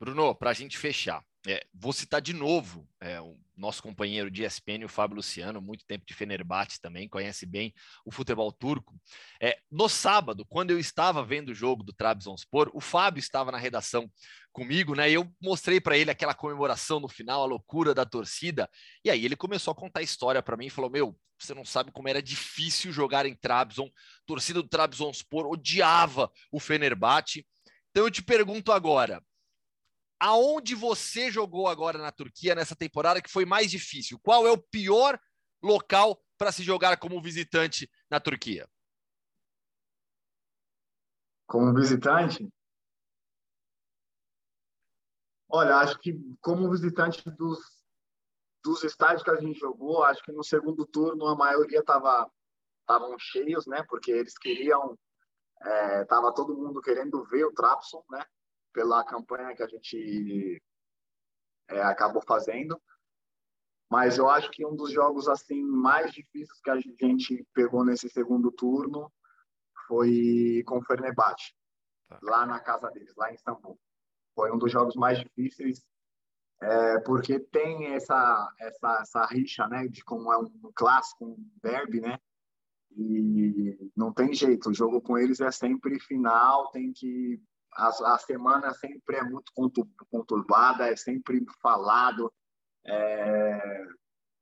Bruno, 0.01 0.35
para 0.35 0.51
a 0.51 0.55
gente 0.55 0.76
fechar, 0.76 1.22
é, 1.47 1.66
vou 1.74 1.92
citar 1.92 2.20
de 2.20 2.32
novo 2.32 2.88
é, 3.01 3.20
o 3.20 3.36
nosso 3.57 3.82
companheiro 3.82 4.30
de 4.30 4.45
ESPN, 4.45 4.84
o 4.84 4.88
Fábio 4.88 5.16
Luciano, 5.16 5.61
muito 5.61 5.84
tempo 5.84 6.05
de 6.07 6.14
Fenerbahçe 6.14 6.80
também, 6.80 7.09
conhece 7.09 7.47
bem 7.47 7.72
o 8.05 8.11
futebol 8.11 8.51
turco. 8.51 8.99
É, 9.40 9.59
no 9.70 9.88
sábado, 9.88 10.45
quando 10.47 10.70
eu 10.70 10.78
estava 10.78 11.22
vendo 11.22 11.51
o 11.51 11.55
jogo 11.55 11.82
do 11.82 11.92
Trabzonspor, 11.92 12.70
o 12.72 12.80
Fábio 12.80 13.20
estava 13.20 13.53
na 13.53 13.59
redação 13.59 14.11
comigo, 14.53 14.95
né? 14.95 15.11
E 15.11 15.14
eu 15.14 15.30
mostrei 15.40 15.80
para 15.80 15.97
ele 15.97 16.11
aquela 16.11 16.34
comemoração 16.34 16.99
no 16.99 17.09
final, 17.09 17.42
a 17.42 17.47
loucura 17.47 17.95
da 17.95 18.07
torcida. 18.07 18.68
E 19.05 19.11
aí 19.11 19.24
ele 19.24 19.36
começou 19.36 19.72
a 19.72 19.76
contar 19.76 20.01
a 20.01 20.05
história 20.05 20.42
para 20.42 20.57
mim 20.57 20.66
e 20.66 20.70
falou: 20.70 20.90
Meu, 20.90 21.16
você 21.38 21.53
não 21.53 21.64
sabe 21.64 21.92
como 21.92 22.09
era 22.09 22.22
difícil 22.22 22.90
jogar 22.90 23.26
em 23.26 23.34
Trabzon. 23.34 23.86
A 23.86 23.90
torcida 24.26 24.62
do 24.62 24.68
Trabzonspor 24.68 25.47
odiava 25.47 26.30
o 26.51 26.59
Fenerbahçe. 26.59 27.47
Então 27.90 28.05
eu 28.05 28.11
te 28.11 28.22
pergunto 28.22 28.72
agora, 28.72 29.22
aonde 30.24 30.74
você 30.74 31.30
jogou 31.30 31.68
agora 31.68 31.98
na 31.98 32.10
Turquia 32.10 32.54
nessa 32.54 32.74
temporada 32.74 33.20
que 33.20 33.30
foi 33.30 33.44
mais 33.44 33.70
difícil? 33.70 34.18
Qual 34.20 34.46
é 34.46 34.50
o 34.50 34.56
pior 34.56 35.20
local 35.62 36.18
para 36.38 36.50
se 36.50 36.62
jogar 36.62 36.96
como 36.96 37.20
visitante 37.20 37.90
na 38.10 38.18
Turquia? 38.18 38.66
Como 41.46 41.74
visitante? 41.74 42.48
Olha, 45.46 45.76
acho 45.76 45.98
que 45.98 46.18
como 46.40 46.70
visitante 46.70 47.22
dos, 47.32 47.58
dos 48.64 48.82
estádios 48.82 49.22
que 49.22 49.30
a 49.30 49.36
gente 49.36 49.58
jogou, 49.58 50.04
acho 50.04 50.22
que 50.22 50.32
no 50.32 50.42
segundo 50.42 50.86
turno 50.86 51.26
a 51.26 51.36
maioria 51.36 51.80
estava 51.80 52.30
estavam 52.80 53.14
cheios, 53.18 53.66
né? 53.66 53.82
Porque 53.90 54.10
eles 54.10 54.38
queriam, 54.38 54.98
é, 55.60 56.04
tava 56.06 56.32
todo 56.32 56.56
mundo 56.56 56.80
querendo 56.80 57.22
ver 57.26 57.44
o 57.44 57.52
Trapson, 57.52 58.02
né? 58.10 58.24
Pela 58.74 59.04
campanha 59.04 59.54
que 59.54 59.62
a 59.62 59.66
gente 59.66 60.62
é, 61.68 61.80
acabou 61.80 62.20
fazendo. 62.20 62.78
Mas 63.90 64.18
eu 64.18 64.28
acho 64.28 64.50
que 64.50 64.66
um 64.66 64.74
dos 64.74 64.90
jogos 64.92 65.28
assim 65.28 65.62
mais 65.62 66.12
difíceis 66.12 66.60
que 66.60 66.70
a 66.70 66.80
gente 66.80 67.46
pegou 67.54 67.84
nesse 67.84 68.10
segundo 68.10 68.50
turno 68.50 69.10
foi 69.86 70.62
com 70.66 70.78
o 70.78 70.84
Fenerbahçe, 70.84 71.54
tá. 72.08 72.18
lá 72.22 72.44
na 72.44 72.58
casa 72.58 72.90
deles, 72.90 73.14
lá 73.16 73.30
em 73.30 73.34
Istambul. 73.34 73.78
Foi 74.34 74.50
um 74.50 74.58
dos 74.58 74.72
jogos 74.72 74.96
mais 74.96 75.18
difíceis 75.18 75.86
é, 76.60 76.98
porque 77.00 77.38
tem 77.38 77.94
essa, 77.94 78.52
essa 78.58 79.00
essa 79.02 79.26
rixa, 79.26 79.66
né, 79.68 79.86
de 79.86 80.02
como 80.04 80.32
é 80.32 80.38
um 80.38 80.50
clássico, 80.74 81.26
um 81.26 81.50
derby, 81.62 82.00
né? 82.00 82.18
E 82.96 83.90
não 83.94 84.12
tem 84.12 84.32
jeito, 84.32 84.70
o 84.70 84.74
jogo 84.74 85.00
com 85.00 85.18
eles 85.18 85.40
é 85.40 85.50
sempre 85.50 85.98
final, 86.00 86.70
tem 86.70 86.92
que 86.92 87.42
a, 87.76 88.14
a 88.14 88.18
semana 88.18 88.72
sempre 88.74 89.16
é 89.16 89.22
muito 89.22 89.52
conturbada, 90.10 90.88
é 90.88 90.96
sempre 90.96 91.44
falado. 91.60 92.32
É, 92.86 93.84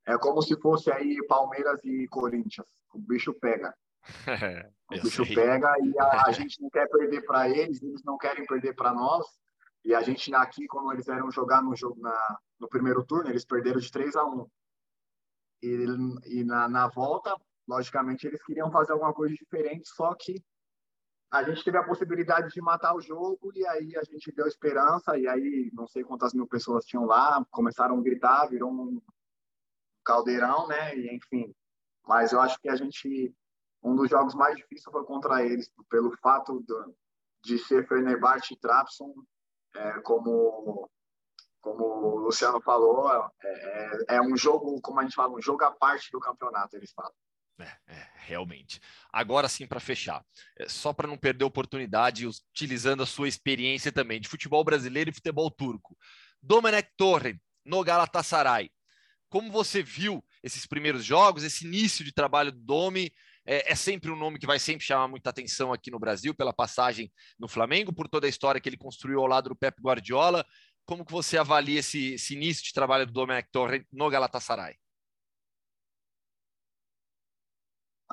é 0.06 0.18
como 0.18 0.42
se 0.42 0.58
fosse 0.60 0.90
aí 0.90 1.16
Palmeiras 1.26 1.80
e 1.84 2.06
Corinthians. 2.08 2.66
O 2.92 2.98
bicho 2.98 3.32
pega. 3.34 3.74
o 4.90 5.02
bicho 5.02 5.24
sei. 5.24 5.34
pega 5.34 5.74
e 5.80 5.98
a, 5.98 6.26
a 6.26 6.32
gente 6.32 6.60
não 6.60 6.68
quer 6.70 6.88
perder 6.88 7.24
para 7.24 7.48
eles, 7.48 7.82
eles 7.82 8.02
não 8.04 8.18
querem 8.18 8.44
perder 8.46 8.74
para 8.74 8.92
nós. 8.92 9.26
E 9.84 9.94
a 9.94 10.02
gente 10.02 10.32
aqui, 10.34 10.66
quando 10.66 10.92
eles 10.92 11.08
eram 11.08 11.30
jogar 11.30 11.62
no 11.62 11.74
jogo 11.74 12.00
na, 12.00 12.38
no 12.60 12.68
primeiro 12.68 13.04
turno, 13.04 13.30
eles 13.30 13.44
perderam 13.44 13.80
de 13.80 13.90
3 13.90 14.14
a 14.14 14.24
1. 14.24 14.46
E, 15.62 15.86
e 16.26 16.44
na, 16.44 16.68
na 16.68 16.88
volta, 16.88 17.34
logicamente, 17.66 18.26
eles 18.26 18.42
queriam 18.44 18.70
fazer 18.70 18.92
alguma 18.92 19.12
coisa 19.12 19.34
diferente, 19.34 19.88
só 19.88 20.14
que 20.14 20.42
a 21.32 21.42
gente 21.42 21.64
teve 21.64 21.78
a 21.78 21.82
possibilidade 21.82 22.52
de 22.52 22.60
matar 22.60 22.94
o 22.94 23.00
jogo 23.00 23.50
e 23.54 23.66
aí 23.66 23.96
a 23.96 24.04
gente 24.04 24.30
deu 24.32 24.46
esperança 24.46 25.16
e 25.16 25.26
aí 25.26 25.70
não 25.72 25.86
sei 25.86 26.04
quantas 26.04 26.34
mil 26.34 26.46
pessoas 26.46 26.84
tinham 26.84 27.06
lá, 27.06 27.42
começaram 27.50 27.98
a 27.98 28.02
gritar, 28.02 28.46
virou 28.48 28.70
um 28.70 29.00
caldeirão, 30.04 30.68
né? 30.68 30.94
E 30.94 31.16
enfim, 31.16 31.54
mas 32.06 32.32
eu 32.32 32.40
acho 32.40 32.60
que 32.60 32.68
a 32.68 32.76
gente 32.76 33.34
um 33.82 33.96
dos 33.96 34.10
jogos 34.10 34.34
mais 34.34 34.56
difíceis 34.56 34.92
foi 34.92 35.04
contra 35.04 35.42
eles 35.42 35.72
pelo 35.88 36.14
fato 36.18 36.62
de, 36.62 37.56
de 37.56 37.58
ser 37.58 37.88
Fenerbahçe 37.88 38.52
e 38.52 38.58
Trabzon, 38.58 39.14
é, 39.74 40.00
como 40.02 40.90
como 41.62 41.84
o 41.84 42.16
Luciano 42.18 42.60
falou, 42.60 43.08
é, 43.42 44.10
é, 44.10 44.16
é 44.16 44.20
um 44.20 44.36
jogo, 44.36 44.80
como 44.82 44.98
a 45.00 45.04
gente 45.04 45.14
fala, 45.14 45.32
um 45.32 45.40
jogo 45.40 45.64
à 45.64 45.70
parte 45.70 46.10
do 46.10 46.20
campeonato, 46.20 46.76
eles 46.76 46.92
falam. 46.92 47.12
É, 47.60 47.92
é, 47.94 48.08
realmente. 48.16 48.80
Agora 49.12 49.48
sim, 49.48 49.66
para 49.66 49.78
fechar, 49.78 50.24
é, 50.58 50.68
só 50.68 50.92
para 50.92 51.06
não 51.06 51.16
perder 51.16 51.44
oportunidade, 51.44 52.26
utilizando 52.26 53.02
a 53.02 53.06
sua 53.06 53.28
experiência 53.28 53.92
também 53.92 54.20
de 54.20 54.28
futebol 54.28 54.64
brasileiro 54.64 55.10
e 55.10 55.14
futebol 55.14 55.50
turco. 55.50 55.96
Domenech 56.42 56.88
Torre, 56.96 57.38
no 57.64 57.82
Galatasaray. 57.84 58.70
Como 59.28 59.50
você 59.50 59.82
viu 59.82 60.22
esses 60.42 60.66
primeiros 60.66 61.04
jogos, 61.04 61.42
esse 61.42 61.66
início 61.66 62.04
de 62.04 62.12
trabalho 62.12 62.52
do 62.52 62.58
Domi? 62.58 63.12
É, 63.44 63.72
é, 63.72 63.74
sempre 63.74 64.10
um 64.10 64.16
nome 64.16 64.38
que 64.38 64.46
vai 64.46 64.58
sempre 64.58 64.84
chamar 64.84 65.08
muita 65.08 65.30
atenção 65.30 65.72
aqui 65.72 65.90
no 65.90 65.98
Brasil, 65.98 66.34
pela 66.34 66.52
passagem 66.52 67.10
no 67.38 67.48
Flamengo, 67.48 67.92
por 67.92 68.08
toda 68.08 68.26
a 68.26 68.30
história 68.30 68.60
que 68.60 68.68
ele 68.68 68.76
construiu 68.76 69.20
ao 69.20 69.26
lado 69.26 69.48
do 69.48 69.56
Pep 69.56 69.80
Guardiola. 69.80 70.44
Como 70.84 71.04
que 71.04 71.12
você 71.12 71.38
avalia 71.38 71.80
esse, 71.80 72.14
esse 72.14 72.34
início 72.34 72.62
de 72.64 72.72
trabalho 72.72 73.06
do 73.06 73.12
Domenech 73.12 73.48
Torre 73.50 73.86
no 73.90 74.08
Galatasaray? 74.10 74.76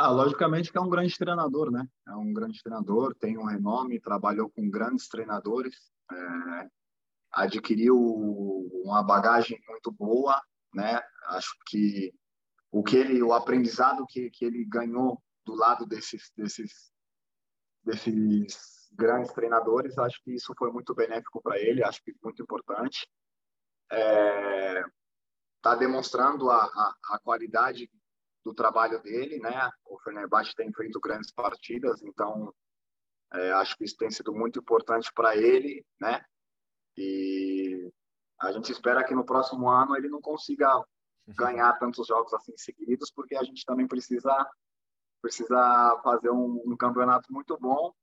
Ah, 0.01 0.11
logicamente 0.11 0.71
que 0.71 0.77
é 0.77 0.81
um 0.81 0.89
grande 0.89 1.13
treinador, 1.17 1.69
né? 1.69 1.85
É 2.07 2.15
um 2.15 2.31
grande 2.31 2.63
treinador, 2.63 3.13
tem 3.15 3.37
um 3.37 3.43
renome, 3.43 3.99
trabalhou 3.99 4.49
com 4.49 4.69
grandes 4.69 5.09
treinadores, 5.09 5.75
é, 6.09 6.69
adquiriu 7.33 7.99
uma 8.85 9.03
bagagem 9.03 9.61
muito 9.67 9.91
boa, 9.91 10.41
né? 10.73 11.01
Acho 11.25 11.53
que 11.67 12.13
o 12.71 12.81
que 12.81 12.95
ele, 12.95 13.21
o 13.21 13.33
aprendizado 13.33 14.05
que, 14.07 14.29
que 14.29 14.45
ele 14.45 14.63
ganhou 14.63 15.21
do 15.45 15.53
lado 15.53 15.85
desses 15.85 16.31
desses 16.33 16.93
desses 17.83 18.87
grandes 18.93 19.33
treinadores, 19.33 19.97
acho 19.97 20.23
que 20.23 20.31
isso 20.33 20.53
foi 20.57 20.71
muito 20.71 20.95
benéfico 20.95 21.41
para 21.41 21.59
ele, 21.59 21.83
acho 21.83 22.01
que 22.01 22.15
muito 22.23 22.41
importante. 22.41 23.05
É, 23.91 24.81
tá 25.61 25.75
demonstrando 25.75 26.49
a, 26.49 26.63
a, 26.63 26.95
a 27.15 27.19
qualidade 27.19 27.91
do 28.43 28.53
trabalho 28.53 29.01
dele, 29.01 29.39
né? 29.39 29.69
O 29.85 29.99
Fenerbahçe 29.99 30.55
tem 30.55 30.71
feito 30.73 30.99
grandes 30.99 31.31
partidas, 31.31 32.01
então 32.01 32.53
é, 33.33 33.51
acho 33.53 33.77
que 33.77 33.83
isso 33.83 33.97
tem 33.97 34.09
sido 34.09 34.33
muito 34.33 34.59
importante 34.59 35.11
para 35.13 35.35
ele, 35.35 35.85
né? 35.99 36.23
E 36.97 37.91
a 38.39 38.51
gente 38.51 38.71
espera 38.71 39.03
que 39.03 39.13
no 39.13 39.25
próximo 39.25 39.69
ano 39.69 39.95
ele 39.95 40.09
não 40.09 40.21
consiga 40.21 40.67
ganhar 41.27 41.77
tantos 41.77 42.07
jogos 42.07 42.33
assim 42.33 42.53
seguidos, 42.57 43.11
porque 43.11 43.35
a 43.35 43.43
gente 43.43 43.63
também 43.65 43.87
precisa 43.87 44.49
precisa 45.21 45.99
fazer 46.01 46.29
um, 46.29 46.63
um 46.65 46.77
campeonato 46.77 47.31
muito 47.31 47.57
bom. 47.59 47.93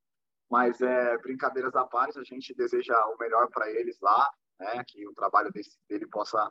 Mas 0.49 0.79
é 0.79 1.17
brincadeiras 1.17 1.75
à 1.75 1.83
parte, 1.85 2.17
a 2.17 2.23
gente 2.23 2.53
deseja 2.53 2.95
o 3.07 3.17
melhor 3.17 3.49
para 3.49 3.69
eles 3.69 3.99
lá, 3.99 4.31
né? 4.59 4.81
Que 4.87 5.05
o 5.05 5.13
trabalho 5.13 5.51
desse, 5.51 5.77
dele 5.89 6.07
possa 6.07 6.49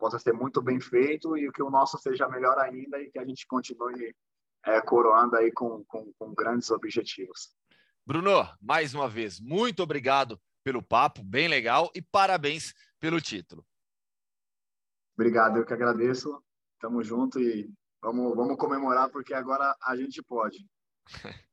possa 0.00 0.18
ser 0.18 0.32
muito 0.32 0.62
bem 0.62 0.80
feito 0.80 1.36
e 1.36 1.52
que 1.52 1.62
o 1.62 1.70
nosso 1.70 1.98
seja 1.98 2.26
melhor 2.28 2.58
ainda 2.58 2.98
e 2.98 3.10
que 3.10 3.18
a 3.18 3.24
gente 3.24 3.46
continue 3.46 4.16
é, 4.64 4.80
coroando 4.80 5.36
aí 5.36 5.52
com, 5.52 5.84
com, 5.84 6.10
com 6.18 6.34
grandes 6.34 6.70
objetivos. 6.70 7.54
Bruno, 8.06 8.48
mais 8.60 8.94
uma 8.94 9.08
vez, 9.08 9.38
muito 9.38 9.82
obrigado 9.82 10.40
pelo 10.64 10.82
papo, 10.82 11.22
bem 11.22 11.48
legal, 11.48 11.90
e 11.94 12.00
parabéns 12.02 12.72
pelo 12.98 13.20
título. 13.20 13.64
Obrigado, 15.14 15.58
eu 15.58 15.66
que 15.66 15.74
agradeço. 15.74 16.42
Tamo 16.80 17.02
junto 17.02 17.38
e 17.38 17.70
vamos, 18.00 18.34
vamos 18.34 18.56
comemorar 18.56 19.10
porque 19.10 19.34
agora 19.34 19.76
a 19.82 19.94
gente 19.94 20.22
pode. 20.22 20.66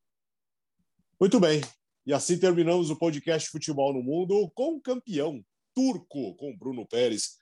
Muito 1.20 1.40
bem. 1.40 1.62
E 2.06 2.14
assim 2.14 2.40
terminamos 2.40 2.90
o 2.90 2.98
podcast 2.98 3.50
Futebol 3.50 3.94
no 3.94 4.02
Mundo 4.02 4.50
com 4.56 4.76
o 4.76 4.82
campeão 4.82 5.44
turco, 5.76 6.34
com 6.36 6.56
Bruno 6.56 6.88
Pérez. 6.88 7.38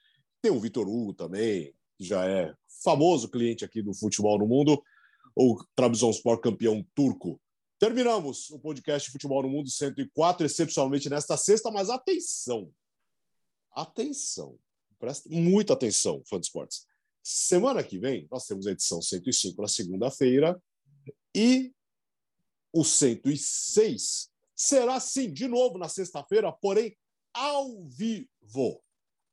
Tem 0.46 0.52
o 0.52 0.60
Vitor 0.60 0.88
Hugo 0.88 1.12
também, 1.12 1.74
que 1.98 2.04
já 2.04 2.24
é 2.24 2.54
famoso 2.84 3.28
cliente 3.28 3.66
aqui 3.66 3.82
do 3.82 3.96
futebol 3.96 4.38
no 4.38 4.46
mundo, 4.46 4.80
o 5.36 5.60
Trabzonspor 5.76 6.40
campeão 6.40 6.86
turco. 6.94 7.42
Terminamos 7.80 8.52
o 8.52 8.60
podcast 8.60 9.10
Futebol 9.10 9.42
no 9.42 9.50
Mundo 9.50 9.72
104, 9.72 10.46
excepcionalmente 10.46 11.10
nesta 11.10 11.36
sexta, 11.36 11.72
mas 11.72 11.90
atenção, 11.90 12.72
atenção, 13.72 14.56
presta 15.00 15.28
muita 15.32 15.74
atenção, 15.74 16.22
fã 16.30 16.40
de 16.40 16.46
esportes. 16.46 16.86
Semana 17.24 17.84
que 17.84 17.98
vem, 17.98 18.28
nós 18.30 18.46
temos 18.46 18.68
a 18.68 18.72
edição 18.72 19.02
105 19.02 19.60
na 19.60 19.68
segunda-feira 19.68 20.62
e 21.36 21.74
o 22.72 22.84
106 22.84 24.30
será 24.56 25.00
sim, 25.00 25.34
de 25.34 25.48
novo 25.48 25.80
na 25.80 25.90
sexta-feira, 25.90 26.52
porém 26.52 26.96
ao 27.34 27.84
vivo 27.86 28.85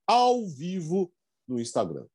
ao 0.07 0.47
vivo 0.47 1.13
no 1.47 1.61
Instagram. 1.61 2.07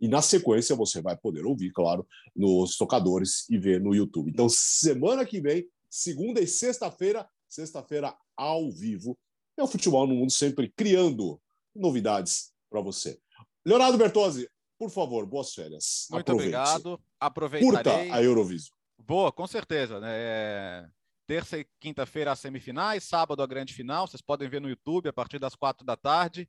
E 0.00 0.06
na 0.06 0.22
sequência 0.22 0.76
você 0.76 1.00
vai 1.00 1.16
poder 1.16 1.44
ouvir, 1.44 1.72
claro, 1.72 2.06
nos 2.34 2.76
tocadores 2.76 3.48
e 3.50 3.58
ver 3.58 3.80
no 3.80 3.94
YouTube. 3.94 4.30
Então, 4.30 4.48
semana 4.48 5.26
que 5.26 5.40
vem, 5.40 5.68
segunda 5.90 6.40
e 6.40 6.46
sexta-feira, 6.46 7.28
sexta-feira 7.48 8.16
ao 8.36 8.70
vivo, 8.70 9.18
é 9.56 9.62
o 9.62 9.66
futebol 9.66 10.06
no 10.06 10.14
mundo 10.14 10.32
sempre 10.32 10.72
criando 10.76 11.40
novidades 11.74 12.52
para 12.70 12.80
você. 12.80 13.18
Leonardo 13.66 13.98
Bertozzi, 13.98 14.48
por 14.78 14.90
favor, 14.90 15.26
boas 15.26 15.52
férias. 15.52 16.06
Muito 16.10 16.30
Aproveite. 16.30 16.54
obrigado. 16.54 17.00
Aproveitarei. 17.18 17.72
Curta 17.72 18.16
a 18.16 18.22
Eurovisão. 18.22 18.70
Boa, 18.96 19.32
com 19.32 19.46
certeza. 19.46 19.98
Né? 19.98 20.08
É, 20.10 20.88
terça 21.26 21.58
e 21.58 21.66
quinta-feira 21.80 22.30
as 22.30 22.38
semifinais, 22.38 23.04
sábado 23.04 23.42
a 23.42 23.46
grande 23.46 23.74
final. 23.74 24.06
Vocês 24.06 24.22
podem 24.22 24.48
ver 24.48 24.60
no 24.60 24.68
YouTube 24.68 25.08
a 25.08 25.12
partir 25.12 25.40
das 25.40 25.56
quatro 25.56 25.84
da 25.84 25.96
tarde. 25.96 26.48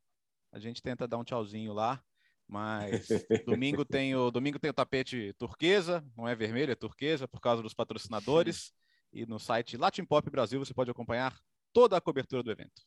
A 0.51 0.59
gente 0.59 0.81
tenta 0.81 1.07
dar 1.07 1.17
um 1.17 1.23
tchauzinho 1.23 1.73
lá. 1.73 2.01
Mas 2.47 3.07
domingo 3.45 3.85
tem 3.85 4.15
o 4.15 4.31
domingo 4.31 4.57
tem 4.57 4.71
o 4.71 4.73
tapete 4.73 5.33
turquesa, 5.37 6.03
não 6.17 6.27
é 6.27 6.35
vermelho, 6.35 6.71
é 6.71 6.75
turquesa 6.75 7.27
por 7.27 7.39
causa 7.39 7.61
dos 7.61 7.73
patrocinadores. 7.73 8.71
E 9.11 9.25
no 9.25 9.39
site 9.39 9.75
Latin 9.75 10.05
Pop 10.05 10.29
Brasil 10.29 10.59
você 10.63 10.71
pode 10.71 10.91
acompanhar 10.91 11.35
toda 11.73 11.97
a 11.97 12.01
cobertura 12.01 12.43
do 12.43 12.51
evento. 12.51 12.83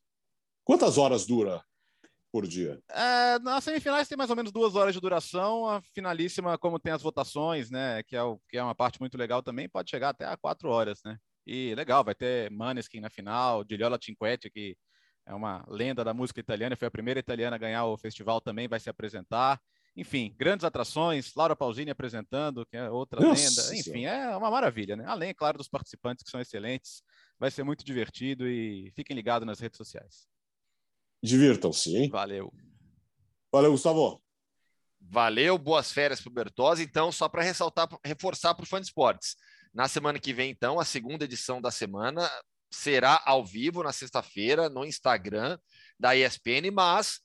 Quantas 0.62 0.96
horas 0.96 1.26
dura 1.26 1.64
por 2.30 2.46
dia? 2.46 2.80
É, 2.88 3.40
nas 3.40 3.64
semifinais 3.64 4.06
tem 4.06 4.16
mais 4.16 4.30
ou 4.30 4.36
menos 4.36 4.52
duas 4.52 4.76
horas 4.76 4.94
de 4.94 5.00
duração. 5.00 5.66
A 5.66 5.82
finalíssima, 5.82 6.56
como 6.56 6.78
tem 6.78 6.92
as 6.92 7.02
votações, 7.02 7.72
né, 7.72 8.04
que 8.04 8.14
é, 8.14 8.22
o, 8.22 8.38
que 8.48 8.56
é 8.56 8.62
uma 8.62 8.72
parte 8.72 9.00
muito 9.00 9.18
legal 9.18 9.42
também, 9.42 9.68
pode 9.68 9.90
chegar 9.90 10.10
até 10.10 10.24
a 10.24 10.36
quatro 10.36 10.68
horas, 10.68 11.00
né? 11.04 11.18
E 11.44 11.74
legal, 11.74 12.04
vai 12.04 12.14
ter 12.14 12.48
Maneskin 12.52 13.00
na 13.00 13.10
final, 13.10 13.64
Diliola 13.64 13.98
Cinquetti, 14.00 14.48
que 14.48 14.76
é 15.26 15.34
uma 15.34 15.64
lenda 15.68 16.04
da 16.04 16.12
música 16.12 16.40
italiana, 16.40 16.76
foi 16.76 16.88
a 16.88 16.90
primeira 16.90 17.20
italiana 17.20 17.56
a 17.56 17.58
ganhar 17.58 17.84
o 17.86 17.96
festival 17.96 18.40
também, 18.40 18.68
vai 18.68 18.80
se 18.80 18.90
apresentar. 18.90 19.60
Enfim, 19.94 20.34
grandes 20.38 20.64
atrações, 20.64 21.34
Laura 21.34 21.54
Pausini 21.54 21.90
apresentando, 21.90 22.64
que 22.64 22.76
é 22.76 22.88
outra 22.88 23.20
Nossa 23.20 23.42
lenda. 23.42 23.78
Enfim, 23.78 23.92
Senhora. 23.92 24.16
é 24.16 24.36
uma 24.36 24.50
maravilha, 24.50 24.96
né? 24.96 25.04
Além, 25.06 25.30
é 25.30 25.34
claro, 25.34 25.58
dos 25.58 25.68
participantes 25.68 26.24
que 26.24 26.30
são 26.30 26.40
excelentes. 26.40 27.02
Vai 27.38 27.50
ser 27.50 27.62
muito 27.62 27.84
divertido 27.84 28.48
e 28.48 28.90
fiquem 28.96 29.14
ligados 29.14 29.46
nas 29.46 29.60
redes 29.60 29.76
sociais. 29.76 30.26
Divirtam-se, 31.22 31.94
hein? 31.94 32.08
Valeu. 32.10 32.52
Valeu, 33.52 33.72
Gustavo. 33.72 34.22
Valeu, 34.98 35.58
boas 35.58 35.92
férias 35.92 36.20
para 36.20 36.30
o 36.30 36.32
Bertozzi. 36.32 36.82
Então, 36.84 37.12
só 37.12 37.28
para 37.28 37.42
ressaltar, 37.42 37.88
reforçar 38.04 38.54
para 38.54 38.64
o 38.64 38.66
Fã 38.66 38.80
de 38.80 38.86
Esportes. 38.86 39.36
Na 39.74 39.88
semana 39.88 40.18
que 40.18 40.32
vem, 40.32 40.50
então, 40.50 40.80
a 40.80 40.84
segunda 40.84 41.24
edição 41.24 41.60
da 41.60 41.70
semana 41.70 42.28
será 42.72 43.22
ao 43.24 43.44
vivo 43.44 43.82
na 43.82 43.92
sexta-feira 43.92 44.68
no 44.68 44.84
Instagram 44.84 45.58
da 45.98 46.16
ESPN, 46.16 46.70
mas 46.72 47.20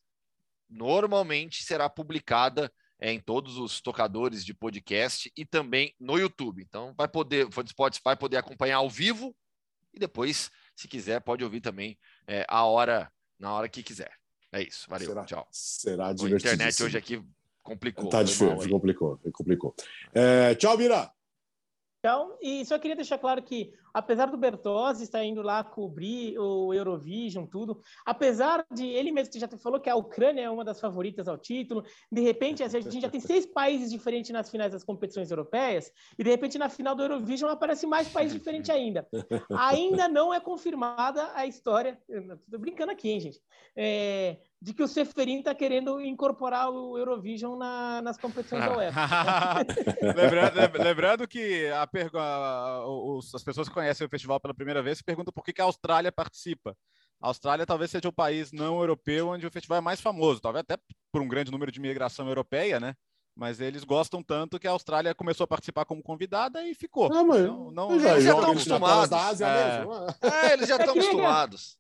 normalmente 0.70 1.64
será 1.64 1.89
publicada 1.89 2.72
é, 3.00 3.12
em 3.12 3.20
todos 3.20 3.58
os 3.58 3.80
tocadores 3.80 4.43
de 4.43 4.54
podcast 4.54 5.32
e 5.36 5.45
também 5.45 5.95
no 6.00 6.18
YouTube. 6.18 6.62
Então, 6.64 6.93
vai 6.98 7.08
poder, 7.08 7.45
o 7.45 7.62
Esportes 7.62 8.02
vai 8.04 8.16
poder 8.16 8.38
acompanhar 8.38 8.78
ao 8.78 8.89
vivo 8.89 9.36
e 9.93 10.00
depois, 10.00 10.50
se 10.76 10.88
quiser, 10.88 11.22
pode 11.22 11.43
ouvir 11.43 11.62
também 11.62 11.98
é, 12.28 12.45
a 12.48 12.66
hora, 12.66 13.12
na 13.39 13.54
hora 13.54 13.70
que 13.70 13.82
quiser. 13.82 14.12
É 14.52 14.62
isso. 14.62 14.86
Valeu. 14.89 15.08
Será, 15.08 15.26
Tchau. 15.26 15.48
será 15.52 16.08
A 16.08 16.14
divertido. 16.14 16.54
internet 16.54 16.84
hoje 16.84 16.98
aqui 16.98 17.24
complicou. 17.62 18.10
Tá 18.10 18.24
difícil, 18.24 18.70
complicou, 18.70 19.20
complicou. 19.34 19.76
É, 20.14 20.56
tchau, 20.56 20.78
Mira. 20.78 21.12
Então, 22.00 22.38
e 22.41 22.66
só 22.66 22.80
queria 22.80 22.95
deixar 22.95 23.18
claro 23.18 23.43
que, 23.43 23.74
apesar 23.98 24.28
do 24.28 24.38
Bertozzi 24.38 25.04
estar 25.04 25.24
indo 25.24 25.41
lá 25.41 25.64
cobrir 25.64 26.38
o 26.39 26.74
Eurovision, 26.74 27.45
tudo, 27.45 27.82
apesar 28.06 28.64
de 28.72 28.86
ele 28.86 29.12
mesmo 29.12 29.32
que 29.34 29.39
já 29.39 29.48
falou 29.58 29.80
que 29.80 29.89
a 29.89 29.95
Ucrânia 29.95 30.41
é 30.43 30.50
uma 30.50 30.64
das 30.64 30.80
favoritas 30.80 31.28
ao 31.28 31.38
título, 31.38 31.84
de 32.12 32.22
repente 32.22 32.62
a 32.64 32.68
gente 32.68 33.02
já 33.02 33.10
tem 33.10 33.20
seis 33.20 33.45
países 33.45 33.89
diferentes 33.89 34.32
nas 34.32 34.50
finais 34.52 34.72
das 34.72 34.84
competições 34.84 35.32
europeias, 35.32 35.91
e 36.18 36.24
de 36.24 36.30
repente 36.30 36.58
na 36.58 36.70
final 36.70 36.93
do 36.95 37.04
Eurovision 37.04 37.50
aparece 37.50 37.88
mais 37.88 38.08
países 38.08 38.38
diferentes 38.38 38.70
ainda. 38.70 39.08
Ainda 39.52 40.08
não 40.08 40.34
é 40.34 40.39
confirmada 40.39 41.32
a 41.34 41.45
história, 41.48 41.98
estou 42.08 42.60
brincando 42.60 42.91
aqui, 42.91 43.10
hein, 43.10 43.20
gente, 43.20 43.39
é, 43.76 44.38
de 44.62 44.74
que 44.74 44.82
o 44.84 44.88
Seferin 44.88 45.39
está 45.39 45.54
querendo 45.54 46.02
incorporar 46.02 46.70
o 46.70 46.98
Eurovision 46.98 47.58
na- 47.58 48.02
nas 48.02 48.18
competições 48.18 48.64
da 48.66 48.76
UEFA. 48.78 49.00
lembrando, 50.16 50.56
lem- 50.56 50.84
lembrando 50.84 51.28
que 51.28 51.68
a 51.68 51.88
a- 52.18 52.86
os- 52.88 53.34
as 53.36 53.43
pessoas 53.43 53.68
que 53.68 53.74
conhecem 53.88 54.05
o 54.05 54.09
festival 54.09 54.39
pela 54.39 54.53
primeira 54.53 54.83
vez 54.83 54.97
se 54.97 55.03
perguntam 55.03 55.31
por 55.33 55.43
que, 55.43 55.53
que 55.53 55.61
a 55.61 55.65
Austrália 55.65 56.11
participa. 56.11 56.75
A 57.21 57.27
Austrália 57.29 57.65
talvez 57.65 57.89
seja 57.89 58.07
o 58.07 58.13
país 58.13 58.51
não 58.51 58.79
europeu 58.79 59.29
onde 59.29 59.47
o 59.47 59.51
festival 59.51 59.77
é 59.77 59.81
mais 59.81 60.01
famoso, 60.01 60.39
talvez 60.41 60.61
até 60.61 60.77
por 61.11 61.21
um 61.21 61.27
grande 61.27 61.51
número 61.51 61.71
de 61.71 61.79
imigração 61.79 62.27
europeia, 62.27 62.79
né? 62.79 62.93
Mas 63.35 63.59
eles 63.61 63.83
gostam 63.83 64.21
tanto 64.21 64.59
que 64.59 64.67
a 64.67 64.71
Austrália 64.71 65.13
começou 65.15 65.45
a 65.45 65.47
participar 65.47 65.85
como 65.85 66.01
convidada 66.03 66.63
e 66.67 66.73
ficou. 66.75 67.11
Ah, 67.13 67.23
mas 67.23 67.41
Não- 67.43 67.71
não- 67.71 67.99
já 67.99 68.11
eles 68.13 68.23
já 68.23 68.31
jogo 68.31 68.41
estão 68.41 68.51
acostumados. 68.53 69.13
Ásia 69.13 69.45
É. 69.47 69.77
mesmo. 69.77 69.93
ah. 69.93 70.07
É, 70.51 70.53
eles 70.53 70.67
já 70.67 70.75
É 70.75 70.79
estão 70.79 70.93
que 70.93 70.99
nem- 70.99 71.09
acostumados. 71.09 71.77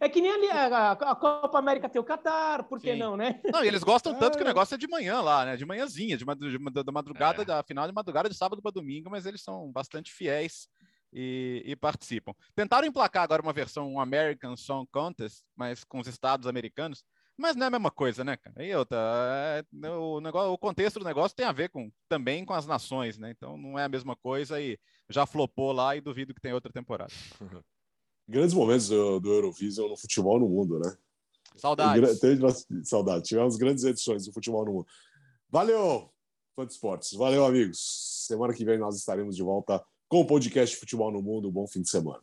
É 0.00 0.08
que 0.08 0.20
nem 0.20 0.28
ali 0.32 0.50
a, 0.50 0.90
a 0.90 1.14
Copa 1.14 1.56
América 1.56 1.88
tem 1.88 2.00
o 2.00 2.04
Catar, 2.04 2.64
por 2.64 2.80
que 2.80 2.94
Sim. 2.94 2.98
não, 2.98 3.16
né? 3.16 3.40
Não, 3.52 3.64
e 3.64 3.68
eles 3.68 3.84
gostam 3.84 4.12
tanto 4.18 4.36
que 4.36 4.42
o 4.42 4.46
É. 4.46 4.48
negócio 4.48 4.74
é 4.74 4.78
de 4.78 4.88
manhã 4.88 5.20
lá, 5.20 5.44
né? 5.44 5.56
De 5.56 5.64
manhãzinha, 5.64 6.16
de, 6.16 6.24
mad- 6.24 6.36
de 6.40 6.58
mad- 6.58 6.74
da 6.84 6.90
madrugada, 6.90 7.42
É. 7.42 7.44
da 7.44 7.62
final 7.62 7.86
de 7.86 7.92
madrugada 7.94 8.28
de 8.28 8.34
sábado 8.36 8.60
para 8.60 8.72
domingo, 8.72 9.08
mas 9.08 9.24
eles 9.24 9.40
são 9.40 9.70
bastante 9.70 10.12
fiéis 10.12 10.66
e, 11.14 11.62
e 11.64 11.76
participam. 11.76 12.34
Tentaram 12.54 12.86
emplacar 12.86 13.22
agora 13.22 13.40
uma 13.40 13.52
versão 13.52 13.90
um 13.90 14.00
American 14.00 14.56
Song 14.56 14.88
Contest, 14.90 15.44
mas 15.56 15.84
com 15.84 16.00
os 16.00 16.08
estados 16.08 16.46
americanos, 16.48 17.04
mas 17.36 17.54
não 17.54 17.64
é 17.64 17.68
a 17.68 17.70
mesma 17.70 17.90
coisa, 17.90 18.24
né, 18.24 18.36
cara? 18.36 18.64
E 18.64 18.74
outra, 18.74 18.98
é, 19.00 19.90
o, 19.90 20.20
negócio, 20.20 20.52
o 20.52 20.58
contexto 20.58 20.98
do 20.98 21.04
negócio 21.04 21.36
tem 21.36 21.46
a 21.46 21.52
ver 21.52 21.68
com 21.68 21.90
também 22.08 22.44
com 22.44 22.52
as 22.52 22.66
nações, 22.66 23.16
né? 23.16 23.30
Então 23.30 23.56
não 23.56 23.78
é 23.78 23.84
a 23.84 23.88
mesma 23.88 24.16
coisa 24.16 24.60
e 24.60 24.78
já 25.08 25.24
flopou 25.24 25.72
lá 25.72 25.96
e 25.96 26.00
duvido 26.00 26.34
que 26.34 26.40
tenha 26.40 26.54
outra 26.54 26.72
temporada. 26.72 27.12
Grandes 28.26 28.54
momentos 28.54 28.88
do, 28.88 29.20
do 29.20 29.32
Eurovision 29.32 29.88
no 29.88 29.96
futebol 29.96 30.40
no 30.40 30.48
mundo, 30.48 30.78
né? 30.78 30.96
Saudades. 31.56 32.18
Teve 32.18 32.42
saudade. 32.82 33.24
Tivemos 33.24 33.56
grandes 33.56 33.84
edições 33.84 34.26
do 34.26 34.32
futebol 34.32 34.64
no 34.64 34.72
mundo. 34.72 34.86
Valeu, 35.50 36.10
fã 36.56 36.66
de 36.66 36.72
esportes. 36.72 37.12
Valeu, 37.12 37.44
amigos. 37.44 38.24
Semana 38.26 38.54
que 38.54 38.64
vem 38.64 38.78
nós 38.78 38.96
estaremos 38.96 39.36
de 39.36 39.42
volta 39.42 39.84
com 40.14 40.20
o 40.20 40.24
podcast 40.24 40.76
Futebol 40.76 41.10
no 41.10 41.20
Mundo. 41.20 41.50
Bom 41.50 41.66
fim 41.66 41.82
de 41.82 41.90
semana. 41.90 42.20